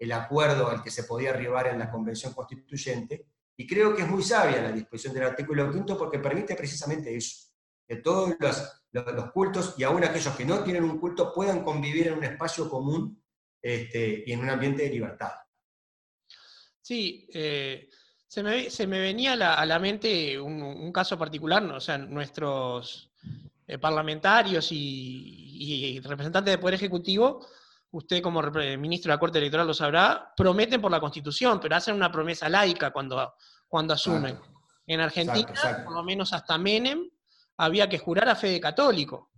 el, 0.00 0.12
acuerdo 0.12 0.68
al 0.68 0.82
que 0.82 0.90
se 0.90 1.04
podía 1.04 1.30
arribar 1.30 1.68
en 1.68 1.78
la 1.78 1.90
convención 1.90 2.32
constituyente. 2.32 3.26
Y 3.56 3.66
creo 3.66 3.94
que 3.94 4.02
es 4.02 4.08
muy 4.08 4.22
sabia 4.22 4.62
la 4.62 4.72
disposición 4.72 5.14
del 5.14 5.24
artículo 5.24 5.70
quinto 5.70 5.96
porque 5.96 6.18
permite 6.18 6.56
precisamente 6.56 7.14
eso, 7.14 7.52
que 7.86 7.96
todos 7.96 8.34
los, 8.40 8.82
los, 8.92 9.30
cultos 9.32 9.74
y 9.76 9.84
aún 9.84 10.02
aquellos 10.02 10.34
que 10.34 10.44
no 10.44 10.64
tienen 10.64 10.84
un 10.84 10.98
culto 10.98 11.32
puedan 11.32 11.62
convivir 11.62 12.08
en 12.08 12.14
un 12.14 12.24
espacio 12.24 12.68
común 12.68 13.22
este, 13.60 14.24
y 14.26 14.32
en 14.32 14.40
un 14.40 14.50
ambiente 14.50 14.84
de 14.84 14.90
libertad. 14.90 15.32
Sí, 16.80 17.28
eh, 17.32 17.88
se 18.26 18.42
me, 18.86 19.00
venía 19.00 19.32
a 19.32 19.66
la, 19.66 19.78
mente 19.78 20.40
un, 20.40 20.92
caso 20.92 21.18
particular, 21.18 21.64
o 21.64 21.80
sea, 21.80 21.98
nuestros 21.98 23.10
eh, 23.66 23.76
parlamentarios 23.78 24.68
y, 24.70 26.00
representantes 26.02 26.52
del 26.52 26.60
Poder 26.60 26.74
Ejecutivo, 26.74 27.46
usted 27.92 28.22
como 28.22 28.40
ministro 28.42 29.10
de 29.10 29.16
la 29.16 29.20
Corte 29.20 29.38
Electoral 29.38 29.66
lo 29.66 29.74
sabrá, 29.74 30.32
prometen 30.36 30.80
por 30.80 30.90
la 30.90 31.00
Constitución, 31.00 31.58
pero 31.60 31.76
hacen 31.76 31.94
una 31.94 32.10
promesa 32.10 32.48
laica 32.48 32.90
cuando, 32.90 33.34
cuando 33.68 33.94
asumen. 33.94 34.38
En 34.86 35.00
Argentina, 35.00 35.52
por 35.84 35.94
lo 35.94 36.02
menos 36.02 36.32
hasta 36.32 36.58
Menem, 36.58 37.08
había 37.56 37.88
que 37.88 37.98
jurar 37.98 38.28
a 38.28 38.34
fe 38.34 38.48
de 38.48 38.60
católico. 38.60 39.30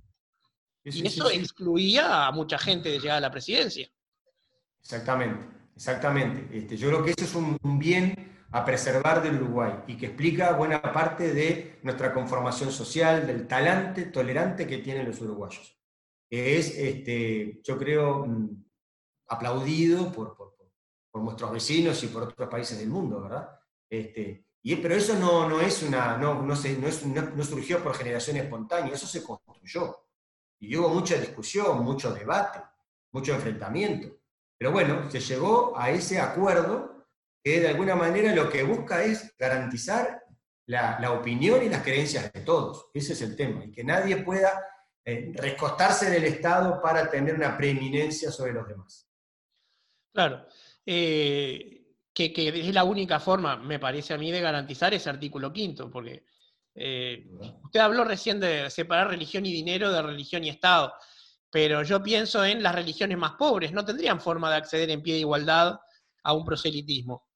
y 0.84 1.06
eso 1.06 1.30
excluía 1.30 2.26
a 2.26 2.32
mucha 2.32 2.58
gente 2.58 2.88
de 2.88 2.98
llegar 2.98 3.18
a 3.18 3.20
la 3.20 3.30
presidencia. 3.30 3.88
Exactamente, 4.80 5.46
exactamente. 5.76 6.56
Este, 6.56 6.76
yo 6.76 6.88
creo 6.88 7.04
que 7.04 7.10
eso 7.10 7.24
es 7.24 7.34
un 7.34 7.78
bien 7.78 8.32
a 8.52 8.64
preservar 8.64 9.22
del 9.22 9.36
Uruguay 9.36 9.72
y 9.86 9.96
que 9.96 10.06
explica 10.06 10.52
buena 10.52 10.80
parte 10.82 11.32
de 11.32 11.78
nuestra 11.82 12.12
conformación 12.12 12.70
social, 12.70 13.26
del 13.26 13.46
talante 13.48 14.06
tolerante 14.06 14.66
que 14.66 14.78
tienen 14.78 15.06
los 15.06 15.20
uruguayos. 15.20 15.74
Que 16.32 16.58
es, 16.58 16.78
este, 16.78 17.60
yo 17.62 17.76
creo, 17.76 18.24
mm, 18.24 18.64
aplaudido 19.28 20.10
por, 20.10 20.34
por, 20.34 20.52
nuestros 21.22 21.52
vecinos 21.52 22.02
y 22.04 22.06
por 22.06 22.22
otros 22.22 22.48
países 22.48 22.78
del 22.78 22.88
mundo, 22.88 23.20
¿verdad? 23.20 23.50
Este, 23.90 24.46
y, 24.62 24.76
pero 24.76 24.94
eso 24.94 25.14
no, 25.18 25.46
no 25.46 25.60
es 25.60 25.82
una, 25.82 26.16
no, 26.16 26.40
no, 26.40 26.56
se, 26.56 26.78
no, 26.78 26.88
es, 26.88 27.04
no, 27.04 27.44
surgió 27.44 27.82
por 27.82 27.94
generación 27.94 28.38
espontánea, 28.38 28.94
eso 28.94 29.06
se 29.06 29.22
construyó. 29.22 29.94
Y 30.58 30.74
hubo 30.74 30.88
mucha 30.88 31.16
discusión, 31.16 31.84
mucho 31.84 32.14
debate, 32.14 32.62
mucho 33.12 33.34
enfrentamiento. 33.34 34.16
Pero 34.56 34.72
bueno, 34.72 35.10
se 35.10 35.20
llegó 35.20 35.76
a 35.76 35.90
ese 35.90 36.18
acuerdo 36.18 37.08
que 37.44 37.60
de 37.60 37.68
alguna 37.68 37.94
manera 37.94 38.34
lo 38.34 38.48
que 38.48 38.62
busca 38.62 39.04
es 39.04 39.36
garantizar 39.36 40.24
la, 40.66 41.12
opinión 41.12 41.62
y 41.62 41.68
las 41.68 41.82
creencias 41.82 42.32
de 42.32 42.40
todos. 42.40 42.88
Ese 42.94 43.12
es 43.12 43.20
el 43.20 43.36
tema, 43.36 43.66
y 43.66 43.70
que 43.70 43.84
nadie 43.84 44.16
pueda 44.16 44.64
eh, 45.04 45.32
recostarse 45.34 46.08
en 46.08 46.14
el 46.14 46.24
Estado 46.24 46.80
para 46.80 47.10
tener 47.10 47.34
una 47.34 47.56
preeminencia 47.56 48.30
sobre 48.30 48.52
los 48.52 48.66
demás. 48.66 49.08
Claro. 50.12 50.46
Eh, 50.84 51.78
que, 52.14 52.32
es 52.36 52.74
la 52.74 52.84
única 52.84 53.18
forma, 53.18 53.56
me 53.56 53.78
parece 53.78 54.14
a 54.14 54.18
mí, 54.18 54.30
de 54.30 54.40
garantizar 54.40 54.92
ese 54.92 55.10
artículo 55.10 55.52
quinto, 55.52 55.90
porque 55.90 56.24
eh, 56.74 57.26
usted 57.62 57.80
habló 57.80 58.04
recién 58.04 58.38
de 58.38 58.68
separar 58.70 59.08
religión 59.08 59.46
y 59.46 59.52
dinero 59.52 59.90
de 59.90 60.02
religión 60.02 60.44
y 60.44 60.50
Estado, 60.50 60.92
pero 61.50 61.82
yo 61.82 62.02
pienso 62.02 62.44
en 62.44 62.62
las 62.62 62.74
religiones 62.74 63.16
más 63.16 63.32
pobres, 63.32 63.72
no 63.72 63.84
tendrían 63.84 64.20
forma 64.20 64.50
de 64.50 64.56
acceder 64.56 64.90
en 64.90 65.02
pie 65.02 65.14
de 65.14 65.20
igualdad 65.20 65.78
a 66.22 66.32
un 66.32 66.44
proselitismo 66.44 67.26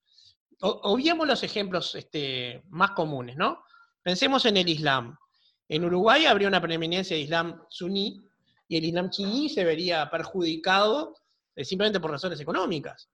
obviemos 0.61 1.27
los 1.27 1.43
ejemplos 1.43 1.95
este, 1.95 2.63
más 2.69 2.93
comunes, 2.93 3.37
¿no? 3.37 3.65
Pensemos 4.03 4.45
en 4.47 4.57
el 4.57 4.69
Islam. 4.69 5.17
En 5.69 5.85
Uruguay 5.85 6.27
habría 6.27 6.49
una 6.49 6.61
preeminencia 6.61 7.17
de 7.17 7.23
Islam 7.23 7.61
suní 7.69 8.25
y 8.69 8.77
el 8.77 8.85
Islam 8.85 9.11
chií 9.11 9.49
se 9.49 9.65
vería 9.65 10.09
perjudicado 10.11 11.15
eh, 11.55 11.65
simplemente 11.65 12.01
por 12.01 12.11
razones 12.11 12.41
económicas. 12.41 13.11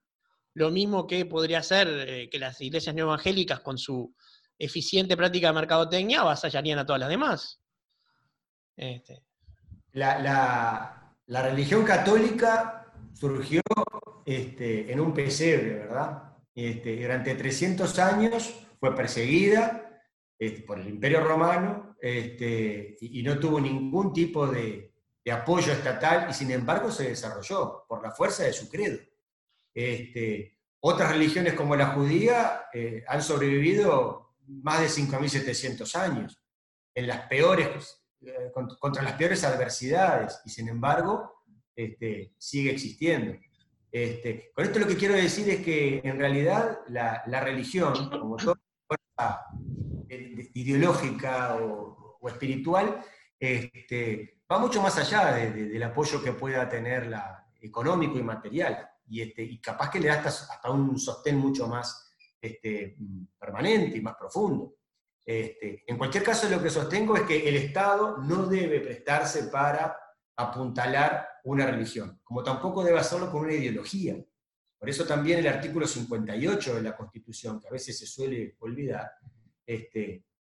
Lo 0.55 0.69
mismo 0.69 1.07
que 1.07 1.25
podría 1.25 1.63
ser 1.63 1.87
eh, 1.87 2.29
que 2.29 2.39
las 2.39 2.61
iglesias 2.61 2.93
neoevangélicas 2.93 3.61
con 3.61 3.77
su 3.77 4.13
eficiente 4.57 5.17
práctica 5.17 5.47
de 5.47 5.53
mercadotecnia 5.53 6.21
avasallarían 6.21 6.79
a 6.79 6.85
todas 6.85 6.99
las 6.99 7.09
demás. 7.09 7.59
Este. 8.75 9.23
La, 9.93 10.99
religión 11.27 11.83
católica 11.83 12.91
surgió 13.13 13.61
este, 14.25 14.91
en 14.91 14.99
un 14.99 15.13
pesebre, 15.13 15.75
¿verdad? 15.75 16.35
este, 16.53 17.01
durante 17.01 17.35
300 17.35 17.99
años 17.99 18.67
fue 18.79 18.95
perseguida 18.95 20.01
por 20.67 20.79
el 20.79 20.89
Imperio 20.89 21.23
Romano 21.23 21.92
este, 22.03 22.97
y, 22.99 23.23
no 23.23 23.39
tuvo 23.39 23.61
ningún 23.61 24.11
tipo 24.11 24.45
de, 24.45 24.91
apoyo 25.31 25.71
estatal 25.71 26.27
y 26.29 26.33
sin 26.33 26.51
embargo 26.51 26.91
se 26.91 27.07
desarrolló 27.07 27.85
por 27.87 28.03
la 28.03 28.11
fuerza 28.11 28.43
de 28.43 28.51
su 28.51 28.69
credo. 28.69 28.99
Este, 29.73 30.59
otras 30.81 31.13
religiones 31.13 31.53
como 31.53 31.77
la 31.77 31.93
judía 31.93 32.65
eh, 32.73 33.05
han 33.07 33.21
sobrevivido 33.21 34.35
más 34.47 34.81
de 34.81 34.87
5.700 34.87 35.95
años 35.95 36.43
en 36.93 37.07
las 37.07 37.21
peores, 37.27 38.03
eh, 38.19 38.51
contra 38.53 39.01
las 39.01 39.13
peores 39.13 39.45
adversidades 39.45 40.41
y 40.43 40.49
sin 40.49 40.67
embargo 40.67 41.45
este, 41.73 42.33
sigue 42.37 42.71
existiendo. 42.71 43.39
Con 44.53 44.65
esto 44.65 44.79
lo 44.79 44.87
que 44.87 44.97
quiero 44.97 45.13
decir 45.13 45.49
es 45.49 45.63
que 45.63 46.01
en 46.03 46.19
realidad 46.19 46.79
la, 46.89 47.23
religión, 47.39 48.09
como 48.09 48.35
toda 48.35 48.59
fuerza 48.87 49.45
ideológica 50.53 51.55
o, 51.55 51.92
espiritual, 52.29 53.03
este, 53.39 54.41
va 54.51 54.59
mucho 54.59 54.81
más 54.81 54.97
allá 54.97 55.33
del 55.33 55.83
apoyo 55.83 56.23
que 56.23 56.33
pueda 56.33 56.67
tener 56.69 57.07
la, 57.07 57.43
económico 57.61 58.17
y 58.19 58.23
material, 58.23 58.89
y, 59.07 59.21
este, 59.21 59.59
capaz 59.61 59.89
que 59.89 59.99
le 59.99 60.07
da 60.07 60.15
hasta, 60.15 60.71
un 60.71 60.97
sostén 60.97 61.37
mucho 61.37 61.67
más 61.67 62.11
este, 62.41 62.97
permanente 63.39 63.97
y 63.97 64.01
más 64.01 64.15
profundo. 64.15 64.75
En 65.25 65.97
cualquier 65.97 66.23
caso, 66.23 66.49
lo 66.49 66.61
que 66.61 66.69
sostengo 66.69 67.15
es 67.15 67.23
que 67.23 67.47
el 67.47 67.55
Estado 67.55 68.17
no 68.17 68.45
debe 68.45 68.81
prestarse 68.81 69.43
para 69.45 69.97
apuntalar 70.35 71.27
una 71.45 71.65
religión, 71.65 72.19
como 72.23 72.43
tampoco 72.43 72.83
debe 72.83 72.99
hacerlo 72.99 73.31
con 73.31 73.43
una 73.43 73.53
ideología. 73.53 74.17
Por 74.77 74.89
eso 74.89 75.05
también 75.05 75.39
el 75.39 75.47
artículo 75.47 75.87
58 75.87 76.75
de 76.75 76.81
la 76.81 76.95
Constitución, 76.95 77.59
que 77.59 77.67
a 77.67 77.71
veces 77.71 77.97
se 77.97 78.05
suele 78.05 78.57
olvidar, 78.59 79.11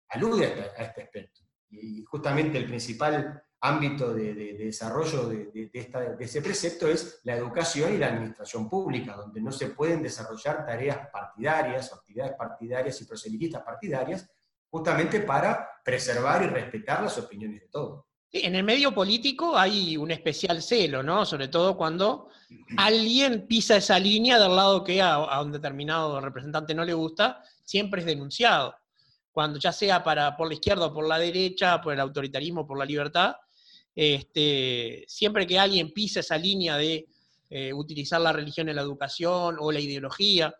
alude 0.09 0.45
a 0.45 0.83
este, 0.83 1.03
aspecto. 1.03 1.40
Y 1.71 2.03
justamente 2.03 2.57
el 2.57 2.65
principal 2.65 3.43
ámbito 3.61 4.13
de, 4.13 4.33
desarrollo 4.33 5.29
de, 5.29 5.71
ese 6.19 6.41
precepto 6.41 6.87
es 6.87 7.21
la 7.23 7.35
educación 7.35 7.93
y 7.93 7.97
la 7.97 8.07
administración 8.07 8.69
pública, 8.69 9.15
donde 9.15 9.41
no 9.41 9.51
se 9.51 9.67
pueden 9.67 10.01
desarrollar 10.01 10.65
tareas 10.65 11.09
partidarias 11.11 11.93
actividades 11.93 12.33
partidarias 12.37 13.01
y 13.01 13.05
proselitistas 13.05 13.63
partidarias, 13.63 14.29
justamente 14.69 15.21
para 15.21 15.69
preservar 15.83 16.43
y 16.43 16.47
respetar 16.47 17.03
las 17.03 17.17
opiniones 17.17 17.61
de 17.61 17.67
todos 17.67 18.05
en 18.31 18.55
el 18.55 18.63
medio 18.63 18.93
político 18.93 19.57
hay 19.57 19.97
un 19.97 20.11
especial 20.11 20.61
celo, 20.61 21.03
¿no? 21.03 21.25
Sobre 21.25 21.49
todo 21.49 21.75
cuando 21.75 22.29
alguien 22.77 23.45
pisa 23.47 23.75
esa 23.75 23.99
línea 23.99 24.39
del 24.39 24.55
lado 24.55 24.83
que 24.83 25.01
a, 25.01 25.41
un 25.41 25.51
determinado 25.51 26.19
representante 26.21 26.73
no 26.73 26.85
le 26.85 26.93
gusta, 26.93 27.43
siempre 27.63 28.01
es 28.01 28.05
denunciado. 28.05 28.75
Cuando 29.31 29.59
ya 29.59 29.71
sea 29.71 30.03
para, 30.03 30.35
por 30.35 30.47
la 30.47 30.55
izquierda 30.55 30.87
o 30.87 30.93
por 30.93 31.07
la 31.07 31.17
derecha, 31.17 31.81
por 31.81 31.93
el 31.93 31.99
autoritarismo, 31.99 32.67
por 32.67 32.77
la 32.77 32.85
libertad, 32.85 33.35
este, 33.95 35.03
siempre 35.07 35.45
que 35.45 35.59
alguien 35.59 35.91
pisa 35.91 36.21
esa 36.21 36.37
línea 36.37 36.77
de 36.77 37.07
eh, 37.49 37.73
utilizar 37.73 38.21
la 38.21 38.31
religión 38.31 38.69
en 38.69 38.75
la 38.75 38.81
educación 38.81 39.57
o 39.59 39.71
la 39.71 39.79
ideología, 39.79 40.55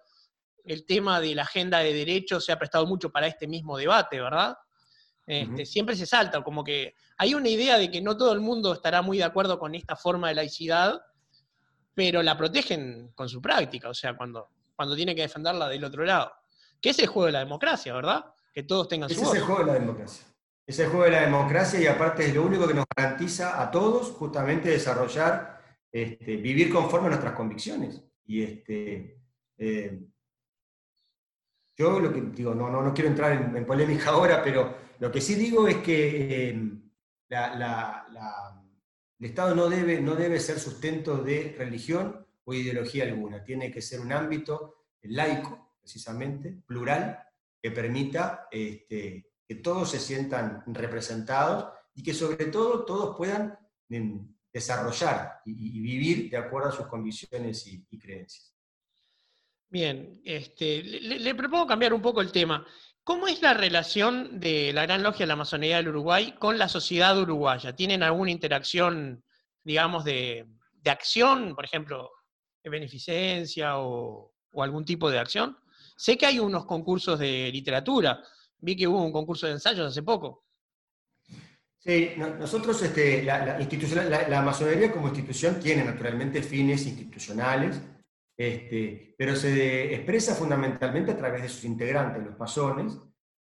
el 0.65 0.85
tema 0.85 1.19
de 1.19 1.35
la 1.35 1.43
agenda 1.43 1.79
de 1.79 1.93
derechos 1.93 2.45
se 2.45 2.51
ha 2.51 2.59
prestado 2.59 2.85
mucho 2.85 3.09
para 3.09 3.27
este 3.27 3.47
mismo 3.47 3.77
debate, 3.77 4.19
¿verdad? 4.19 4.55
Este, 5.25 5.65
siempre 5.65 5.95
se 5.95 6.05
salta, 6.05 6.43
como 6.43 6.63
que 6.63 6.95
hay 7.17 7.33
una 7.33 7.47
idea 7.47 7.77
de 7.77 7.89
que 7.89 8.01
no 8.01 8.17
todo 8.17 8.33
el 8.33 8.41
mundo 8.41 8.73
estará 8.73 9.01
muy 9.01 9.17
de 9.17 9.23
acuerdo 9.23 9.59
con 9.59 9.75
esta 9.75 9.95
forma 9.95 10.29
de 10.29 10.35
laicidad, 10.35 11.01
pero 11.93 12.21
la 12.23 12.37
protegen 12.37 13.11
con 13.15 13.29
su 13.29 13.41
práctica, 13.41 13.89
o 13.89 13.93
sea, 13.93 14.15
cuando, 14.17 14.49
cuando 14.75 14.95
tiene 14.95 15.15
que 15.15 15.21
defenderla 15.21 15.69
del 15.69 15.83
otro 15.83 16.03
lado. 16.03 16.31
Que 16.81 16.89
es 16.89 16.99
el 16.99 17.07
juego 17.07 17.27
de 17.27 17.33
la 17.33 17.39
democracia, 17.39 17.93
¿verdad? 17.93 18.25
Que 18.53 18.63
todos 18.63 18.87
tengan 18.87 19.09
su 19.09 19.19
voz. 19.21 19.33
Es 19.33 19.39
el 19.39 19.45
juego 19.45 19.59
de 19.61 19.67
la 19.67 19.73
democracia. 19.73 20.25
Es 20.65 20.79
el 20.79 20.89
juego 20.89 21.05
de 21.05 21.11
la 21.11 21.21
democracia 21.21 21.79
y 21.79 21.87
aparte 21.87 22.25
es 22.25 22.35
lo 22.35 22.43
único 22.43 22.67
que 22.67 22.73
nos 22.73 22.85
garantiza 22.95 23.61
a 23.61 23.71
todos 23.71 24.11
justamente 24.11 24.69
desarrollar, 24.69 25.61
este, 25.91 26.37
vivir 26.37 26.71
conforme 26.71 27.07
a 27.07 27.11
nuestras 27.11 27.33
convicciones. 27.33 28.03
Y 28.25 28.43
este, 28.43 29.21
eh, 29.57 29.99
yo 31.77 31.99
lo 31.99 32.13
que 32.13 32.21
digo, 32.21 32.53
no, 32.53 32.69
no, 32.69 32.81
no 32.81 32.93
quiero 32.93 33.09
entrar 33.09 33.31
en, 33.33 33.65
polémica 33.65 34.09
ahora, 34.11 34.43
pero 34.43 34.75
lo 34.99 35.11
que 35.11 35.19
sí 35.19 35.35
digo 35.35 35.67
es 35.67 35.77
que 35.77 36.49
eh, 36.49 36.59
el 39.19 39.25
Estado 39.25 39.55
no 39.55 39.69
debe, 39.69 39.99
no 40.01 40.15
debe 40.15 40.39
ser 40.39 40.59
sustento 40.59 41.17
de 41.17 41.55
religión 41.57 42.25
o 42.43 42.53
ideología 42.53 43.05
alguna, 43.05 43.43
tiene 43.43 43.71
que 43.71 43.81
ser 43.81 43.99
un 43.99 44.11
ámbito 44.11 44.85
laico, 45.03 45.75
precisamente, 45.79 46.61
plural, 46.65 47.30
que 47.61 47.71
permita 47.71 48.47
este, 48.51 49.31
que 49.47 49.55
todos 49.55 49.91
se 49.91 49.99
sientan 49.99 50.63
representados 50.67 51.71
y 51.93 52.03
que 52.03 52.13
sobre 52.13 52.45
todo 52.45 52.85
todos 52.85 53.15
puedan 53.17 53.57
em, 53.89 54.27
desarrollar 54.51 55.41
y, 55.45 55.79
vivir 55.79 56.29
de 56.29 56.37
acuerdo 56.37 56.69
a 56.69 56.71
sus 56.71 56.87
convicciones 56.87 57.67
y 57.67 57.99
creencias. 57.99 58.51
Bien, 59.71 60.19
este, 60.25 60.83
le, 60.83 61.33
propongo 61.33 61.65
cambiar 61.65 61.93
un 61.93 62.01
poco 62.01 62.19
el 62.19 62.33
tema. 62.33 62.67
¿Cómo 63.05 63.29
es 63.29 63.41
la 63.41 63.53
relación 63.53 64.37
de 64.37 64.73
la 64.73 64.83
Gran 64.83 65.01
Logia 65.01 65.19
de 65.19 65.27
la 65.27 65.37
Masonería 65.37 65.77
del 65.77 65.87
Uruguay 65.87 66.35
con 66.37 66.57
la 66.57 66.67
sociedad 66.67 67.17
uruguaya? 67.17 67.73
¿Tienen 67.73 68.03
alguna 68.03 68.31
interacción, 68.31 69.23
digamos, 69.63 70.03
de, 70.03 70.45
acción, 70.83 71.55
por 71.55 71.63
ejemplo, 71.63 72.11
de 72.61 72.69
beneficencia 72.69 73.77
o, 73.77 74.33
algún 74.57 74.83
tipo 74.83 75.09
de 75.09 75.19
acción? 75.19 75.57
Sé 76.01 76.17
que 76.17 76.25
hay 76.25 76.39
unos 76.39 76.65
concursos 76.65 77.19
de 77.19 77.49
literatura. 77.51 78.23
Vi 78.57 78.75
que 78.75 78.87
hubo 78.87 79.03
un 79.03 79.11
concurso 79.11 79.45
de 79.45 79.53
ensayos 79.53 79.87
hace 79.87 80.01
poco. 80.01 80.45
Sí, 81.77 82.13
nosotros, 82.17 82.81
este, 82.81 83.23
la 83.23 84.41
masonería 84.41 84.91
como 84.91 85.07
institución 85.07 85.59
tiene 85.59 85.83
naturalmente 85.83 86.43
fines 86.43 86.85
institucionales 86.85 87.81
este, 88.41 89.13
pero 89.15 89.35
se 89.35 89.93
expresa 89.93 90.33
fundamentalmente 90.33 91.11
a 91.11 91.17
través 91.17 91.43
de 91.43 91.49
sus 91.49 91.63
integrantes, 91.63 92.23
los 92.23 92.39
masones, 92.39 92.97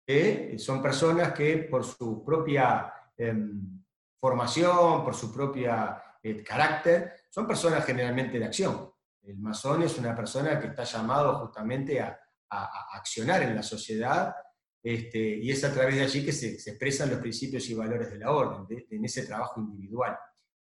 que 0.04 0.58
son 0.58 0.82
personas 0.82 1.32
que 1.34 1.58
por 1.70 1.84
su 1.84 2.26
propia 2.26 2.92
em, 3.16 3.84
formación, 4.20 5.04
por 5.04 5.14
su 5.14 5.32
propia 5.32 6.02
eh, 6.24 6.44
carácter, 6.44 7.14
son 7.30 7.46
personas 7.46 7.86
generalmente 7.86 8.40
de 8.40 8.46
acción. 8.46 8.92
El 9.22 9.38
masón 9.38 9.84
es 9.84 9.96
una 10.00 10.16
persona 10.16 10.60
que 10.60 10.68
está 10.68 10.86
llamado 10.86 11.38
justamente 11.38 12.00
a, 12.02 12.20
accionar 12.50 13.44
en 13.44 13.56
la 13.56 13.64
sociedad 13.64 14.34
este, 14.82 15.20
y 15.20 15.52
es 15.52 15.64
a 15.64 15.74
través 15.74 15.96
de 15.96 16.02
allí 16.02 16.26
que 16.26 16.32
se, 16.32 16.54
expresan 16.54 17.10
los 17.10 17.20
principios 17.20 17.70
y 17.70 17.74
valores 17.74 18.10
de 18.12 18.20
la 18.20 18.32
orden, 18.32 18.86
en 18.90 19.06
ese 19.06 19.26
trabajo 19.26 19.60
individual. 19.60 20.18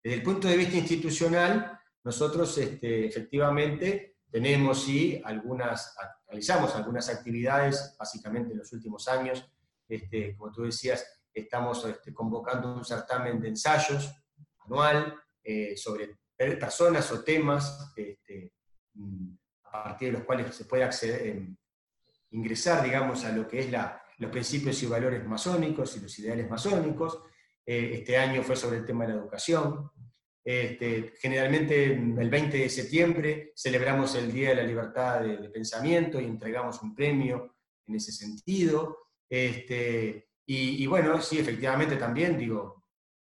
Desde 0.02 0.16
el 0.16 0.22
punto 0.22 0.48
de 0.48 0.56
vista 0.56 0.76
institucional, 0.76 1.78
nosotros 2.04 2.58
este, 2.58 3.06
efectivamente 3.06 4.16
tenemos 4.30 4.88
y 4.88 5.22
algunas, 5.24 5.94
realizamos 6.26 6.74
algunas 6.74 7.08
actividades, 7.08 7.94
básicamente 7.98 8.52
en 8.52 8.58
los 8.58 8.72
últimos 8.72 9.06
años, 9.06 9.48
este, 9.88 10.36
como 10.36 10.50
tú 10.50 10.62
decías, 10.62 11.06
estamos 11.32 11.84
este, 11.84 12.12
convocando 12.12 12.74
un 12.74 12.84
certamen 12.84 13.40
de 13.40 13.48
ensayos 13.48 14.12
anual 14.64 15.14
eh, 15.44 15.76
sobre 15.76 16.18
personas 16.36 17.10
o 17.12 17.22
temas 17.22 17.92
mm, 18.94 19.34
a 19.64 19.84
partir 19.84 20.08
de 20.08 20.18
los 20.18 20.24
cuales 20.24 20.54
se 20.54 20.64
puede 20.64 20.82
acceder, 20.82 21.26
em, 21.26 21.56
ingresar, 22.32 22.84
digamos, 22.84 23.24
a 23.24 23.32
lo 23.32 23.46
que 23.46 23.60
es 23.60 23.70
la, 23.70 24.02
los 24.18 24.30
principios 24.30 24.82
y 24.82 24.86
valores 24.86 25.24
masónicos 25.24 25.96
y 25.96 26.00
los 26.00 26.18
ideales 26.18 26.48
masónicos. 26.50 27.22
Eh, 27.64 27.90
este 27.94 28.18
año 28.18 28.42
fue 28.42 28.56
sobre 28.56 28.78
el 28.78 28.84
tema 28.84 29.06
de 29.06 29.14
la 29.14 29.20
educación, 29.20 29.90
este, 30.44 31.14
generalmente 31.20 31.92
el 31.92 32.28
20 32.28 32.58
de 32.58 32.68
septiembre 32.68 33.52
celebramos 33.54 34.16
el 34.16 34.32
Día 34.32 34.50
de 34.50 34.56
la 34.56 34.62
Libertad 34.64 35.20
de, 35.20 35.48
Pensamiento 35.50 36.20
y 36.20 36.24
entregamos 36.24 36.82
un 36.82 36.94
premio 36.94 37.56
en 37.86 37.94
ese 37.94 38.10
sentido. 38.10 38.98
Este, 39.28 40.30
y, 40.44 40.84
bueno, 40.86 41.20
sí, 41.22 41.38
efectivamente 41.38 41.96
también, 41.96 42.36
digo, 42.36 42.84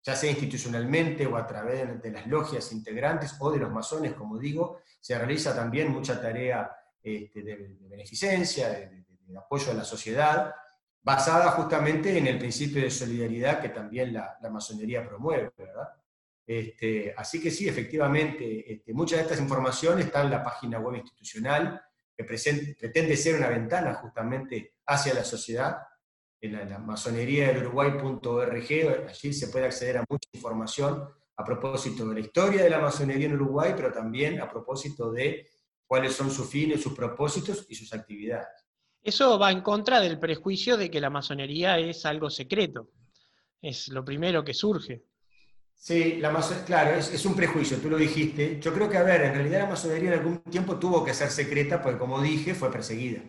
ya 0.02 0.16
sea 0.16 0.32
institucionalmente 0.32 1.28
o 1.28 1.36
a 1.36 1.46
través 1.46 2.02
de 2.02 2.12
las 2.12 2.26
logias 2.28 2.72
integrantes 2.72 3.36
o 3.40 3.52
de 3.52 3.60
los 3.60 3.72
masones, 3.72 4.14
como 4.14 4.40
digo, 4.40 4.80
se 5.00 5.18
realiza 5.18 5.56
también 5.56 5.92
mucha 5.92 6.22
tarea 6.22 6.72
este, 7.04 7.44
de, 7.44 7.78
beneficencia, 7.82 8.70
de, 8.70 9.06
apoyo 9.38 9.72
a 9.72 9.76
la 9.76 9.84
sociedad, 9.84 10.54
basada 11.02 11.52
justamente 11.52 12.18
en 12.18 12.28
el 12.28 12.38
principio 12.38 12.82
de 12.82 12.90
solidaridad 12.90 13.62
que 13.62 13.70
también 13.70 14.14
la, 14.14 14.38
la 14.42 14.50
masonería 14.50 15.08
promueve, 15.08 15.52
¿verdad? 15.58 15.90
Este, 16.46 17.14
así 17.16 17.42
que 17.42 17.52
sí, 17.52 17.68
efectivamente, 17.68 18.74
este, 18.74 18.94
muchas 18.94 19.20
de 19.20 19.24
estas 19.24 19.40
informaciones 19.40 20.06
están 20.06 20.26
en 20.26 20.32
la 20.32 20.44
página 20.44 20.80
web 20.80 20.96
institucional, 20.96 21.82
que 22.16 22.26
pretende 22.26 23.18
ser 23.18 23.36
una 23.36 23.48
ventana 23.48 23.96
justamente 23.96 24.76
hacia 24.86 25.14
la 25.14 25.24
sociedad, 25.24 25.78
en 26.42 26.70
la, 26.70 26.78
masonería 26.78 27.48
del 27.48 27.66
Uruguay.org, 27.66 29.08
allí 29.08 29.34
se 29.34 29.48
puede 29.48 29.66
acceder 29.66 29.98
a 29.98 30.06
mucha 30.10 30.28
información 30.34 31.08
a 31.38 31.44
propósito 31.44 32.08
de 32.08 32.16
la 32.16 32.20
historia 32.20 32.64
de 32.64 32.70
la 32.70 32.80
masonería 32.80 33.28
en 33.28 33.36
Uruguay, 33.36 33.74
pero 33.76 33.94
también 33.94 34.42
a 34.42 34.50
propósito 34.50 35.10
de 35.12 35.48
cuáles 35.86 36.14
son 36.14 36.32
sus 36.32 36.50
fines, 36.50 36.82
sus 36.82 36.94
propósitos 36.94 37.66
y 37.70 37.76
sus 37.76 37.94
actividades. 37.94 38.48
Eso 39.02 39.38
va 39.38 39.52
en 39.52 39.62
contra 39.62 40.00
del 40.00 40.18
prejuicio 40.18 40.78
de 40.78 40.90
que 40.90 41.02
la 41.02 41.10
masonería 41.10 41.78
es 41.78 42.06
algo 42.06 42.30
secreto. 42.30 42.90
Es 43.62 43.90
lo 43.90 44.04
primero 44.04 44.44
que 44.44 44.54
surge. 44.54 45.04
Sí, 45.76 46.18
la 46.20 46.34
claro, 46.66 46.96
es, 46.96 47.26
un 47.26 47.36
prejuicio, 47.36 47.78
tú 47.78 47.90
lo 47.90 47.98
dijiste. 47.98 48.58
Yo 48.62 48.74
creo 48.74 48.90
que, 48.90 48.98
a 48.98 49.04
ver, 49.04 49.22
en 49.24 49.34
realidad 49.34 49.60
la 49.60 49.70
masonería 49.72 50.14
en 50.14 50.20
algún 50.20 50.42
tiempo 50.44 50.80
tuvo 50.80 51.04
que 51.04 51.14
ser 51.14 51.30
secreta 51.30 51.82
porque, 51.82 52.00
como 52.00 52.22
dije, 52.22 52.56
fue 52.56 52.72
perseguida. 52.72 53.22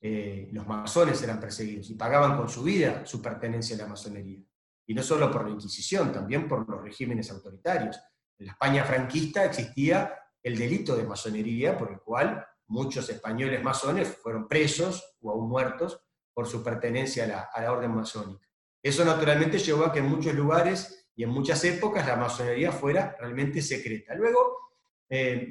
Eh, 0.00 0.48
los 0.52 0.66
masones 0.66 1.22
eran 1.22 1.38
perseguidos 1.38 1.90
y 1.90 1.94
pagaban 1.94 2.36
con 2.36 2.48
su 2.48 2.64
vida 2.64 3.06
su 3.06 3.22
pertenencia 3.22 3.76
a 3.76 3.80
la 3.80 3.86
masonería. 3.86 4.40
Y 4.86 4.94
no 4.94 5.04
solo 5.04 5.30
por 5.30 5.44
la 5.44 5.50
Inquisición, 5.50 6.12
también 6.12 6.48
por 6.48 6.68
los 6.68 6.82
regímenes 6.82 7.30
autoritarios. 7.30 8.00
En 8.38 8.46
la 8.46 8.52
España 8.52 8.84
franquista 8.84 9.44
existía 9.44 10.12
el 10.42 10.56
delito 10.56 10.96
de 10.96 11.04
masonería, 11.04 11.76
por 11.76 11.90
el 11.92 12.00
cual 12.00 12.46
muchos 12.68 13.08
españoles 13.08 13.62
masones 13.62 14.08
fueron 14.08 14.46
presos 14.46 15.16
o 15.20 15.30
aún 15.30 15.48
muertos 15.48 16.00
por 16.32 16.46
su 16.46 16.62
pertenencia 16.62 17.48
a 17.52 17.60
la, 17.60 17.72
orden 17.72 17.94
masónica. 17.94 18.46
Eso 18.82 19.04
naturalmente 19.04 19.58
llevó 19.58 19.86
a 19.86 19.92
que 19.92 19.98
en 19.98 20.06
muchos 20.06 20.34
lugares 20.34 21.08
y 21.16 21.24
en 21.24 21.30
muchas 21.30 21.64
épocas 21.64 22.06
la 22.06 22.16
masonería 22.16 22.70
fuera 22.70 23.16
realmente 23.18 23.60
secreta. 23.60 24.14
Luego 24.14 24.72
eh, 25.08 25.50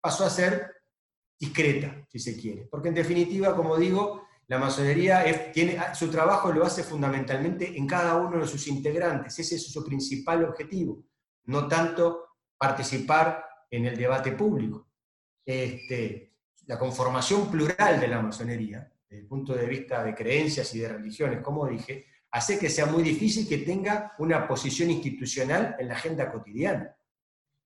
pasó 0.00 0.24
a 0.24 0.30
ser 0.30 0.72
discreta, 1.38 2.04
si 2.08 2.18
se 2.18 2.36
quiere, 2.36 2.66
porque 2.70 2.88
en 2.88 2.94
definitiva, 2.94 3.54
como 3.54 3.76
digo, 3.76 4.26
la 4.46 4.58
masonería 4.58 5.52
tiene, 5.52 5.78
su 5.94 6.10
trabajo 6.10 6.52
lo 6.52 6.64
hace 6.64 6.82
fundamentalmente 6.82 7.78
en 7.78 7.86
cada 7.86 8.16
uno 8.16 8.40
de 8.40 8.46
sus 8.46 8.66
integrantes, 8.66 9.38
ese 9.38 9.56
es 9.56 9.72
su 9.72 9.84
principal 9.84 10.44
objetivo, 10.44 11.02
no 11.44 11.66
tanto 11.66 12.24
participar 12.58 13.44
en 13.76 13.86
el 13.86 13.96
debate 13.96 14.32
público. 14.32 14.88
Este, 15.44 16.34
la 16.66 16.78
conformación 16.78 17.50
plural 17.50 18.00
de 18.00 18.08
la 18.08 18.22
masonería, 18.22 18.90
desde 19.08 19.22
el 19.22 19.28
punto 19.28 19.54
de 19.54 19.66
vista 19.66 20.02
de 20.02 20.14
creencias 20.14 20.74
y 20.74 20.80
de 20.80 20.88
religiones, 20.88 21.40
como 21.42 21.66
dije, 21.66 22.06
hace 22.30 22.58
que 22.58 22.70
sea 22.70 22.86
muy 22.86 23.02
difícil 23.02 23.48
que 23.48 23.58
tenga 23.58 24.14
una 24.18 24.46
posición 24.46 24.90
institucional 24.90 25.76
en 25.78 25.88
la 25.88 25.94
agenda 25.94 26.30
cotidiana. 26.32 26.96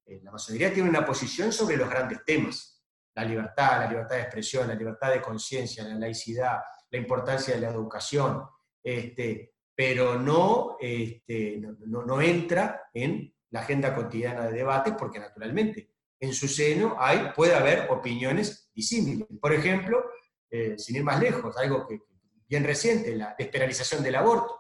Eh, 0.05 0.21
la 0.23 0.33
masonería 0.33 0.73
tiene 0.73 0.89
una 0.89 1.05
posición 1.05 1.53
sobre 1.53 1.77
los 1.77 1.89
grandes 1.89 2.25
temas, 2.25 2.83
la 3.15 3.25
libertad, 3.25 3.81
la 3.81 3.89
libertad 3.89 4.17
de 4.17 4.23
expresión, 4.23 4.69
la 4.69 4.75
libertad 4.75 5.13
de 5.13 5.23
conciencia, 5.23 5.85
la 5.85 5.95
laicidad, 5.95 6.59
la 6.91 6.99
importancia 6.99 7.55
de 7.55 7.61
la 7.61 7.69
educación, 7.69 8.43
este, 8.83 9.55
pero 9.75 10.19
no, 10.19 10.77
este, 10.81 11.61
no, 11.87 12.05
no 12.05 12.21
entra 12.21 12.91
en 12.93 13.33
la 13.51 13.61
agenda 13.61 13.95
cotidiana 13.95 14.47
de 14.47 14.53
debate 14.53 14.93
porque 14.93 15.19
naturalmente 15.19 15.91
en 16.21 16.35
su 16.35 16.49
seno 16.49 16.97
hay, 16.99 17.31
puede 17.35 17.55
haber 17.55 17.91
opiniones 17.91 18.71
disímiles. 18.75 19.29
Por 19.41 19.53
ejemplo, 19.53 20.05
eh, 20.51 20.75
sin 20.79 20.97
ir 20.97 21.05
más 21.05 21.21
lejos, 21.21 21.57
algo 21.57 21.87
que, 21.87 22.01
bien 22.49 22.64
reciente, 22.64 23.14
la 23.14 23.35
despenalización 23.39 24.03
del 24.03 24.16
aborto. 24.16 24.57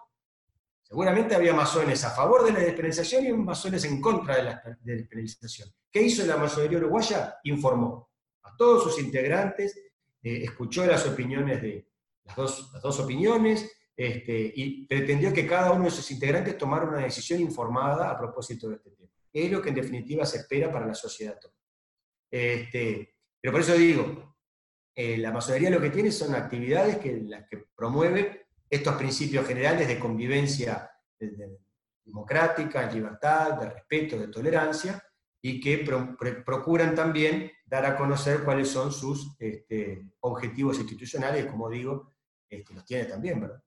Seguramente 0.82 1.34
había 1.34 1.52
masones 1.52 2.02
a 2.04 2.10
favor 2.10 2.44
de 2.44 2.52
la 2.52 2.60
despenalización 2.60 3.26
y 3.26 3.32
masones 3.32 3.84
en 3.84 4.00
contra 4.00 4.36
de 4.36 4.42
la 4.44 4.62
despenalización. 4.80 5.68
¿Qué 5.90 6.02
hizo 6.02 6.24
la 6.24 6.36
masonería 6.36 6.78
uruguaya? 6.78 7.36
Informó 7.44 8.10
a 8.42 8.56
todos 8.56 8.84
sus 8.84 9.02
integrantes, 9.02 9.76
eh, 10.22 10.44
escuchó 10.44 10.86
las 10.86 11.06
opiniones 11.06 11.60
de 11.60 11.88
las 12.24 12.36
dos, 12.36 13.00
opiniones 13.00 13.70
este, 13.96 14.52
y 14.54 14.86
pretendió 14.86 15.32
que 15.32 15.46
cada 15.46 15.72
uno 15.72 15.84
de 15.84 15.90
sus 15.90 16.10
integrantes 16.10 16.56
tomara 16.56 16.86
una 16.86 16.98
decisión 16.98 17.40
informada 17.40 18.10
a 18.10 18.18
propósito 18.18 18.68
de 18.68 18.76
este 18.76 18.90
tema 18.90 18.97
es 19.44 19.52
lo 19.52 19.62
que 19.62 19.70
en 19.70 19.74
definitiva 19.76 20.24
se 20.24 20.38
espera 20.38 20.70
para 20.72 20.86
la 20.86 20.94
sociedad. 20.94 21.38
Este, 22.30 23.16
pero 23.40 23.52
por 23.52 23.60
eso 23.60 23.74
digo, 23.74 24.36
eh, 24.94 25.16
la 25.18 25.32
masonería 25.32 25.70
lo 25.70 25.80
que 25.80 25.90
tiene 25.90 26.10
son 26.10 26.34
actividades 26.34 26.98
que, 26.98 27.20
las 27.22 27.48
que 27.48 27.64
promueven 27.74 28.40
estos 28.68 28.96
principios 28.96 29.46
generales 29.46 29.88
de 29.88 29.98
convivencia 29.98 30.90
democrática, 32.04 32.86
de 32.86 32.94
libertad, 32.94 33.60
de 33.60 33.70
respeto, 33.70 34.18
de 34.18 34.28
tolerancia, 34.28 35.02
y 35.40 35.60
que 35.60 35.78
procuran 36.44 36.94
también 36.94 37.50
dar 37.64 37.86
a 37.86 37.96
conocer 37.96 38.42
cuáles 38.44 38.68
son 38.68 38.92
sus 38.92 39.36
este, 39.38 40.04
objetivos 40.20 40.78
institucionales, 40.78 41.46
como 41.46 41.70
digo, 41.70 42.14
este, 42.48 42.74
los 42.74 42.84
tiene 42.84 43.04
también, 43.04 43.40
¿verdad? 43.40 43.62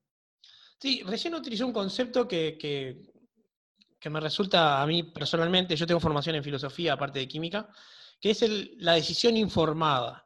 Sí, 0.79 1.01
recién 1.05 1.33
utilizó 1.35 1.65
un 1.65 1.73
concepto 1.73 2.27
que 2.27 3.10
me 4.09 4.19
resulta 4.19 4.81
a 4.81 4.87
mí 4.87 5.03
personalmente, 5.03 5.75
yo 5.75 5.85
tengo 5.85 5.99
formación 5.99 6.35
en 6.35 6.43
filosofía 6.43 6.93
aparte 6.93 7.19
de 7.19 7.27
química, 7.27 7.69
que 8.19 8.31
es 8.31 8.43
la 8.77 8.93
decisión 8.93 9.37
informada. 9.37 10.25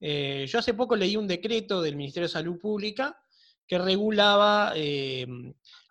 Eh, 0.00 0.46
yo 0.48 0.58
hace 0.58 0.74
poco 0.74 0.96
leí 0.96 1.16
un 1.16 1.26
decreto 1.26 1.80
del 1.80 1.96
Ministerio 1.96 2.28
de 2.28 2.32
Salud 2.32 2.58
Pública 2.58 3.18
que 3.66 3.78
regulaba 3.78 4.72
eh, 4.76 5.26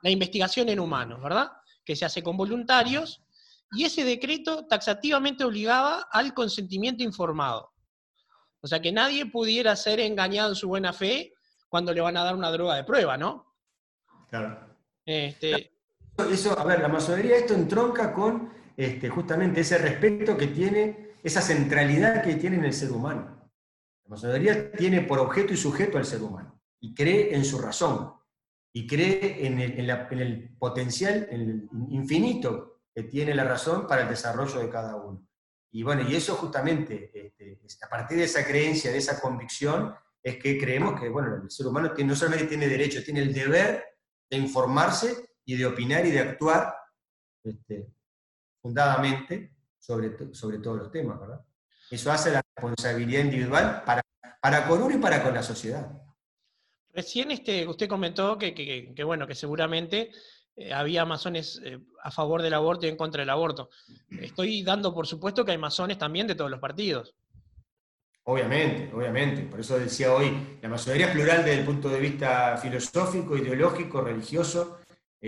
la 0.01 0.09
investigación 0.09 0.70
en 0.70 0.80
humanos, 0.80 1.22
¿verdad? 1.22 1.51
Que 1.84 1.95
se 1.95 2.05
hace 2.05 2.24
con 2.24 2.38
voluntarios, 2.38 3.22
y 3.72 3.84
ese 3.84 4.03
decreto 4.03 4.66
taxativamente 4.68 5.43
obligaba 5.43 6.07
al 6.11 6.34
consentimiento 6.34 7.03
informado. 7.03 7.74
O 8.61 8.68
sea, 8.68 8.82
que 8.82 8.91
nadie 8.91 9.26
pudiera 9.26 9.76
ser 9.76 9.99
engañado 9.99 10.49
en 10.49 10.55
su 10.55 10.68
buena 10.68 10.93
fe 10.93 11.34
cuando 11.68 11.93
le 11.93 12.01
van 12.01 12.18
a 12.18 12.24
dar 12.24 12.36
una 12.36 12.51
droga 12.51 12.76
de 12.76 12.84
prueba, 12.84 13.18
¿no? 13.18 13.53
Claro. 14.30 14.78
Este, 15.05 15.74
eso, 16.32 16.57
a 16.57 16.63
ver, 16.63 16.80
la 16.82 16.88
masonería 16.88 17.38
esto 17.38 17.53
entronca 17.53 18.13
con 18.13 18.49
este, 18.78 19.09
justamente 19.09 19.61
ese 19.61 19.78
respeto 19.78 20.38
que 20.38 20.47
tiene, 20.47 21.13
esa 21.24 21.41
centralidad 21.41 22.24
que 22.24 22.36
tiene 22.36 22.57
en 22.57 22.66
el 22.66 22.74
ser 22.74 22.91
humano. 22.91 23.51
La 24.03 24.09
masonería 24.09 24.72
tiene 24.72 25.01
por 25.01 25.20
objeto 25.20 25.53
y 25.53 25.57
sujeto 25.57 25.97
al 25.97 26.05
ser 26.05 26.22
humano 26.22 26.61
y 26.80 26.93
cree 26.93 27.36
en 27.36 27.43
su 27.43 27.59
razón 27.59 28.13
y 28.74 28.86
cree 28.86 29.47
en 29.47 29.59
el, 29.59 30.55
potencial, 30.59 31.28
en 31.32 31.41
el 31.41 31.70
infinito 31.89 32.82
que 32.93 33.03
tiene 33.03 33.34
la 33.34 33.45
razón 33.45 33.88
para 33.88 34.03
el 34.03 34.09
desarrollo 34.09 34.59
de 34.59 34.70
cada 34.70 34.95
uno. 34.95 35.26
Y 35.72 35.84
bueno, 35.84 36.07
y 36.07 36.16
eso 36.16 36.36
justamente, 36.36 37.11
este, 37.13 37.59
a 37.82 37.89
partir 37.89 38.18
de 38.18 38.26
esa 38.26 38.45
creencia, 38.45 38.91
de 38.91 38.97
esa 38.97 39.20
convicción, 39.20 39.93
es 40.22 40.38
que 40.38 40.57
creemos 40.57 40.99
que 40.99 41.09
bueno, 41.09 41.36
el 41.36 41.49
ser 41.49 41.68
humano 41.68 41.93
no 41.97 42.16
solamente 42.16 42.47
tiene 42.47 42.68
derecho, 42.68 43.03
tiene 43.03 43.22
el 43.22 43.34
deber 43.34 43.84
de 44.30 44.38
informarse 44.38 45.34
y 45.46 45.56
de 45.56 45.66
opinar 45.66 46.06
y 46.06 46.12
de 46.12 46.20
actuar 46.20 46.76
este, 47.43 47.88
fundadamente 48.62 49.54
sobre, 49.78 50.34
sobre 50.34 50.60
todos 50.60 50.78
los 50.78 50.91
temas, 50.91 51.20
¿verdad? 51.20 51.46
Eso 51.89 52.12
hace 52.12 52.32
la 52.32 52.41
responsabilidad 52.56 53.22
individual 53.22 53.84
para, 53.86 54.02
para 54.41 54.68
con 54.68 54.82
uno 54.82 54.96
y 54.96 55.00
para 55.00 55.22
con 55.22 55.34
la 55.34 55.43
sociedad. 55.43 56.02
Recién 56.93 57.30
este, 57.32 57.68
usted 57.68 57.88
comentó 57.88 58.38
que, 58.38 58.93
bueno, 59.06 59.28
que 59.28 59.36
seguramente 59.36 60.12
eh, 60.56 60.74
había 60.74 61.06
masones 61.06 61.62
eh, 61.64 61.78
a 62.02 62.10
favor 62.10 62.41
del 62.41 62.54
aborto 62.54 62.86
y 62.86 62.89
en 62.89 62.96
contra 62.96 63.22
del 63.22 63.30
aborto. 63.30 63.70
Estoy 64.10 64.64
dando 64.64 64.93
por 64.93 65.06
supuesto 65.06 65.43
que 65.43 65.52
hay 65.52 65.58
masones 65.58 65.98
también 65.98 66.26
de 66.26 66.36
todos 66.36 66.50
los 66.50 66.60
partidos. 66.60 67.14
Obviamente, 68.24 68.91
obviamente. 68.96 69.43
Por 69.43 69.60
eso 69.60 69.78
decía 69.78 70.12
hoy, 70.14 70.58
la 70.62 70.70
masonería 70.70 71.08
es 71.08 71.14
plural 71.14 71.46
desde 71.46 71.60
el 71.60 71.66
punto 71.66 71.89
de 71.89 72.00
vista 72.00 72.58
filosófico, 72.58 73.38
ideológico, 73.38 74.02
religioso, 74.02 74.80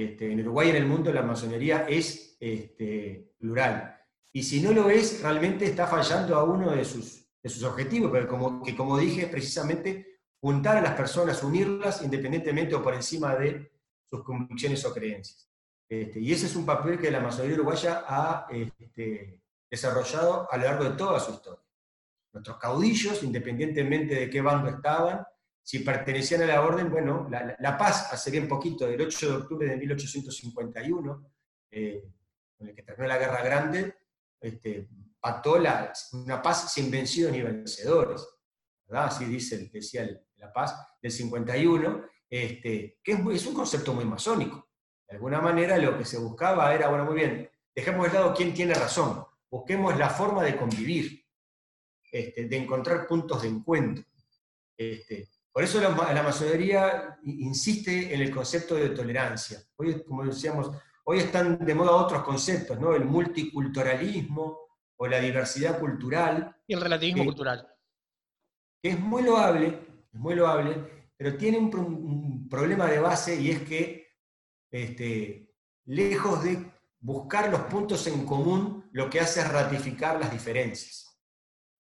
este, 0.03 0.31
en 0.31 0.41
Uruguay 0.41 0.67
y 0.67 0.69
en 0.69 0.75
el 0.75 0.85
mundo 0.85 1.11
la 1.11 1.23
masonería 1.23 1.87
es 1.89 2.37
este, 2.39 3.33
plural. 3.39 3.99
Y 4.31 4.43
si 4.43 4.61
no 4.61 4.71
lo 4.71 4.91
es, 4.91 5.23
realmente 5.23 5.65
está 5.65 5.87
fallando 5.87 6.35
a 6.35 6.43
uno 6.43 6.69
de 6.69 6.85
sus, 6.85 7.27
sus 7.43 7.63
objetivos, 7.63 8.11
pero 8.11 8.27
como, 8.27 8.61
que 8.61 8.75
como 8.75 8.95
dije, 8.99 9.23
es 9.23 9.29
precisamente 9.29 10.19
juntar 10.39 10.77
a 10.77 10.81
las 10.81 10.93
personas, 10.93 11.41
unirlas 11.41 12.03
independientemente 12.03 12.75
o 12.75 12.83
por 12.83 12.93
encima 12.93 13.35
de 13.35 13.71
sus 14.07 14.23
convicciones 14.23 14.85
o 14.85 14.93
creencias. 14.93 15.49
Este, 15.89 16.19
y 16.19 16.31
ese 16.31 16.45
es 16.45 16.55
un 16.55 16.65
papel 16.67 16.99
que 16.99 17.09
la 17.09 17.19
masonería 17.19 17.55
uruguaya 17.55 18.03
ha 18.07 18.47
desarrollado 19.67 20.47
a 20.51 20.57
lo 20.57 20.63
largo 20.63 20.83
de 20.83 20.91
toda 20.91 21.19
su 21.19 21.31
historia. 21.31 21.63
Nuestros 22.33 22.57
caudillos, 22.57 23.23
independientemente 23.23 24.13
de 24.13 24.29
qué 24.29 24.41
bando 24.41 24.69
estaban, 24.69 25.25
si 25.67 25.79
pertenecían 25.79 26.43
a 26.43 26.45
la 26.45 26.61
orden, 26.61 26.89
bueno, 26.89 27.27
la, 27.29 27.77
paz, 27.77 28.13
hace 28.13 28.31
bien 28.31 28.47
poquito, 28.47 28.87
del 28.87 29.01
8 29.01 29.29
de 29.29 29.35
octubre 29.35 29.67
de 29.67 29.75
1851, 29.75 31.31
eh, 31.71 32.09
con 32.57 32.69
el 32.69 32.73
que 32.73 32.83
terminó 32.83 33.09
la 33.09 33.17
Guerra 33.17 33.43
Grande, 33.43 33.93
este, 34.39 34.87
la, 35.59 35.91
una 36.13 36.41
paz 36.41 36.71
sin 36.71 36.89
vencidos 36.89 37.33
ni 37.33 37.41
vencedores, 37.41 38.25
¿verdad? 38.87 39.07
Así 39.07 39.25
dice, 39.25 39.69
decía 39.73 40.09
la 40.37 40.53
paz 40.53 40.73
del 41.01 41.11
51, 41.11 42.05
este, 42.29 43.01
que 43.03 43.11
es, 43.11 43.45
un 43.45 43.53
concepto 43.53 43.93
muy 43.93 44.05
masónico. 44.05 44.69
De 45.05 45.17
alguna 45.17 45.41
manera 45.41 45.77
lo 45.77 45.97
que 45.97 46.05
se 46.05 46.17
buscaba 46.17 46.73
era, 46.73 46.87
bueno, 46.87 47.03
muy 47.03 47.15
bien, 47.15 47.51
dejemos 47.75 48.07
de 48.07 48.13
lado 48.13 48.33
quién 48.33 48.53
tiene 48.53 48.73
razón, 48.73 49.21
busquemos 49.49 49.97
la 49.97 50.09
forma 50.09 50.43
de 50.43 50.55
convivir, 50.55 51.25
este, 52.09 52.45
de 52.45 52.55
encontrar 52.55 53.05
puntos 53.05 53.41
de 53.41 53.49
encuentro. 53.49 54.05
Este, 54.77 55.27
por 55.57 55.63
eso 55.63 55.81
la, 55.81 55.89
masonería 56.21 57.17
insiste 57.23 58.13
en 58.13 58.21
el 58.21 58.29
concepto 58.29 58.75
de 58.75 58.89
tolerancia. 58.89 59.59
Hoy, 59.77 60.03
como 60.03 60.23
decíamos, 60.23 60.69
hoy 61.03 61.17
están 61.17 61.57
de 61.65 61.73
moda 61.73 61.93
otros 61.93 62.21
conceptos, 62.21 62.79
¿no? 62.79 62.93
El 62.93 63.05
multiculturalismo, 63.05 64.59
o 64.97 65.07
la 65.07 65.19
diversidad 65.19 65.79
cultural. 65.79 66.55
Y 66.67 66.75
el 66.75 66.81
relativismo 66.81 67.25
cultural. 67.25 67.67
Que 68.83 68.89
es 68.89 68.99
muy 68.99 69.23
loable, 69.23 69.79
es 70.13 70.19
muy 70.19 70.35
loable, 70.35 71.09
pero 71.17 71.35
tiene 71.35 71.57
un, 71.57 72.47
problema 72.47 72.85
de 72.85 72.99
base 72.99 73.41
y 73.41 73.49
es 73.49 73.63
que, 73.63 74.09
este, 74.69 75.55
lejos 75.85 76.43
de 76.43 76.71
buscar 76.99 77.49
los 77.49 77.61
puntos 77.61 78.05
en 78.05 78.27
común, 78.27 78.87
lo 78.91 79.09
que 79.09 79.21
hace 79.21 79.39
es 79.39 79.51
ratificar 79.51 80.19
las 80.19 80.31
diferencias. 80.31 81.06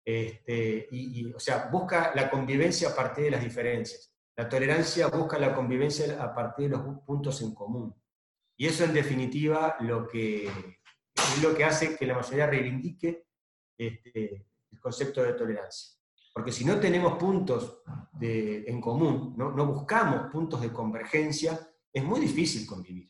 Este, 0.05 0.89
y, 0.91 1.33
o 1.33 1.41
sea, 1.41 1.69
busca 1.73 2.13
la 2.15 2.31
convivencia 2.31 2.91
a 2.91 2.95
partir 2.95 3.25
de 3.25 3.31
las 3.31 3.43
diferencias. 3.43 4.13
La 4.37 4.49
tolerancia 4.49 5.09
busca 5.09 5.39
la 5.39 5.55
convivencia 5.55 6.23
a 6.23 6.35
partir 6.35 6.71
de 6.71 6.77
los 6.77 7.01
puntos 7.01 7.41
en 7.43 7.55
común. 7.55 7.95
Y 8.57 8.67
eso, 8.67 8.85
en 8.85 8.93
definitiva, 8.93 9.77
lo 9.81 10.07
que, 10.07 10.47
es 10.47 11.43
lo 11.43 11.55
que 11.55 11.65
hace 11.65 11.97
que 11.97 12.07
la 12.07 12.15
mayoría 12.15 12.47
reivindique 12.47 13.27
este, 13.79 14.47
el 14.71 14.81
concepto 14.81 15.23
de 15.23 15.35
tolerancia. 15.35 15.95
Porque 16.33 16.53
si 16.53 16.65
no 16.65 16.81
tenemos 16.81 17.17
puntos 17.17 17.83
en 18.21 18.81
común, 18.81 19.35
no 19.37 19.67
buscamos 19.67 20.31
puntos 20.33 20.61
de 20.61 20.73
convergencia, 20.73 21.59
es 21.93 22.03
muy 22.03 22.21
difícil 22.21 22.67
convivir. 22.67 23.09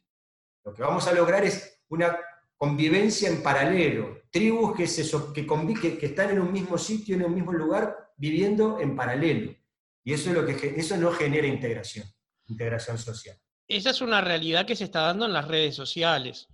Lo 0.62 0.74
que 0.74 0.82
vamos 0.82 1.06
a 1.08 1.12
lograr 1.12 1.42
es 1.44 1.82
una 1.88 2.18
convivencia 2.56 3.28
en 3.28 3.42
paralelo, 3.42 4.23
tribus 4.34 4.76
que, 4.76 4.88
se, 4.88 5.08
que, 5.32 5.96
que, 5.96 6.06
están 6.06 6.30
en 6.30 6.40
un 6.40 6.50
mismo 6.50 6.76
sitio, 6.76 7.14
en 7.14 7.24
un 7.24 7.34
mismo 7.36 7.52
lugar, 7.52 8.12
viviendo 8.16 8.80
en 8.80 8.96
paralelo. 8.96 9.54
Y 10.02 10.12
eso, 10.12 10.30
es 10.30 10.34
lo 10.34 10.44
que, 10.44 10.74
eso 10.76 10.96
no 10.96 11.12
genera 11.12 11.46
integración, 11.46 12.04
integración 12.48 12.98
social. 12.98 13.36
Esa 13.68 13.90
es 13.90 14.00
una 14.00 14.20
realidad 14.20 14.66
que 14.66 14.74
se 14.74 14.84
está 14.84 15.02
dando 15.02 15.26
en 15.26 15.32
las 15.32 15.46
redes 15.46 15.76
sociales. 15.76 16.48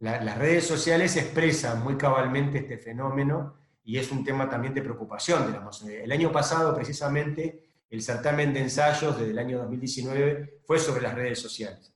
las 0.00 0.38
redes 0.38 0.66
sociales 0.66 1.16
expresan 1.16 1.84
muy 1.84 1.96
cabalmente 1.96 2.58
este 2.58 2.78
fenómeno 2.78 3.54
y 3.84 3.98
es 3.98 4.10
un 4.10 4.24
tema 4.24 4.50
también 4.50 4.74
de 4.74 4.82
preocupación 4.82 5.46
de 5.46 5.52
la 5.52 5.60
masonería. 5.60 6.02
El 6.02 6.10
año 6.10 6.32
pasado, 6.32 6.74
precisamente, 6.74 7.70
el 7.88 8.02
certamen 8.02 8.52
de 8.52 8.62
ensayos 8.62 9.16
desde 9.16 9.30
el 9.30 9.38
año 9.38 9.58
2019 9.58 10.62
fue 10.66 10.80
sobre 10.80 11.02
las 11.02 11.14
redes 11.14 11.38
sociales. 11.38 11.94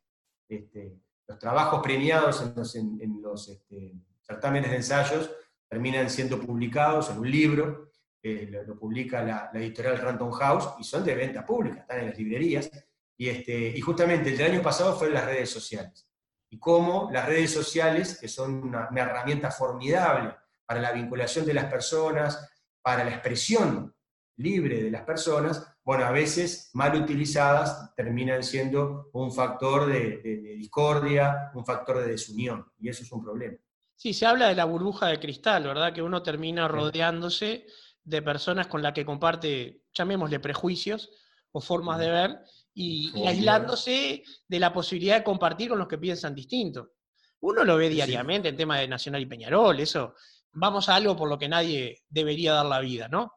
Este, 0.48 0.96
los 1.26 1.40
trabajos 1.40 1.82
premiados 1.82 2.40
en 2.76 3.20
los, 3.20 3.48
este, 3.48 3.94
certámenes 4.30 4.70
de 4.70 4.76
ensayos 4.76 5.30
terminan 5.68 6.08
siendo 6.08 6.40
publicados 6.40 7.10
en 7.10 7.18
un 7.18 7.30
libro, 7.30 7.90
lo, 8.22 8.78
publica 8.78 9.22
la, 9.22 9.50
editorial 9.54 9.98
Random 9.98 10.30
House, 10.32 10.74
y 10.78 10.84
son 10.84 11.04
de 11.04 11.14
venta 11.14 11.44
pública, 11.44 11.80
están 11.80 12.00
en 12.00 12.06
las 12.06 12.18
librerías, 12.18 12.70
y, 13.16 13.28
este, 13.28 13.72
y 13.76 13.80
justamente 13.80 14.30
el 14.30 14.38
del 14.38 14.52
año 14.52 14.62
pasado 14.62 14.96
fue 14.96 15.08
en 15.08 15.14
las 15.14 15.24
redes 15.24 15.50
sociales. 15.50 16.08
Y 16.50 16.58
cómo 16.58 17.10
las 17.12 17.26
redes 17.26 17.52
sociales, 17.52 18.18
que 18.18 18.28
son 18.28 18.62
una, 18.62 18.88
una 18.90 19.02
herramienta 19.02 19.50
formidable 19.50 20.34
para 20.64 20.80
la 20.80 20.92
vinculación 20.92 21.44
de 21.46 21.54
las 21.54 21.66
personas, 21.66 22.48
para 22.82 23.04
la 23.04 23.10
expresión 23.10 23.94
libre 24.36 24.82
de 24.82 24.90
las 24.90 25.02
personas, 25.02 25.66
bueno, 25.84 26.04
a 26.04 26.10
veces 26.10 26.70
mal 26.72 26.94
utilizadas 27.00 27.94
terminan 27.94 28.42
siendo 28.42 29.10
un 29.12 29.32
factor 29.32 29.86
de, 29.86 30.18
discordia, 30.56 31.50
un 31.54 31.64
factor 31.64 31.98
de 31.98 32.12
desunión, 32.12 32.66
y 32.78 32.88
eso 32.88 33.02
es 33.02 33.12
un 33.12 33.22
problema. 33.22 33.56
Sí, 34.00 34.14
se 34.14 34.24
habla 34.24 34.48
de 34.48 34.54
la 34.54 34.64
burbuja 34.64 35.08
de 35.08 35.20
cristal, 35.20 35.64
¿verdad? 35.64 35.92
Que 35.92 36.00
uno 36.00 36.22
termina 36.22 36.66
rodeándose 36.66 37.66
de 38.02 38.22
personas 38.22 38.66
con 38.66 38.80
las 38.80 38.94
que 38.94 39.04
comparte, 39.04 39.82
llamémosle 39.92 40.40
prejuicios 40.40 41.10
o 41.52 41.60
formas 41.60 41.98
de 41.98 42.10
ver, 42.10 42.38
y, 42.72 43.12
aislándose 43.26 44.22
de 44.48 44.58
la 44.58 44.72
posibilidad 44.72 45.18
de 45.18 45.22
compartir 45.22 45.68
con 45.68 45.78
los 45.78 45.86
que 45.86 45.98
piensan 45.98 46.34
distinto. 46.34 46.92
Uno 47.40 47.62
lo 47.62 47.76
ve 47.76 47.90
diariamente 47.90 48.48
en 48.48 48.56
tema 48.56 48.78
de 48.78 48.88
Nacional 48.88 49.20
y 49.20 49.26
Peñarol, 49.26 49.78
eso, 49.80 50.14
vamos 50.52 50.88
a 50.88 50.94
algo 50.94 51.14
por 51.14 51.28
lo 51.28 51.38
que 51.38 51.50
nadie 51.50 52.02
debería 52.08 52.54
dar 52.54 52.64
la 52.64 52.80
vida, 52.80 53.06
¿no? 53.06 53.34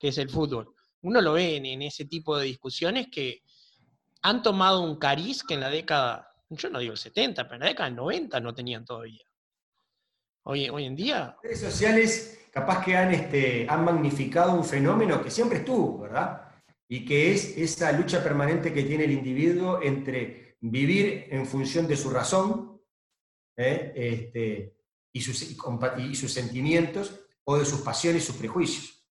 que 0.00 0.08
es 0.08 0.18
el 0.18 0.30
fútbol. 0.30 0.74
Uno 1.02 1.20
lo 1.20 1.34
ve 1.34 1.54
en, 1.58 1.80
ese 1.80 2.06
tipo 2.06 2.36
de 2.36 2.46
discusiones 2.46 3.06
que 3.08 3.44
han 4.22 4.42
tomado 4.42 4.80
un 4.80 4.98
cariz 4.98 5.44
que 5.44 5.54
en 5.54 5.60
la 5.60 5.70
década, 5.70 6.28
yo 6.50 6.70
no 6.70 6.80
digo 6.80 6.90
el 6.90 6.98
70, 6.98 7.44
pero 7.44 7.54
en 7.54 7.60
la 7.60 7.68
década 7.68 7.88
del 7.88 7.96
90 7.98 8.40
no 8.40 8.52
tenían 8.52 8.84
todavía. 8.84 9.22
Hoy, 10.44 10.68
hoy 10.68 10.86
en 10.86 10.96
día... 10.96 11.18
Las 11.18 11.42
redes 11.42 11.60
sociales 11.60 12.38
capaz 12.52 12.84
que 12.84 12.96
han, 12.96 13.12
este, 13.14 13.66
han 13.68 13.84
magnificado 13.84 14.52
un 14.52 14.64
fenómeno 14.64 15.22
que 15.22 15.30
siempre 15.30 15.58
estuvo, 15.58 16.00
¿verdad? 16.00 16.42
Y 16.88 17.04
que 17.04 17.32
es 17.32 17.56
esa 17.56 17.90
lucha 17.92 18.22
permanente 18.22 18.72
que 18.72 18.82
tiene 18.82 19.04
el 19.04 19.12
individuo 19.12 19.80
entre 19.82 20.56
vivir 20.60 21.28
en 21.30 21.46
función 21.46 21.88
de 21.88 21.96
su 21.96 22.10
razón 22.10 22.80
¿eh? 23.56 23.92
este, 23.94 24.76
y, 25.12 25.20
sus, 25.20 25.56
y 25.98 26.14
sus 26.14 26.32
sentimientos 26.32 27.20
o 27.44 27.58
de 27.58 27.64
sus 27.64 27.80
pasiones 27.80 28.22
y 28.22 28.26
sus 28.26 28.36
prejuicios. 28.36 29.08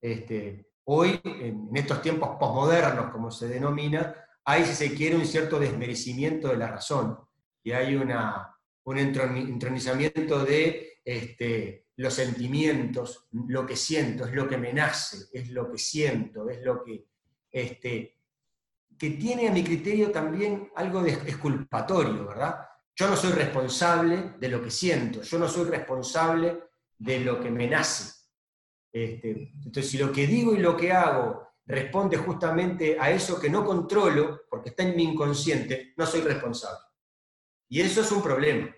Este, 0.00 0.70
hoy, 0.84 1.20
en, 1.24 1.70
estos 1.74 2.00
tiempos 2.00 2.36
posmodernos, 2.38 3.10
como 3.10 3.30
se 3.30 3.48
denomina, 3.48 4.14
hay, 4.44 4.64
si 4.64 4.74
se 4.74 4.94
quiere, 4.94 5.16
un 5.16 5.26
cierto 5.26 5.58
desmerecimiento 5.58 6.48
de 6.48 6.56
la 6.56 6.68
razón 6.68 7.18
y 7.64 7.72
hay 7.72 7.96
una, 7.96 8.55
un 8.86 8.98
entronizamiento 8.98 10.44
de 10.44 11.00
este, 11.04 11.88
los 11.96 12.14
sentimientos, 12.14 13.26
lo 13.32 13.66
que 13.66 13.76
siento, 13.76 14.26
es 14.26 14.32
lo 14.32 14.48
que 14.48 14.58
me 14.58 14.72
nace, 14.72 15.26
es 15.32 15.50
lo 15.50 15.70
que 15.70 15.78
siento, 15.78 16.48
es 16.48 16.62
lo 16.62 16.82
que... 16.82 17.06
Este, 17.50 18.12
que 18.98 19.10
tiene 19.10 19.48
a 19.48 19.52
mi 19.52 19.62
criterio 19.62 20.10
también 20.10 20.70
algo 20.74 21.02
de 21.02 21.12
exculpatorio, 21.12 22.26
¿verdad? 22.26 22.60
Yo 22.94 23.08
no 23.08 23.16
soy 23.16 23.32
responsable 23.32 24.34
de 24.38 24.48
lo 24.48 24.62
que 24.62 24.70
siento, 24.70 25.20
yo 25.20 25.38
no 25.38 25.48
soy 25.48 25.68
responsable 25.68 26.62
de 26.96 27.20
lo 27.20 27.38
que 27.40 27.50
me 27.50 27.66
nace. 27.66 28.14
Este, 28.90 29.52
entonces, 29.64 29.90
si 29.90 29.98
lo 29.98 30.10
que 30.10 30.26
digo 30.26 30.54
y 30.54 30.58
lo 30.58 30.76
que 30.76 30.92
hago 30.92 31.46
responde 31.66 32.16
justamente 32.16 32.96
a 32.98 33.10
eso 33.10 33.38
que 33.38 33.50
no 33.50 33.64
controlo, 33.64 34.42
porque 34.48 34.70
está 34.70 34.84
en 34.84 34.96
mi 34.96 35.02
inconsciente, 35.02 35.92
no 35.96 36.06
soy 36.06 36.22
responsable. 36.22 36.86
Y 37.68 37.80
eso 37.80 38.00
es 38.00 38.12
un 38.12 38.22
problema. 38.22 38.74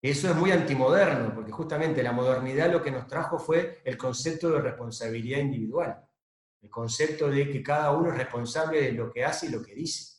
Eso 0.00 0.30
es 0.30 0.36
muy 0.36 0.52
antimoderno, 0.52 1.34
porque 1.34 1.50
justamente 1.50 2.02
la 2.02 2.12
modernidad 2.12 2.70
lo 2.70 2.82
que 2.82 2.90
nos 2.90 3.06
trajo 3.08 3.38
fue 3.38 3.80
el 3.84 3.96
concepto 3.96 4.50
de 4.50 4.60
responsabilidad 4.60 5.40
individual, 5.40 6.04
el 6.62 6.70
concepto 6.70 7.28
de 7.28 7.50
que 7.50 7.62
cada 7.62 7.90
uno 7.90 8.10
es 8.10 8.16
responsable 8.16 8.80
de 8.80 8.92
lo 8.92 9.10
que 9.10 9.24
hace 9.24 9.46
y 9.46 9.50
lo 9.50 9.62
que 9.62 9.74
dice. 9.74 10.18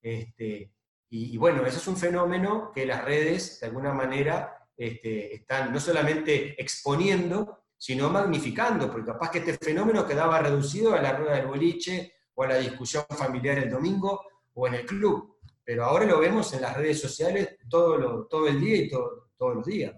Este, 0.00 0.72
y, 1.10 1.36
bueno, 1.36 1.66
eso 1.66 1.76
es 1.76 1.86
un 1.88 1.96
fenómeno 1.98 2.72
que 2.74 2.86
las 2.86 3.04
redes, 3.04 3.60
de 3.60 3.66
alguna 3.66 3.92
manera, 3.92 4.66
este, 4.74 5.34
están 5.34 5.70
no 5.70 5.78
solamente 5.78 6.58
exponiendo, 6.60 7.64
sino 7.76 8.08
magnificando, 8.08 8.90
porque 8.90 9.12
capaz 9.12 9.30
que 9.30 9.38
este 9.40 9.58
fenómeno 9.58 10.06
quedaba 10.06 10.38
reducido 10.38 10.94
a 10.94 11.02
la 11.02 11.12
rueda 11.12 11.34
del 11.34 11.48
boliche 11.48 12.14
o 12.34 12.44
a 12.44 12.48
la 12.48 12.56
discusión 12.56 13.04
familiar 13.10 13.58
el 13.58 13.68
domingo 13.68 14.22
o 14.54 14.66
en 14.66 14.74
el 14.74 14.86
club. 14.86 15.31
Pero 15.64 15.84
ahora 15.84 16.04
lo 16.04 16.18
vemos 16.18 16.52
en 16.54 16.62
las 16.62 16.76
redes 16.76 17.00
sociales 17.00 17.56
todo, 17.68 18.26
todo 18.26 18.48
el 18.48 18.60
día 18.60 18.76
y 18.76 18.88
todos 18.88 19.54
los 19.54 19.64
días. 19.64 19.94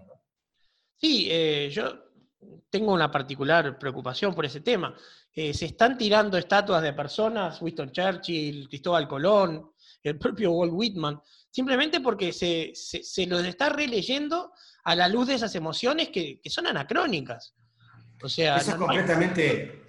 Sí, 0.97 1.27
eh, 1.29 1.69
yo 1.71 1.93
tengo 2.69 2.93
una 2.93 3.11
particular 3.11 3.77
preocupación 3.77 4.33
por 4.33 4.45
ese 4.45 4.61
tema. 4.61 4.95
Eh, 5.33 5.53
se 5.53 5.65
están 5.65 5.97
tirando 5.97 6.37
estatuas 6.37 6.81
de 6.81 6.93
personas, 6.93 7.61
Winston 7.61 7.91
Churchill, 7.91 8.69
Cristóbal 8.69 9.07
Colón, 9.07 9.71
el 10.03 10.17
propio 10.17 10.51
Walt 10.51 10.73
Whitman, 10.73 11.19
simplemente 11.49 11.99
porque 11.99 12.31
se, 12.31 12.71
se, 12.73 13.25
los 13.25 13.43
está 13.43 13.69
releyendo 13.69 14.53
a 14.83 14.95
la 14.95 15.07
luz 15.07 15.27
de 15.27 15.35
esas 15.35 15.53
emociones 15.55 16.09
que 16.09 16.39
son 16.45 16.67
anacrónicas. 16.67 17.55
Eso 18.23 18.55
es 18.55 18.75
completamente, 18.75 19.83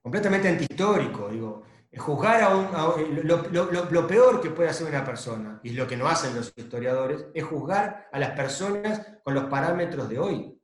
completamente 0.00 0.48
antihistórico. 0.48 1.28
Digo, 1.28 1.62
juzgar 1.98 2.42
a 2.42 2.56
un. 2.56 3.20
lo, 3.24 4.06
peor 4.06 4.40
que 4.40 4.50
puede 4.50 4.70
hacer 4.70 4.86
una 4.88 5.04
persona, 5.04 5.60
y 5.62 5.70
lo 5.70 5.86
que 5.86 5.96
no 5.96 6.08
hacen 6.08 6.34
los 6.34 6.52
historiadores, 6.56 7.26
es 7.34 7.44
juzgar 7.44 8.08
a 8.12 8.18
las 8.18 8.30
personas 8.30 9.06
con 9.22 9.34
los 9.34 9.44
parámetros 9.44 10.08
de 10.08 10.18
hoy. 10.18 10.58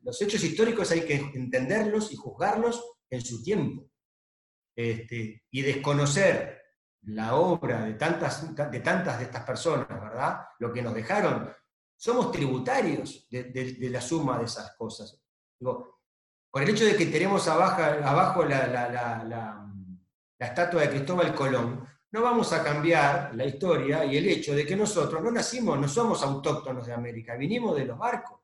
Los 0.00 0.20
hechos 0.20 0.42
históricos 0.42 0.90
hay 0.90 1.02
que 1.02 1.14
entenderlos 1.14 2.12
y 2.12 2.16
juzgarlos 2.16 2.84
en 3.08 3.20
su 3.20 3.42
tiempo. 3.42 3.88
Este, 4.74 5.44
y 5.50 5.62
desconocer 5.62 6.60
la 7.02 7.34
obra 7.34 7.84
de 7.84 7.94
tantas, 7.94 8.54
de 8.70 8.80
tantas 8.80 9.18
de 9.18 9.24
estas 9.24 9.44
personas, 9.44 9.88
¿verdad? 9.88 10.40
Lo 10.58 10.72
que 10.72 10.82
nos 10.82 10.94
dejaron. 10.94 11.52
Somos 11.96 12.32
tributarios 12.32 13.28
de 13.30 13.88
la 13.90 14.00
suma 14.00 14.38
de 14.38 14.46
esas 14.46 14.74
cosas 14.76 15.22
por 16.50 16.62
el 16.62 16.68
hecho 16.68 16.84
de 16.84 16.96
que 16.96 17.06
tenemos 17.06 17.48
abajo, 17.48 18.44
la, 18.44 19.66
estatua 20.46 20.82
de 20.82 20.90
Cristóbal 20.90 21.34
Colón, 21.34 21.86
no 22.12 22.22
vamos 22.22 22.52
a 22.52 22.62
cambiar 22.62 23.34
la 23.34 23.46
historia 23.46 24.04
y 24.04 24.16
el 24.16 24.26
hecho 24.26 24.54
de 24.54 24.66
que 24.66 24.76
nosotros 24.76 25.22
no 25.22 25.30
nacimos, 25.30 25.78
no 25.78 25.88
somos 25.88 26.22
autóctonos 26.22 26.86
de 26.86 26.92
América, 26.92 27.36
vinimos 27.36 27.76
de 27.76 27.86
los 27.86 27.98
barcos. 27.98 28.40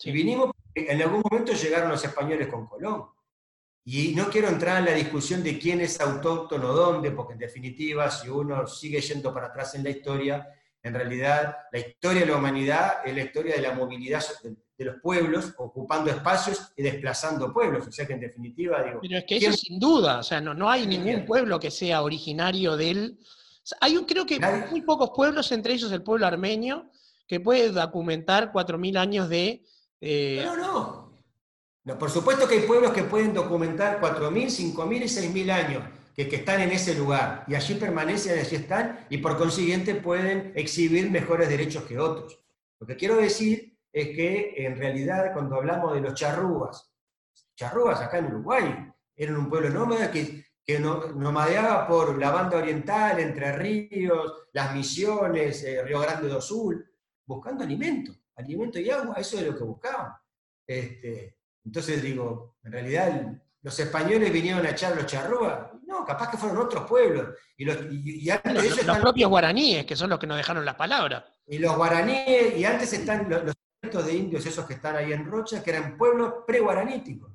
Y 0.00 0.12
vinimos 0.12 0.50
porque 0.54 0.92
en 0.92 1.02
algún 1.02 1.22
momento 1.28 1.52
llegaron 1.52 1.90
los 1.90 2.04
españoles 2.04 2.48
con 2.48 2.66
Colón. 2.66 3.06
Y 3.84 4.14
no 4.14 4.28
quiero 4.28 4.48
entrar 4.48 4.78
en 4.78 4.84
la 4.84 4.92
discusión 4.92 5.42
de 5.42 5.58
quién 5.58 5.80
es 5.80 5.98
autóctono 6.00 6.74
dónde, 6.74 7.10
porque 7.10 7.32
en 7.32 7.38
definitiva, 7.38 8.10
si 8.10 8.28
uno 8.28 8.66
sigue 8.66 9.00
yendo 9.00 9.32
para 9.32 9.46
atrás 9.46 9.74
en 9.74 9.84
la 9.84 9.90
historia, 9.90 10.46
en 10.82 10.92
realidad 10.92 11.56
la 11.72 11.78
historia 11.78 12.20
de 12.20 12.26
la 12.26 12.36
humanidad 12.36 12.98
es 13.04 13.14
la 13.14 13.22
historia 13.22 13.54
de 13.54 13.62
la 13.62 13.72
movilidad 13.72 14.20
de 14.78 14.84
los 14.84 15.00
pueblos, 15.02 15.52
ocupando 15.58 16.08
espacios 16.08 16.72
y 16.76 16.82
desplazando 16.84 17.52
pueblos. 17.52 17.88
O 17.88 17.92
sea 17.92 18.06
que 18.06 18.12
en 18.12 18.20
definitiva 18.20 18.80
digo... 18.84 19.00
Pero 19.02 19.18
es 19.18 19.24
que 19.24 19.36
eso 19.36 19.52
sin 19.52 19.80
duda, 19.80 20.20
o 20.20 20.22
sea, 20.22 20.40
no, 20.40 20.54
no 20.54 20.70
hay 20.70 20.86
ningún 20.86 21.26
pueblo 21.26 21.58
que 21.58 21.72
sea 21.72 22.02
originario 22.02 22.76
del... 22.76 23.18
hay 23.80 23.96
creo 24.06 24.24
que 24.24 24.38
muy 24.70 24.82
pocos 24.82 25.10
pueblos, 25.10 25.50
entre 25.50 25.74
ellos 25.74 25.90
el 25.90 26.04
pueblo 26.04 26.26
armenio, 26.26 26.90
que 27.26 27.40
puede 27.40 27.70
documentar 27.70 28.52
4.000 28.52 28.98
años 28.98 29.28
de... 29.28 29.64
Eh, 30.00 30.42
no, 30.44 30.56
no. 30.56 31.12
no. 31.82 31.98
Por 31.98 32.10
supuesto 32.10 32.46
que 32.46 32.54
hay 32.54 32.66
pueblos 32.66 32.92
que 32.92 33.02
pueden 33.02 33.34
documentar 33.34 34.00
4.000, 34.00 34.74
5.000 34.74 34.96
y 34.96 35.44
6.000 35.44 35.50
años 35.50 35.82
que, 36.26 36.36
están 36.36 36.60
en 36.60 36.70
ese 36.70 36.94
lugar 36.94 37.44
y 37.46 37.54
allí 37.54 37.74
permanecen, 37.74 38.38
allí 38.38 38.56
están 38.56 39.06
y 39.08 39.18
por 39.18 39.36
consiguiente 39.36 39.94
pueden 39.94 40.52
exhibir 40.56 41.10
mejores 41.10 41.48
derechos 41.48 41.84
que 41.84 41.98
otros. 41.98 42.40
Lo 42.80 42.86
que 42.86 42.96
quiero 42.96 43.16
decir 43.16 43.77
es 43.92 44.08
que 44.08 44.54
en 44.56 44.76
realidad 44.76 45.32
cuando 45.32 45.56
hablamos 45.56 45.94
de 45.94 46.00
los 46.00 46.14
charrúas, 46.14 46.92
charrúas 47.56 48.00
acá 48.00 48.18
en 48.18 48.26
Uruguay, 48.26 48.92
eran 49.16 49.36
un 49.36 49.48
pueblo 49.48 49.70
nómada 49.70 50.10
que, 50.10 50.44
que 50.64 50.78
nomadeaba 50.78 51.88
por 51.88 52.18
la 52.18 52.30
banda 52.30 52.58
oriental, 52.58 53.18
Entre 53.18 53.52
Ríos, 53.52 54.48
Las 54.52 54.74
Misiones, 54.74 55.64
eh, 55.64 55.82
Río 55.82 56.00
Grande 56.00 56.28
do 56.28 56.40
Sul, 56.40 56.84
buscando 57.26 57.64
alimento, 57.64 58.12
alimento 58.36 58.78
y 58.78 58.90
agua, 58.90 59.16
eso 59.16 59.38
es 59.38 59.46
lo 59.46 59.56
que 59.56 59.64
buscaban. 59.64 60.12
Este, 60.66 61.38
entonces 61.64 62.02
digo, 62.02 62.58
en 62.62 62.72
realidad 62.72 63.32
los 63.62 63.78
españoles 63.80 64.32
vinieron 64.32 64.64
a 64.64 64.70
echar 64.70 64.94
los 64.94 65.06
charrúas, 65.06 65.72
no, 65.86 66.04
capaz 66.04 66.30
que 66.30 66.36
fueron 66.36 66.58
otros 66.58 66.86
pueblos. 66.86 67.34
Y 67.56 67.64
los, 67.64 67.76
los, 68.86 68.98
propios 68.98 69.30
guaraníes, 69.30 69.84
que 69.84 69.96
son 69.96 70.10
los 70.10 70.18
que 70.18 70.26
nos 70.26 70.36
dejaron 70.36 70.64
las 70.64 70.76
palabras. 70.76 71.24
Y 71.46 71.58
los 71.58 71.74
guaraníes, 71.76 72.56
y 72.56 72.64
antes 72.64 72.92
están 72.92 73.28
los, 73.28 73.44
los 73.44 73.54
de 73.88 74.14
indios, 74.14 74.44
esos 74.44 74.66
que 74.66 74.74
están 74.74 74.96
ahí 74.96 75.12
en 75.12 75.24
Rocha, 75.24 75.62
que 75.62 75.70
eran 75.70 75.96
pueblos 75.96 76.34
pre-guaraníticos, 76.46 77.32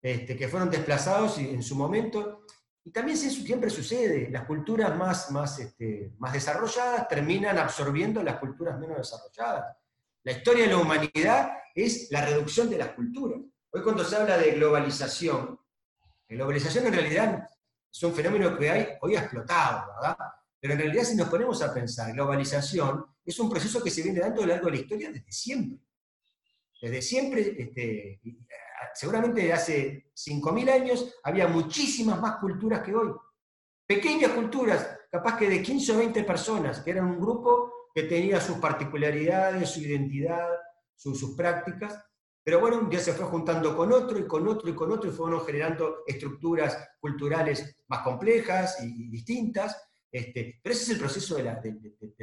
este, 0.00 0.36
que 0.36 0.48
fueron 0.48 0.70
desplazados 0.70 1.38
en 1.38 1.62
su 1.62 1.74
momento. 1.74 2.44
Y 2.84 2.90
también 2.90 3.18
siempre 3.18 3.68
sucede, 3.68 4.30
las 4.30 4.44
culturas 4.44 4.96
más, 4.96 5.30
más, 5.30 5.58
este, 5.58 6.12
más 6.18 6.32
desarrolladas 6.32 7.08
terminan 7.08 7.58
absorbiendo 7.58 8.22
las 8.22 8.38
culturas 8.38 8.78
menos 8.78 8.96
desarrolladas. 8.96 9.76
La 10.22 10.32
historia 10.32 10.64
de 10.64 10.70
la 10.70 10.78
humanidad 10.78 11.50
es 11.74 12.08
la 12.10 12.24
reducción 12.24 12.70
de 12.70 12.78
las 12.78 12.88
culturas. 12.88 13.40
Hoy 13.70 13.82
cuando 13.82 14.04
se 14.04 14.16
habla 14.16 14.38
de 14.38 14.52
globalización, 14.52 15.58
la 16.28 16.36
globalización 16.36 16.86
en 16.86 16.92
realidad 16.92 17.48
es 17.90 18.02
un 18.02 18.14
fenómeno 18.14 18.56
que 18.56 18.70
hay, 18.70 18.88
hoy 19.00 19.16
ha 19.16 19.20
explotado, 19.20 19.92
¿verdad? 19.94 20.16
Pero 20.60 20.74
en 20.74 20.80
realidad 20.80 21.04
si 21.04 21.16
nos 21.16 21.28
ponemos 21.28 21.62
a 21.62 21.72
pensar, 21.72 22.12
globalización 22.12 23.04
es 23.24 23.38
un 23.38 23.50
proceso 23.50 23.82
que 23.82 23.90
se 23.90 24.02
viene 24.02 24.20
dando 24.20 24.42
a 24.42 24.46
lo 24.46 24.52
largo 24.52 24.66
de 24.66 24.72
la 24.72 24.80
historia 24.82 25.10
desde 25.10 25.30
siempre. 25.30 25.78
Desde 26.80 27.02
siempre, 27.02 27.56
este, 27.58 28.20
seguramente 28.94 29.42
de 29.42 29.52
hace 29.52 30.10
5.000 30.14 30.70
años, 30.70 31.18
había 31.24 31.48
muchísimas 31.48 32.20
más 32.20 32.36
culturas 32.36 32.82
que 32.82 32.94
hoy. 32.94 33.12
Pequeñas 33.86 34.32
culturas, 34.32 34.98
capaz 35.10 35.38
que 35.38 35.48
de 35.48 35.62
15 35.62 35.92
o 35.92 35.98
20 35.98 36.24
personas, 36.24 36.80
que 36.80 36.90
eran 36.90 37.06
un 37.06 37.20
grupo 37.20 37.72
que 37.94 38.04
tenía 38.04 38.40
sus 38.40 38.58
particularidades, 38.58 39.70
su 39.70 39.80
identidad, 39.80 40.48
sus 40.94 41.34
prácticas, 41.34 41.98
pero 42.48 42.60
bueno, 42.60 42.78
un 42.78 42.88
día 42.88 43.00
se 43.00 43.12
fue 43.12 43.26
juntando 43.26 43.76
con 43.76 43.92
otro 43.92 44.18
y 44.18 44.26
con 44.26 44.48
otro 44.48 44.70
y 44.70 44.74
con 44.74 44.90
otro 44.90 45.10
y 45.10 45.12
fueron 45.12 45.44
generando 45.44 45.98
estructuras 46.06 46.92
culturales 46.98 47.76
más 47.88 48.00
complejas 48.00 48.82
y, 48.82 49.10
distintas. 49.10 49.78
Este, 50.10 50.58
pero 50.62 50.74
ese 50.74 50.84
es 50.84 50.88
el 50.88 50.98
proceso 50.98 51.36
de 51.36 51.42
la, 51.42 51.60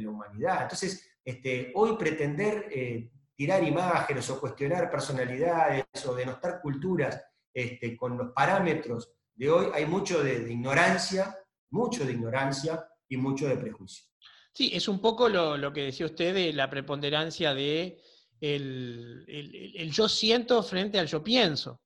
humanidad. 0.09 0.63
Entonces, 0.63 1.07
este, 1.23 1.71
hoy 1.75 1.95
pretender 1.95 2.69
eh, 2.71 3.11
tirar 3.35 3.63
imágenes 3.63 4.29
o 4.29 4.39
cuestionar 4.39 4.89
personalidades 4.89 5.85
o 6.05 6.15
denostar 6.15 6.61
culturas 6.61 7.21
este, 7.53 7.95
con 7.95 8.17
los 8.17 8.31
parámetros 8.33 9.11
de 9.33 9.49
hoy, 9.49 9.67
hay 9.73 9.85
mucho 9.85 10.23
de, 10.23 10.51
ignorancia, 10.51 11.37
mucho 11.71 12.05
de 12.05 12.13
ignorancia 12.13 12.87
y 13.09 13.17
mucho 13.17 13.47
de 13.47 13.57
prejuicio. 13.57 14.05
Sí, 14.53 14.71
es 14.73 14.87
un 14.87 15.01
poco 15.01 15.27
lo, 15.27 15.57
lo 15.57 15.73
que 15.73 15.83
decía 15.83 16.05
usted 16.05 16.33
de 16.33 16.53
la 16.53 16.69
preponderancia 16.69 17.53
de 17.53 17.99
el, 18.39 19.91
yo 19.91 20.09
siento 20.09 20.61
frente 20.63 20.99
al 20.99 21.07
yo 21.07 21.23
pienso. 21.23 21.81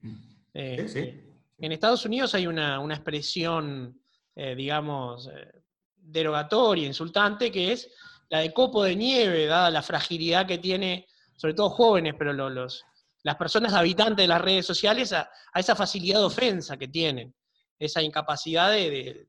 Eh, 0.54 1.24
en 1.58 1.72
Estados 1.72 2.06
Unidos 2.06 2.34
hay 2.36 2.48
una, 2.48 2.84
expresión, 2.90 4.02
eh, 4.36 4.56
digamos, 4.56 5.28
eh, 5.28 5.62
derogatoria, 5.96 6.88
insultante, 6.88 7.52
que 7.52 7.74
es 7.74 7.90
la 8.30 8.40
de 8.40 8.54
copo 8.54 8.84
de 8.84 8.96
nieve, 8.96 9.46
dada 9.46 9.70
la 9.70 9.82
fragilidad 9.82 10.48
que 10.48 10.58
tiene, 10.58 11.08
sobre 11.40 11.54
todo 11.54 11.70
jóvenes, 11.70 12.16
pero 12.20 12.34
los, 12.34 12.86
las 13.24 13.36
personas 13.38 13.74
habitantes 13.74 14.24
de 14.24 14.28
las 14.28 14.42
redes 14.42 14.66
sociales, 14.66 15.14
a, 15.14 15.32
esa 15.56 15.76
facilidad 15.76 16.20
de 16.20 16.26
ofensa 16.26 16.78
que 16.78 16.90
tienen, 16.90 17.34
esa 17.80 18.02
incapacidad 18.02 18.72
de 18.72 19.28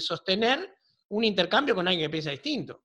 sostener 0.00 0.76
un 1.08 1.24
intercambio 1.24 1.74
con 1.74 1.88
alguien 1.88 2.06
que 2.06 2.12
piensa 2.12 2.30
distinto. 2.30 2.82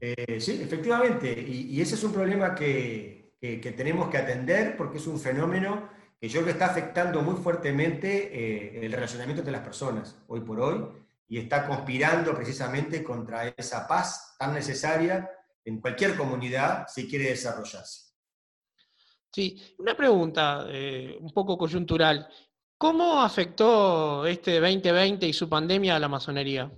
Eh, 0.00 0.40
sí, 0.40 0.60
efectivamente, 0.62 1.32
y, 1.32 1.80
ese 1.80 1.94
es 1.94 2.04
un 2.04 2.12
problema 2.12 2.54
que, 2.54 3.34
tenemos 3.76 4.10
que 4.10 4.18
atender 4.18 4.76
porque 4.76 4.98
es 4.98 5.06
un 5.06 5.20
fenómeno 5.20 5.88
que 6.20 6.28
yo 6.28 6.40
creo 6.40 6.46
que 6.46 6.50
está 6.52 6.66
afectando 6.66 7.22
muy 7.22 7.36
fuertemente 7.36 8.30
eh, 8.32 8.84
el 8.84 8.92
relacionamiento 8.92 9.42
de 9.42 9.52
las 9.52 9.62
personas 9.62 10.18
hoy 10.26 10.40
por 10.40 10.60
hoy 10.60 10.84
y 11.28 11.38
está 11.38 11.66
conspirando 11.66 12.34
precisamente 12.34 13.02
contra 13.04 13.48
esa 13.48 13.86
paz 13.86 14.34
tan 14.38 14.52
necesaria 14.52 15.30
en 15.66 15.80
cualquier 15.80 16.16
comunidad 16.16 16.86
si 16.88 17.08
quiere 17.08 17.30
desarrollarse. 17.30 18.12
Sí, 19.32 19.60
una 19.78 19.94
pregunta 19.94 20.64
eh, 20.68 21.18
un 21.20 21.30
poco 21.32 21.58
coyuntural. 21.58 22.26
¿Cómo 22.78 23.20
afectó 23.20 24.24
este 24.26 24.60
2020 24.60 25.26
y 25.26 25.32
su 25.32 25.48
pandemia 25.48 25.96
a 25.96 25.98
la 25.98 26.08
masonería? 26.08 26.70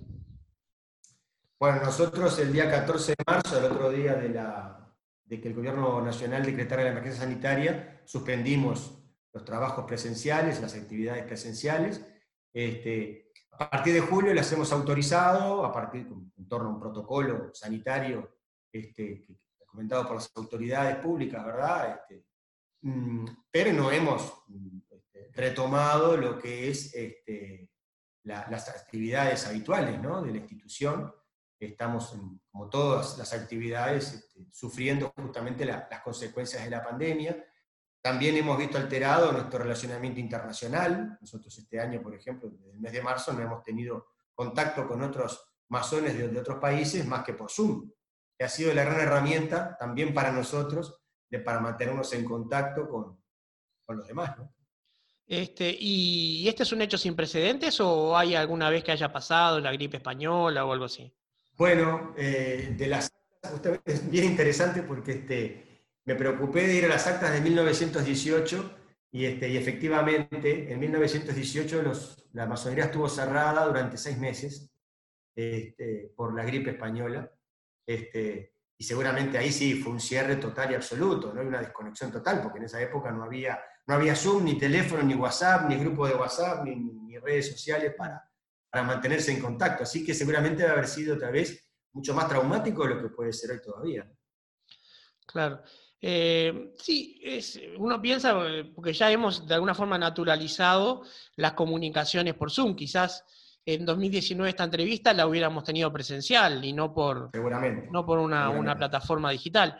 Bueno, 1.59 1.83
nosotros 1.83 2.37
el 2.39 2.51
día 2.51 2.69
14 2.69 3.11
de 3.11 3.23
marzo, 3.27 3.59
el 3.59 3.71
otro 3.71 3.91
día 3.91 4.15
de, 4.15 4.29
la, 4.29 4.93
de 5.23 5.39
que 5.39 5.49
el 5.49 5.53
gobierno 5.53 6.01
nacional 6.01 6.43
decretara 6.43 6.83
la 6.83 6.89
emergencia 6.89 7.21
sanitaria, 7.21 8.01
suspendimos 8.05 8.97
los 9.31 9.45
trabajos 9.45 9.85
presenciales, 9.85 10.61
las 10.61 10.73
actividades 10.73 11.25
presenciales. 11.25 12.03
Este, 12.51 13.31
a 13.51 13.69
partir 13.69 13.93
de 13.93 14.01
julio 14.01 14.33
las 14.33 14.51
hemos 14.51 14.71
autorizado, 14.71 15.63
a 15.63 15.71
partir 15.71 16.07
en 16.37 16.47
torno 16.47 16.69
a 16.69 16.73
un 16.73 16.79
protocolo 16.79 17.51
sanitario 17.53 18.38
este, 18.71 19.25
comentado 19.65 20.05
por 20.07 20.15
las 20.15 20.31
autoridades 20.35 20.97
públicas, 20.97 21.45
¿verdad? 21.45 21.99
Este, 22.01 22.25
mm, 22.81 23.25
pero 23.51 23.73
no 23.73 23.91
hemos 23.91 24.43
este, 24.89 25.31
retomado 25.33 26.17
lo 26.17 26.37
que 26.37 26.69
es 26.69 26.93
este, 26.93 27.69
las 28.23 28.69
actividades 28.69 29.47
habituales 29.47 29.99
¿no? 30.01 30.21
de 30.21 30.31
la 30.31 30.37
institución 30.37 31.11
estamos, 31.59 32.15
como 32.51 32.69
todas 32.69 33.17
las 33.17 33.33
actividades, 33.33 34.13
este, 34.13 34.47
sufriendo 34.51 35.11
justamente 35.15 35.65
las 35.65 36.01
consecuencias 36.01 36.63
de 36.63 36.69
la 36.69 36.83
pandemia. 36.83 37.45
También 38.01 38.37
hemos 38.37 38.57
visto 38.57 38.77
alterado 38.77 39.31
nuestro 39.31 39.59
relacionamiento 39.59 40.19
internacional. 40.19 41.17
Nosotros 41.19 41.57
este 41.57 41.79
año, 41.79 42.01
por 42.01 42.15
ejemplo, 42.15 42.49
desde 42.49 42.71
el 42.71 42.79
mes 42.79 42.93
de 42.93 43.01
marzo 43.01 43.33
no 43.33 43.41
hemos 43.41 43.63
tenido 43.63 44.07
contacto 44.33 44.87
con 44.87 45.01
otros 45.01 45.45
masones 45.67 46.17
de, 46.17 46.39
otros 46.39 46.59
países 46.59 47.05
más 47.05 47.23
que 47.23 47.33
por 47.33 47.51
Zoom, 47.51 47.91
que 48.39 48.45
ha 48.45 48.49
sido 48.49 48.73
la 48.73 48.85
gran 48.85 49.01
herramienta 49.01 49.75
también 49.77 50.13
para 50.13 50.31
nosotros 50.31 50.97
de, 51.29 51.39
para 51.39 51.59
mantenernos 51.59 52.13
en 52.13 52.23
contacto 52.23 52.87
con, 52.87 53.21
con 53.85 53.97
los 53.97 54.07
demás. 54.07 54.37
Este, 55.27 55.75
¿Y 55.77 56.47
este 56.47 56.63
es 56.63 56.71
un 56.71 56.81
hecho 56.81 56.97
sin 56.97 57.17
precedentes 57.17 57.81
o 57.81 58.17
hay 58.17 58.35
alguna 58.35 58.69
vez 58.69 58.81
que 58.81 58.93
haya 58.93 59.11
pasado 59.11 59.59
la 59.59 59.73
gripe 59.73 59.97
española 59.97 60.63
o 60.63 60.71
algo 60.71 60.85
así? 60.85 61.13
Bueno, 61.57 62.15
eh, 62.17 62.73
de 62.77 62.87
las 62.87 63.11
actas, 63.43 63.81
es 63.83 64.09
bien 64.09 64.23
interesante 64.23 64.83
porque 64.83 65.11
este, 65.11 65.85
me 66.05 66.15
preocupé 66.15 66.65
de 66.65 66.75
ir 66.75 66.85
a 66.85 66.89
las 66.89 67.07
actas 67.07 67.33
de 67.33 67.41
1918 67.41 68.75
y, 69.11 69.25
este, 69.25 69.49
y 69.49 69.57
efectivamente 69.57 70.71
en 70.71 70.79
1918 70.79 71.83
la 72.31 72.45
masonería 72.45 72.85
estuvo 72.85 73.09
cerrada 73.09 73.65
durante 73.65 73.97
seis 73.97 74.17
meses 74.17 74.71
este, 75.35 76.13
por 76.15 76.33
la 76.33 76.45
gripe 76.45 76.71
española. 76.71 77.29
Este, 77.89 78.53
y 78.77 78.83
seguramente 78.83 79.39
ahí 79.39 79.51
sí 79.51 79.73
fue 79.73 79.91
un 79.91 79.99
cierre 79.99 80.35
total 80.35 80.69
y 80.71 80.75
absoluto, 80.75 81.33
¿no? 81.33 81.41
una 81.41 81.59
desconexión 81.59 82.11
total, 82.11 82.39
porque 82.39 82.59
en 82.59 82.65
esa 82.65 82.79
época 82.79 83.09
no 83.09 83.23
había, 83.23 83.59
no 83.87 83.95
había 83.95 84.15
Zoom, 84.15 84.45
ni 84.45 84.59
teléfono, 84.59 85.01
ni 85.01 85.15
WhatsApp, 85.15 85.67
ni 85.67 85.75
grupo 85.75 86.07
de 86.07 86.13
WhatsApp, 86.13 86.63
ni, 86.65 87.17
redes 87.17 87.51
sociales 87.51 87.95
para, 87.97 88.23
para 88.69 88.83
mantenerse 88.83 89.31
en 89.31 89.41
contacto. 89.41 89.83
Así 89.83 90.05
que 90.05 90.13
seguramente 90.13 90.61
debe 90.61 90.71
haber 90.71 90.87
sido 90.87 91.15
otra 91.15 91.31
vez 91.31 91.67
mucho 91.91 92.13
más 92.13 92.29
traumático 92.29 92.83
de 92.83 92.93
lo 92.93 93.01
que 93.01 93.09
puede 93.09 93.33
ser 93.33 93.51
hoy 93.51 93.61
todavía. 93.61 94.09
Claro. 95.25 95.63
Eh, 95.99 96.71
sí, 96.77 97.19
uno 97.77 97.99
piensa, 97.99 98.39
eh, 98.47 98.71
porque 98.73 98.93
ya 98.93 99.11
hemos 99.11 99.47
de 99.47 99.55
alguna 99.55 99.73
forma 99.73 99.97
naturalizado 99.97 101.01
las 101.35 101.53
comunicaciones 101.53 102.35
por 102.35 102.51
Zoom, 102.51 102.75
quizás 102.75 103.25
en 103.65 103.85
2019 103.85 104.49
esta 104.49 104.63
entrevista 104.63 105.13
la 105.13 105.27
hubiéramos 105.27 105.63
tenido 105.63 105.91
presencial 105.91 106.63
y 106.63 106.73
no 106.73 106.93
por, 106.93 107.29
No 107.91 108.05
por 108.05 108.19
una, 108.19 108.75
plataforma 108.75 109.31
digital. 109.31 109.79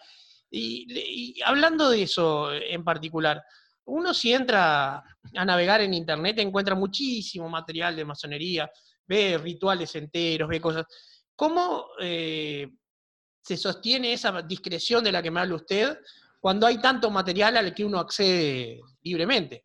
Y, 0.52 1.40
hablando 1.44 1.90
de 1.90 2.04
eso 2.04 2.54
en 2.54 2.84
particular, 2.84 3.42
uno 3.86 4.14
si 4.14 4.34
entra 4.34 4.98
a 4.98 5.46
navegar 5.46 5.82
en 5.82 5.94
Internet 5.94 6.40
encuentra 6.40 6.76
muchísimo 6.76 7.50
material 7.50 7.96
de 7.96 8.06
masonería, 8.06 8.70
ve 9.08 9.38
rituales 9.38 9.96
enteros, 9.96 10.48
ve 10.48 10.62
cosas. 10.62 10.86
¿Cómo 11.36 11.88
eh, 12.00 12.70
se 13.42 13.58
sostiene 13.58 14.14
esa 14.14 14.42
discreción 14.42 15.04
de 15.04 15.12
la 15.12 15.24
que 15.24 15.32
me 15.32 15.40
habla 15.40 15.56
usted 15.56 15.98
cuando 16.40 16.68
hay 16.68 16.80
tanto 16.80 17.10
material 17.10 17.58
al 17.58 17.74
que 17.74 17.86
uno 17.86 18.00
accede 18.00 18.82
libremente? 19.02 19.64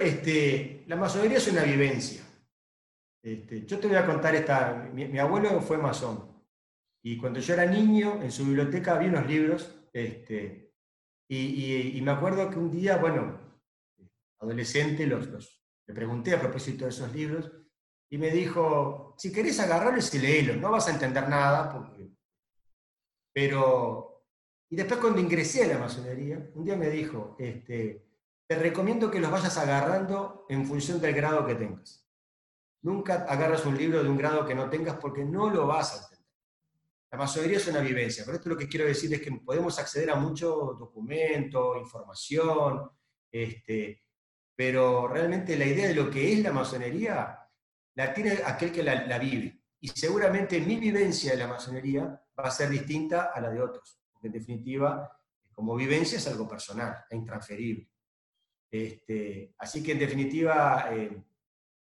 Este, 0.00 0.84
la 0.86 0.96
masonería 0.96 1.38
es 1.38 1.48
una 1.48 1.62
vivencia. 1.62 2.22
Este, 3.22 3.66
yo 3.66 3.78
te 3.78 3.88
voy 3.88 3.96
a 3.96 4.06
contar 4.06 4.34
esta. 4.34 4.90
Mi, 4.92 5.18
abuelo 5.18 5.60
fue 5.60 5.78
masón. 5.78 6.44
Y 7.02 7.16
cuando 7.16 7.40
yo 7.40 7.54
era 7.54 7.66
niño, 7.66 8.22
en 8.22 8.30
su 8.30 8.44
biblioteca 8.44 8.94
había 8.94 9.08
unos 9.08 9.26
libros. 9.26 9.74
Este, 9.92 10.72
y, 11.28 12.00
me 12.02 12.10
acuerdo 12.10 12.48
que 12.48 12.58
un 12.58 12.70
día, 12.70 12.96
bueno, 12.96 13.62
adolescente, 14.40 15.06
los, 15.06 15.28
le 15.86 15.94
pregunté 15.94 16.34
a 16.34 16.40
propósito 16.40 16.84
de 16.84 16.90
esos 16.90 17.12
libros. 17.12 17.50
Y 18.10 18.18
me 18.18 18.30
dijo: 18.30 19.14
si 19.18 19.32
querés 19.32 19.60
agarrarlos 19.60 20.14
y 20.14 20.18
léelos, 20.18 20.56
no 20.56 20.70
vas 20.70 20.88
a 20.88 20.92
entender 20.92 21.28
nada. 21.28 21.94
Pero. 23.32 24.24
Y 24.70 24.76
después, 24.76 25.00
cuando 25.00 25.20
ingresé 25.20 25.64
a 25.64 25.68
la 25.68 25.78
masonería, 25.78 26.50
un 26.54 26.64
día 26.64 26.76
me 26.76 26.90
dijo: 26.90 27.36
este, 27.38 28.07
te 28.48 28.56
recomiendo 28.56 29.10
que 29.10 29.20
los 29.20 29.30
vayas 29.30 29.58
agarrando 29.58 30.46
en 30.48 30.64
función 30.66 30.98
del 31.00 31.14
grado 31.14 31.46
que 31.46 31.54
tengas. 31.54 32.08
Nunca 32.80 33.26
agarras 33.28 33.66
un 33.66 33.76
libro 33.76 34.02
de 34.02 34.08
un 34.08 34.16
grado 34.16 34.46
que 34.46 34.54
no 34.54 34.70
tengas 34.70 34.96
porque 34.96 35.22
no 35.22 35.50
lo 35.50 35.66
vas 35.66 35.92
a 35.92 36.02
entender. 36.02 36.26
La 37.10 37.18
masonería 37.18 37.58
es 37.58 37.68
una 37.68 37.80
vivencia, 37.80 38.24
pero 38.24 38.38
esto 38.38 38.48
lo 38.48 38.56
que 38.56 38.68
quiero 38.68 38.86
decir 38.86 39.12
es 39.12 39.20
que 39.20 39.32
podemos 39.32 39.78
acceder 39.78 40.10
a 40.10 40.16
mucho 40.16 40.76
documento, 40.78 41.76
información, 41.76 42.90
este, 43.30 44.02
pero 44.56 45.08
realmente 45.08 45.56
la 45.56 45.66
idea 45.66 45.88
de 45.88 45.94
lo 45.94 46.10
que 46.10 46.32
es 46.32 46.42
la 46.42 46.52
masonería 46.52 47.38
la 47.96 48.14
tiene 48.14 48.38
aquel 48.46 48.72
que 48.72 48.82
la, 48.82 49.18
vive. 49.18 49.60
Y 49.80 49.88
seguramente 49.88 50.58
mi 50.60 50.76
vivencia 50.76 51.32
de 51.32 51.38
la 51.38 51.48
masonería 51.48 52.04
va 52.38 52.44
a 52.44 52.50
ser 52.50 52.70
distinta 52.70 53.30
a 53.34 53.40
la 53.42 53.50
de 53.50 53.60
otros, 53.60 54.00
porque 54.10 54.28
en 54.28 54.32
definitiva, 54.32 55.20
como 55.52 55.76
vivencia 55.76 56.16
es 56.16 56.26
algo 56.28 56.48
personal, 56.48 57.04
es 57.10 57.16
intransferible. 57.16 57.90
Este, 58.70 59.54
así 59.58 59.82
que 59.82 59.92
en 59.92 59.98
definitiva, 59.98 60.88
eh, 60.92 61.22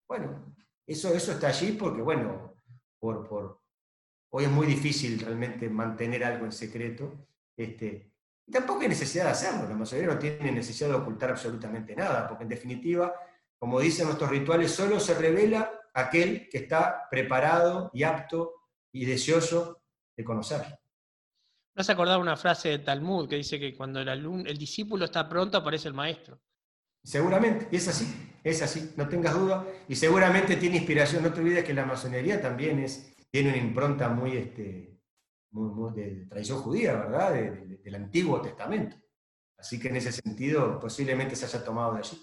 bueno, 0.08 0.56
eso, 0.86 1.14
eso 1.14 1.32
está 1.32 1.48
allí 1.48 1.72
porque, 1.74 2.02
bueno, 2.02 2.62
por, 3.00 3.28
por, 3.28 3.62
hoy 4.32 4.44
es 4.44 4.52
muy 4.52 4.68
difícil 4.68 5.20
realmente 5.20 5.70
mantener 5.70 6.24
algo 6.24 6.46
en 6.46 6.52
secreto. 6.52 7.28
Este, 7.56 8.12
y 8.48 8.52
tampoco 8.52 8.82
hay 8.82 8.90
necesidad 8.90 9.26
de 9.26 9.32
hacerlo, 9.32 9.68
la 9.68 9.76
mayoría 9.76 10.08
no 10.08 10.20
tiene 10.20 10.52
necesidad 10.52 10.90
de 10.90 10.96
ocultar 10.96 11.32
absolutamente 11.32 11.96
nada, 11.96 12.28
porque 12.28 12.44
en 12.44 12.50
definitiva, 12.50 13.14
como 13.58 13.80
dicen 13.80 14.06
nuestros 14.06 14.30
rituales, 14.30 14.72
solo 14.72 15.00
se 15.00 15.16
revela 15.16 15.72
aquel 15.94 16.48
que 16.50 16.60
está 16.60 17.08
preparado 17.10 17.90
y 17.94 18.04
apto 18.04 18.54
y 18.92 19.06
deseoso 19.06 19.82
de 20.16 20.24
conocerlo. 20.24 20.78
¿No 21.74 21.82
has 21.82 21.90
acordado 21.90 22.20
una 22.20 22.38
frase 22.38 22.70
de 22.70 22.80
Talmud 22.80 23.28
que 23.28 23.38
dice 23.38 23.60
que 23.60 23.76
cuando 23.76 24.00
el, 24.00 24.08
el 24.10 24.58
discípulo 24.58 25.06
está 25.06 25.28
pronto 25.28 25.58
aparece 25.58 25.88
el 25.88 25.94
maestro? 25.94 26.40
Seguramente, 27.06 27.68
es 27.72 27.88
así, 27.88 28.08
es 28.44 28.64
así, 28.64 28.94
no 28.98 29.08
tengas 29.08 29.36
duda. 29.36 29.64
Y 29.88 29.96
seguramente 29.96 30.56
tiene 30.56 30.78
inspiración, 30.78 31.22
no 31.22 31.32
te 31.32 31.40
olvides 31.40 31.64
que 31.64 31.74
la 31.74 31.86
masonería 31.86 32.42
también 32.42 32.80
es, 32.80 33.16
tiene 33.30 33.50
una 33.50 33.58
impronta 33.60 34.10
muy, 34.10 34.36
este, 34.36 35.00
de 35.52 36.26
tradición 36.28 36.58
judía, 36.60 36.94
¿verdad? 36.94 37.34
del 37.84 37.96
Antiguo 37.96 38.42
Testamento. 38.42 38.98
Así 39.56 39.80
que 39.80 39.90
en 39.90 39.98
ese 39.98 40.12
sentido 40.12 40.80
posiblemente 40.80 41.36
se 41.36 41.46
haya 41.46 41.64
tomado 41.64 41.94
de 41.94 42.00
allí. 42.00 42.18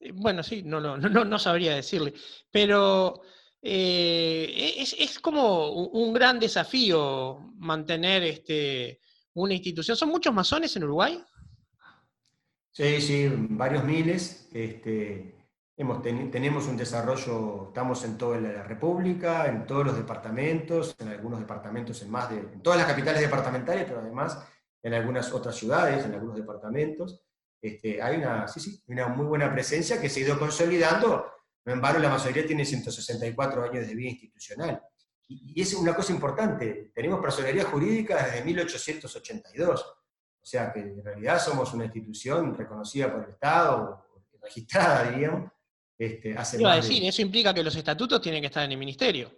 Eh, 0.00 0.12
bueno, 0.14 0.42
sí, 0.42 0.62
no, 0.62 0.80
no, 0.80 0.96
no, 0.96 1.24
no 1.24 1.38
sabría 1.38 1.74
decirle, 1.74 2.14
pero 2.50 3.20
eh, 3.60 4.76
es, 4.78 4.96
es, 4.98 5.18
como 5.20 5.70
un 5.70 6.14
gran 6.14 6.40
desafío 6.40 7.52
mantener 7.58 8.22
este, 8.22 9.00
una 9.34 9.52
institución. 9.52 9.94
¿Son 9.94 10.08
muchos 10.08 10.32
masones 10.32 10.74
en 10.74 10.84
Uruguay? 10.84 11.22
Sí, 12.76 13.00
sí, 13.00 13.32
varios 13.50 13.84
miles. 13.84 14.48
Este, 14.52 15.32
hemos 15.76 16.02
tenemos 16.02 16.66
un 16.66 16.76
desarrollo, 16.76 17.68
estamos 17.68 18.04
en 18.04 18.18
toda 18.18 18.40
la 18.40 18.64
República, 18.64 19.46
en 19.46 19.64
todos 19.64 19.86
los 19.86 19.96
departamentos, 19.96 20.96
en 20.98 21.06
algunos 21.06 21.38
departamentos, 21.38 22.02
en 22.02 22.10
más 22.10 22.30
de, 22.30 22.38
en 22.38 22.60
todas 22.62 22.80
las 22.80 22.88
capitales 22.88 23.20
departamentales, 23.20 23.84
pero 23.84 24.00
además 24.00 24.44
en 24.82 24.92
algunas 24.92 25.32
otras 25.32 25.54
ciudades, 25.54 26.04
en 26.04 26.14
algunos 26.14 26.34
departamentos. 26.34 27.22
Este, 27.62 28.02
hay 28.02 28.16
una, 28.16 28.48
sí, 28.48 28.58
sí, 28.58 28.82
una 28.88 29.06
muy 29.06 29.26
buena 29.26 29.52
presencia 29.52 30.00
que 30.00 30.08
se 30.08 30.20
ha 30.20 30.24
ido 30.24 30.38
consolidando. 30.38 31.30
En 31.64 31.80
vano, 31.80 32.00
la 32.00 32.10
mayoría 32.10 32.44
tiene 32.44 32.64
164 32.64 33.62
años 33.62 33.86
de 33.86 33.94
vida 33.94 34.10
institucional. 34.10 34.82
Y, 35.28 35.60
y 35.60 35.62
es 35.62 35.74
una 35.74 35.94
cosa 35.94 36.12
importante, 36.12 36.90
tenemos 36.92 37.20
personería 37.20 37.64
jurídica 37.64 38.24
desde 38.24 38.44
1882 38.44 40.03
o 40.44 40.46
sea 40.46 40.70
que 40.70 40.80
en 40.80 41.02
realidad 41.02 41.40
somos 41.40 41.72
una 41.72 41.86
institución 41.86 42.54
reconocida 42.54 43.10
por 43.10 43.24
el 43.24 43.30
Estado, 43.30 44.06
registrada, 44.42 45.10
diríamos. 45.10 45.50
Este, 45.96 46.36
hace 46.36 46.60
Iba 46.60 46.74
a 46.74 46.76
decir, 46.76 47.02
eso 47.02 47.22
implica 47.22 47.54
que 47.54 47.62
los 47.62 47.74
estatutos 47.74 48.20
tienen 48.20 48.42
que 48.42 48.48
estar 48.48 48.62
en 48.62 48.72
el 48.72 48.78
ministerio. 48.78 49.32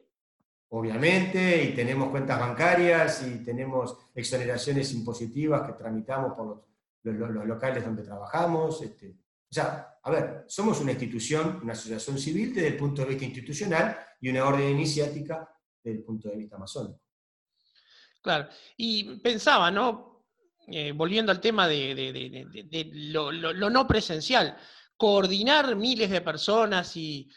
Obviamente, 0.71 1.63
y 1.63 1.75
tenemos 1.77 2.11
cuentas 2.11 2.41
bancarias 2.41 3.25
y 3.25 3.45
tenemos 3.45 3.97
exoneraciones 4.17 4.93
impositivas 4.95 5.65
que 5.65 5.75
tramitamos 5.75 6.33
por 6.33 6.67
los, 7.05 7.47
locales 7.47 7.85
donde 7.85 8.03
trabajamos. 8.03 8.83
Este, 8.83 9.11
o 9.11 9.55
sea, 9.55 10.01
a 10.03 10.11
ver, 10.11 10.45
somos 10.49 10.81
una 10.81 10.91
institución, 10.91 11.61
una 11.63 11.75
asociación 11.75 12.19
civil 12.19 12.53
desde 12.53 12.69
el 12.69 12.77
punto 12.77 13.03
de 13.03 13.11
vista 13.11 13.27
institucional 13.27 13.97
y 14.21 14.29
una 14.29 14.45
orden 14.45 14.71
iniciática 14.71 15.49
desde 15.85 15.99
el 15.99 16.05
punto 16.05 16.31
de 16.31 16.37
vista 16.37 16.59
masónico. 16.59 17.01
Claro, 18.21 18.49
y 18.77 19.21
pensaba, 19.21 19.71
¿no? 19.71 20.16
Eh, 20.69 20.91
volviendo 20.91 21.31
al 21.31 21.41
tema 21.41 21.69
de, 21.69 22.91
lo, 22.93 23.31
no 23.31 23.87
presencial, 23.87 24.57
coordinar 24.97 25.77
miles 25.77 26.11
de 26.11 26.21
personas 26.21 26.97
y 26.97 27.31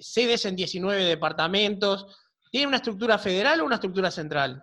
sedes 0.00 0.44
en 0.44 0.54
19 0.54 1.04
departamentos, 1.04 2.06
¿tiene 2.50 2.68
una 2.68 2.76
estructura 2.76 3.18
federal 3.18 3.60
o 3.60 3.64
una 3.64 3.74
estructura 3.74 4.10
central? 4.10 4.62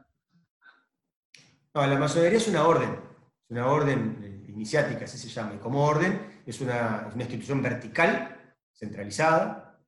No, 1.74 1.86
la 1.86 1.98
masonería 1.98 2.38
es 2.38 2.48
una 2.48 2.66
orden, 2.66 2.92
es 2.94 3.52
una 3.52 3.68
orden 3.68 4.22
eh, 4.24 4.52
iniciática, 4.52 5.04
así 5.04 5.18
se 5.18 5.28
llama. 5.28 5.56
Y 5.56 5.58
como 5.58 5.86
orden 5.86 6.42
es 6.46 6.62
una, 6.62 7.12
institución 7.14 7.62
vertical, 7.62 8.56
centralizada, 8.74 9.82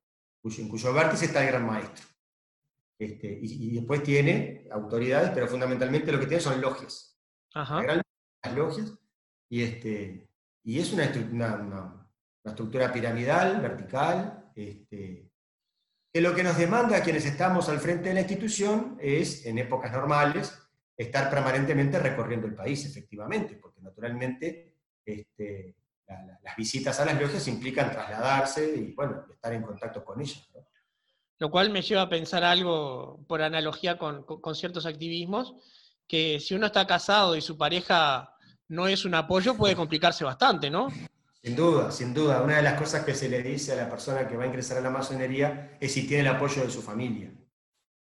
en 0.44 0.68
cuyo 0.68 0.92
vértice 0.92 1.26
está 1.26 1.42
el 1.42 1.48
gran 1.48 1.66
maestro. 1.66 2.06
Este, 2.98 3.38
y, 3.42 3.68
y, 3.68 3.74
después 3.76 4.02
tiene 4.02 4.66
autoridades, 4.72 5.30
pero 5.32 5.46
fundamentalmente 5.46 6.12
lo 6.12 6.18
que 6.18 6.26
tiene 6.26 6.42
son 6.42 6.60
logias 6.60 7.07
las 7.54 8.54
logias, 8.54 8.92
y, 9.48 9.62
este, 9.62 10.28
y 10.64 10.78
es 10.78 10.92
una, 10.92 11.10
una, 11.32 12.04
estructura 12.44 12.92
piramidal, 12.92 13.60
vertical, 13.60 14.50
este, 14.54 15.30
que 16.12 16.20
lo 16.20 16.34
que 16.34 16.42
nos 16.42 16.56
demanda 16.56 16.96
a 16.96 17.02
quienes 17.02 17.26
estamos 17.26 17.68
al 17.68 17.78
frente 17.78 18.08
de 18.08 18.14
la 18.14 18.20
institución 18.20 18.96
es, 19.00 19.44
en 19.44 19.58
épocas 19.58 19.92
normales, 19.92 20.58
estar 20.96 21.30
permanentemente 21.30 21.98
recorriendo 21.98 22.46
el 22.46 22.54
país, 22.54 22.84
efectivamente, 22.86 23.56
porque 23.56 23.80
naturalmente 23.80 24.74
este, 25.04 25.76
las 26.42 26.56
visitas 26.56 26.98
a 27.00 27.04
las 27.04 27.20
logias 27.20 27.46
implican 27.48 27.90
trasladarse 27.90 28.74
y, 28.76 28.92
bueno, 28.94 29.24
estar 29.30 29.52
en 29.52 29.62
contacto 29.62 30.04
con 30.04 30.20
ellas. 30.20 30.48
Lo 31.38 31.50
cual 31.50 31.70
me 31.70 31.82
lleva 31.82 32.02
a 32.02 32.08
pensar 32.08 32.42
algo 32.42 33.24
por 33.28 33.42
analogía 33.42 33.96
con, 33.96 34.24
con 34.24 34.54
ciertos 34.54 34.86
activismos, 34.86 35.54
que 36.08 36.40
si 36.40 36.54
uno 36.54 36.66
está 36.66 36.86
casado 36.86 37.36
y 37.36 37.42
su 37.42 37.56
pareja 37.56 38.34
no 38.68 38.88
es 38.88 39.04
un 39.04 39.14
apoyo, 39.14 39.54
puede 39.56 39.76
complicarse 39.76 40.24
bastante, 40.24 40.70
¿no? 40.70 40.88
Sin 41.42 41.54
duda, 41.54 41.90
sin 41.90 42.12
duda. 42.12 42.42
Una 42.42 42.56
de 42.56 42.62
las 42.62 42.78
cosas 42.78 43.04
que 43.04 43.14
se 43.14 43.28
le 43.28 43.42
dice 43.42 43.72
a 43.72 43.76
la 43.76 43.88
persona 43.88 44.26
que 44.26 44.36
va 44.36 44.44
a 44.44 44.46
ingresar 44.46 44.78
a 44.78 44.80
la 44.80 44.90
masonería 44.90 45.76
es 45.80 45.92
si 45.92 46.06
tiene 46.06 46.22
el 46.22 46.34
apoyo 46.34 46.62
de 46.62 46.70
su 46.70 46.82
familia. 46.82 47.32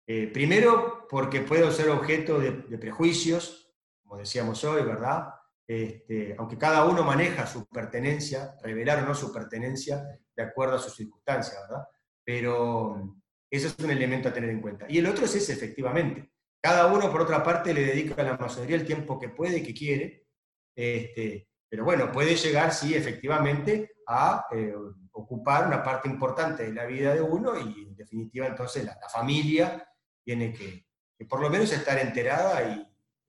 Eh, 0.06 0.28
primero, 0.28 1.08
porque 1.10 1.42
puede 1.42 1.72
ser 1.72 1.90
objeto 1.90 2.40
de, 2.40 2.52
prejuicios, 2.78 3.74
como 4.02 4.18
decíamos 4.18 4.64
hoy, 4.66 4.84
¿verdad? 4.84 5.30
Este, 5.66 6.36
aunque 6.38 6.58
cada 6.58 6.84
uno 6.86 7.04
maneja 7.04 7.48
su 7.48 7.66
pertenencia, 7.68 8.56
revelar 8.62 9.04
o 9.04 9.06
no 9.06 9.16
su 9.16 9.32
pertenencia 9.32 10.04
de 10.36 10.44
acuerdo 10.44 10.76
a 10.76 10.80
sus 10.80 10.96
circunstancias, 10.96 11.56
¿verdad? 11.70 11.88
Pero 12.26 13.18
eso 13.50 13.68
es 13.68 13.76
un 13.80 13.92
elemento 13.92 14.28
a 14.28 14.34
tener 14.34 14.50
en 14.50 14.62
cuenta. 14.62 14.86
Y 14.90 14.98
el 14.98 15.08
otro 15.08 15.26
es 15.26 15.36
ese, 15.36 15.54
efectivamente. 15.54 16.33
Cada 16.64 16.86
uno, 16.86 17.12
por 17.12 17.20
otra 17.20 17.44
parte, 17.44 17.74
le 17.74 17.84
dedica 17.84 18.22
a 18.22 18.24
la 18.24 18.38
masonería 18.38 18.78
el 18.78 18.86
tiempo 18.86 19.20
que 19.20 19.28
puede 19.28 19.58
y 19.58 19.64
que 19.64 19.74
quiere. 19.74 20.28
Este, 20.74 21.50
pero 21.68 21.84
bueno, 21.84 22.10
puede 22.10 22.38
llegar, 22.38 22.72
sí, 22.72 22.96
efectivamente, 22.96 23.98
a 24.08 24.46
eh, 24.50 24.74
ocupar 25.12 25.68
una 25.68 25.84
parte 25.84 26.08
importante 26.08 26.64
de 26.64 26.72
la 26.74 26.86
vida 26.86 27.14
de 27.14 27.22
uno 27.22 27.60
y 27.60 27.84
en 27.84 27.98
definitiva 27.98 28.48
entonces 28.48 28.86
la, 28.86 28.98
familia 29.12 29.86
tiene 30.24 30.54
que, 30.54 30.88
por 31.28 31.42
lo 31.42 31.50
menos 31.50 31.70
estar 31.74 32.00
enterada 32.00 32.64
y, 32.64 32.80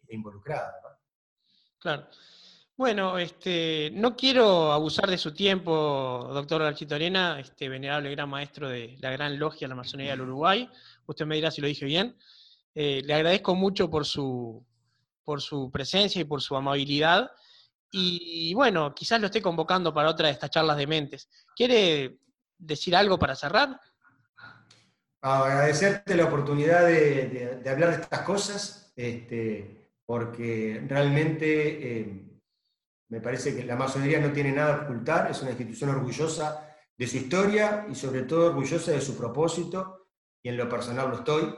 e 0.06 0.14
involucrada. 0.14 0.72
Claro. 1.80 2.06
Bueno, 2.76 3.18
este, 3.18 3.90
no 3.94 4.14
quiero 4.14 4.70
abusar 4.70 5.10
de 5.10 5.18
su 5.18 5.34
tiempo, 5.34 6.30
doctor 6.32 6.62
Architorena, 6.62 7.40
este 7.40 7.68
venerable 7.68 8.12
gran 8.12 8.28
maestro 8.28 8.68
de 8.68 8.96
la 9.00 9.10
Gran 9.10 9.40
Logia 9.40 9.66
de 9.66 9.70
la 9.70 9.74
Masonería 9.74 10.12
del 10.12 10.20
Uruguay. 10.20 10.70
Usted 11.06 11.26
me 11.26 11.34
dirá 11.34 11.50
si 11.50 11.60
lo 11.60 11.66
dije 11.66 11.84
bien. 11.84 12.16
Eh, 12.74 13.02
le 13.04 13.14
agradezco 13.14 13.54
mucho 13.54 13.88
por 13.88 14.04
su, 14.04 14.64
por 15.24 15.40
su 15.40 15.70
presencia 15.70 16.20
y 16.20 16.24
por 16.24 16.42
su 16.42 16.56
amabilidad. 16.56 17.30
Y 17.90 18.52
bueno, 18.54 18.92
quizás 18.92 19.20
lo 19.20 19.26
esté 19.26 19.40
convocando 19.40 19.94
para 19.94 20.10
otra 20.10 20.26
de 20.26 20.32
estas 20.32 20.50
charlas 20.50 20.76
de 20.76 20.86
mentes. 20.86 21.28
¿Quiere 21.54 22.18
decir 22.58 22.96
algo 22.96 23.18
para 23.18 23.36
cerrar? 23.36 23.80
Agradecerte 25.20 26.16
la 26.16 26.24
oportunidad 26.24 26.86
de, 26.86 27.62
hablar 27.70 27.96
de 27.96 28.02
estas 28.02 28.20
cosas, 28.22 28.92
este, 28.96 29.90
porque 30.04 30.84
realmente 30.86 32.00
eh, 32.00 32.34
me 33.08 33.20
parece 33.20 33.54
que 33.56 33.64
la 33.64 33.76
masonería 33.76 34.20
no 34.20 34.32
tiene 34.32 34.52
nada 34.52 34.80
que 34.80 34.84
ocultar, 34.86 35.30
es 35.30 35.40
una 35.40 35.52
institución 35.52 35.90
orgullosa 35.90 36.76
de 36.96 37.06
su 37.06 37.16
historia 37.16 37.86
y 37.88 37.94
sobre 37.94 38.22
todo 38.22 38.46
orgullosa 38.46 38.92
de 38.92 39.00
su 39.00 39.16
propósito, 39.16 40.08
y 40.42 40.48
en 40.50 40.56
lo 40.56 40.68
personal 40.68 41.08
lo 41.08 41.16
estoy, 41.16 41.54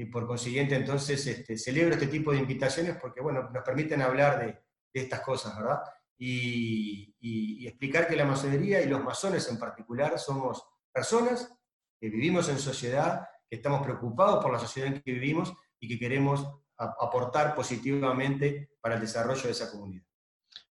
y 0.00 0.06
por 0.06 0.26
consiguiente 0.26 0.74
entonces 0.74 1.26
este, 1.26 1.58
celebro 1.58 1.92
este 1.92 2.06
tipo 2.06 2.32
de 2.32 2.38
invitaciones 2.38 2.96
porque 2.96 3.20
bueno, 3.20 3.50
nos 3.50 3.62
permiten 3.62 4.00
hablar 4.00 4.40
de, 4.40 4.46
de 4.94 5.02
estas 5.02 5.20
cosas, 5.20 5.54
¿verdad? 5.54 5.82
Y, 6.16 7.66
explicar 7.66 8.08
que 8.08 8.16
la 8.16 8.24
masonería 8.24 8.80
y 8.80 8.88
los 8.88 9.02
masones 9.02 9.48
en 9.48 9.58
particular 9.58 10.18
somos 10.18 10.64
personas 10.90 11.54
que 12.00 12.08
vivimos 12.08 12.48
en 12.48 12.58
sociedad, 12.58 13.26
que 13.48 13.56
estamos 13.56 13.82
preocupados 13.82 14.42
por 14.42 14.52
la 14.52 14.58
sociedad 14.58 14.88
en 14.88 15.02
que 15.02 15.12
vivimos 15.12 15.52
y 15.78 15.86
que 15.86 15.98
queremos 15.98 16.46
aportar 16.76 17.54
positivamente 17.54 18.70
para 18.80 18.94
el 18.96 19.02
desarrollo 19.02 19.42
de 19.42 19.50
esa 19.50 19.70
comunidad. 19.70 20.04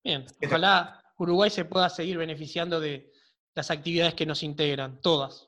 Bien, 0.02 0.24
ojalá 0.44 1.02
Uruguay 1.18 1.50
se 1.50 1.66
pueda 1.66 1.88
seguir 1.90 2.16
beneficiando 2.16 2.80
de 2.80 3.12
las 3.54 3.70
actividades 3.70 4.14
que 4.14 4.26
nos 4.26 4.42
integran, 4.42 5.00
todas. 5.00 5.47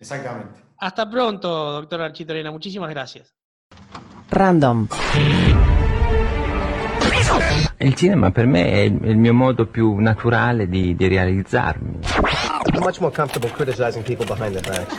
Exactamente. 0.00 0.60
Hasta 0.78 1.08
pronto, 1.08 1.72
doctor 1.72 2.00
Architorena. 2.00 2.50
Muchísimas 2.50 2.88
gracias. 2.88 3.34
Random. 4.30 4.88
Il 7.78 7.94
cinema 7.94 8.30
per 8.30 8.46
me 8.46 8.72
è 8.72 8.80
il 8.80 9.16
mio 9.16 9.34
modo 9.34 9.66
più 9.66 9.96
naturale 9.98 10.68
di, 10.68 10.96
di 10.96 11.06
realizzarmi. 11.08 11.98
I'm 12.72 12.82
much 12.82 13.00
more 13.00 13.14
comfortable 13.14 13.50
criticizing 13.50 14.02
people 14.02 14.26
behind 14.26 14.58
their 14.58 14.66
backs. 14.66 14.96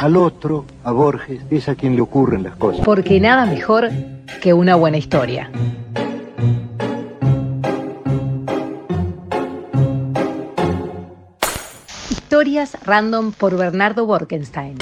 Al 0.00 0.16
otro, 0.16 0.64
a 0.82 0.92
Borges, 0.92 1.42
es 1.50 1.68
a 1.68 1.74
quien 1.74 1.94
le 1.94 2.00
ocurren 2.00 2.42
las 2.42 2.56
cosas. 2.56 2.84
Porque 2.84 3.20
nada 3.20 3.44
mejor 3.46 3.90
que 4.40 4.52
una 4.52 4.76
buena 4.76 4.96
historia. 4.96 5.50
Historias 12.42 12.76
random 12.84 13.30
por 13.30 13.56
Bernardo 13.56 14.04
Borkenstein. 14.04 14.76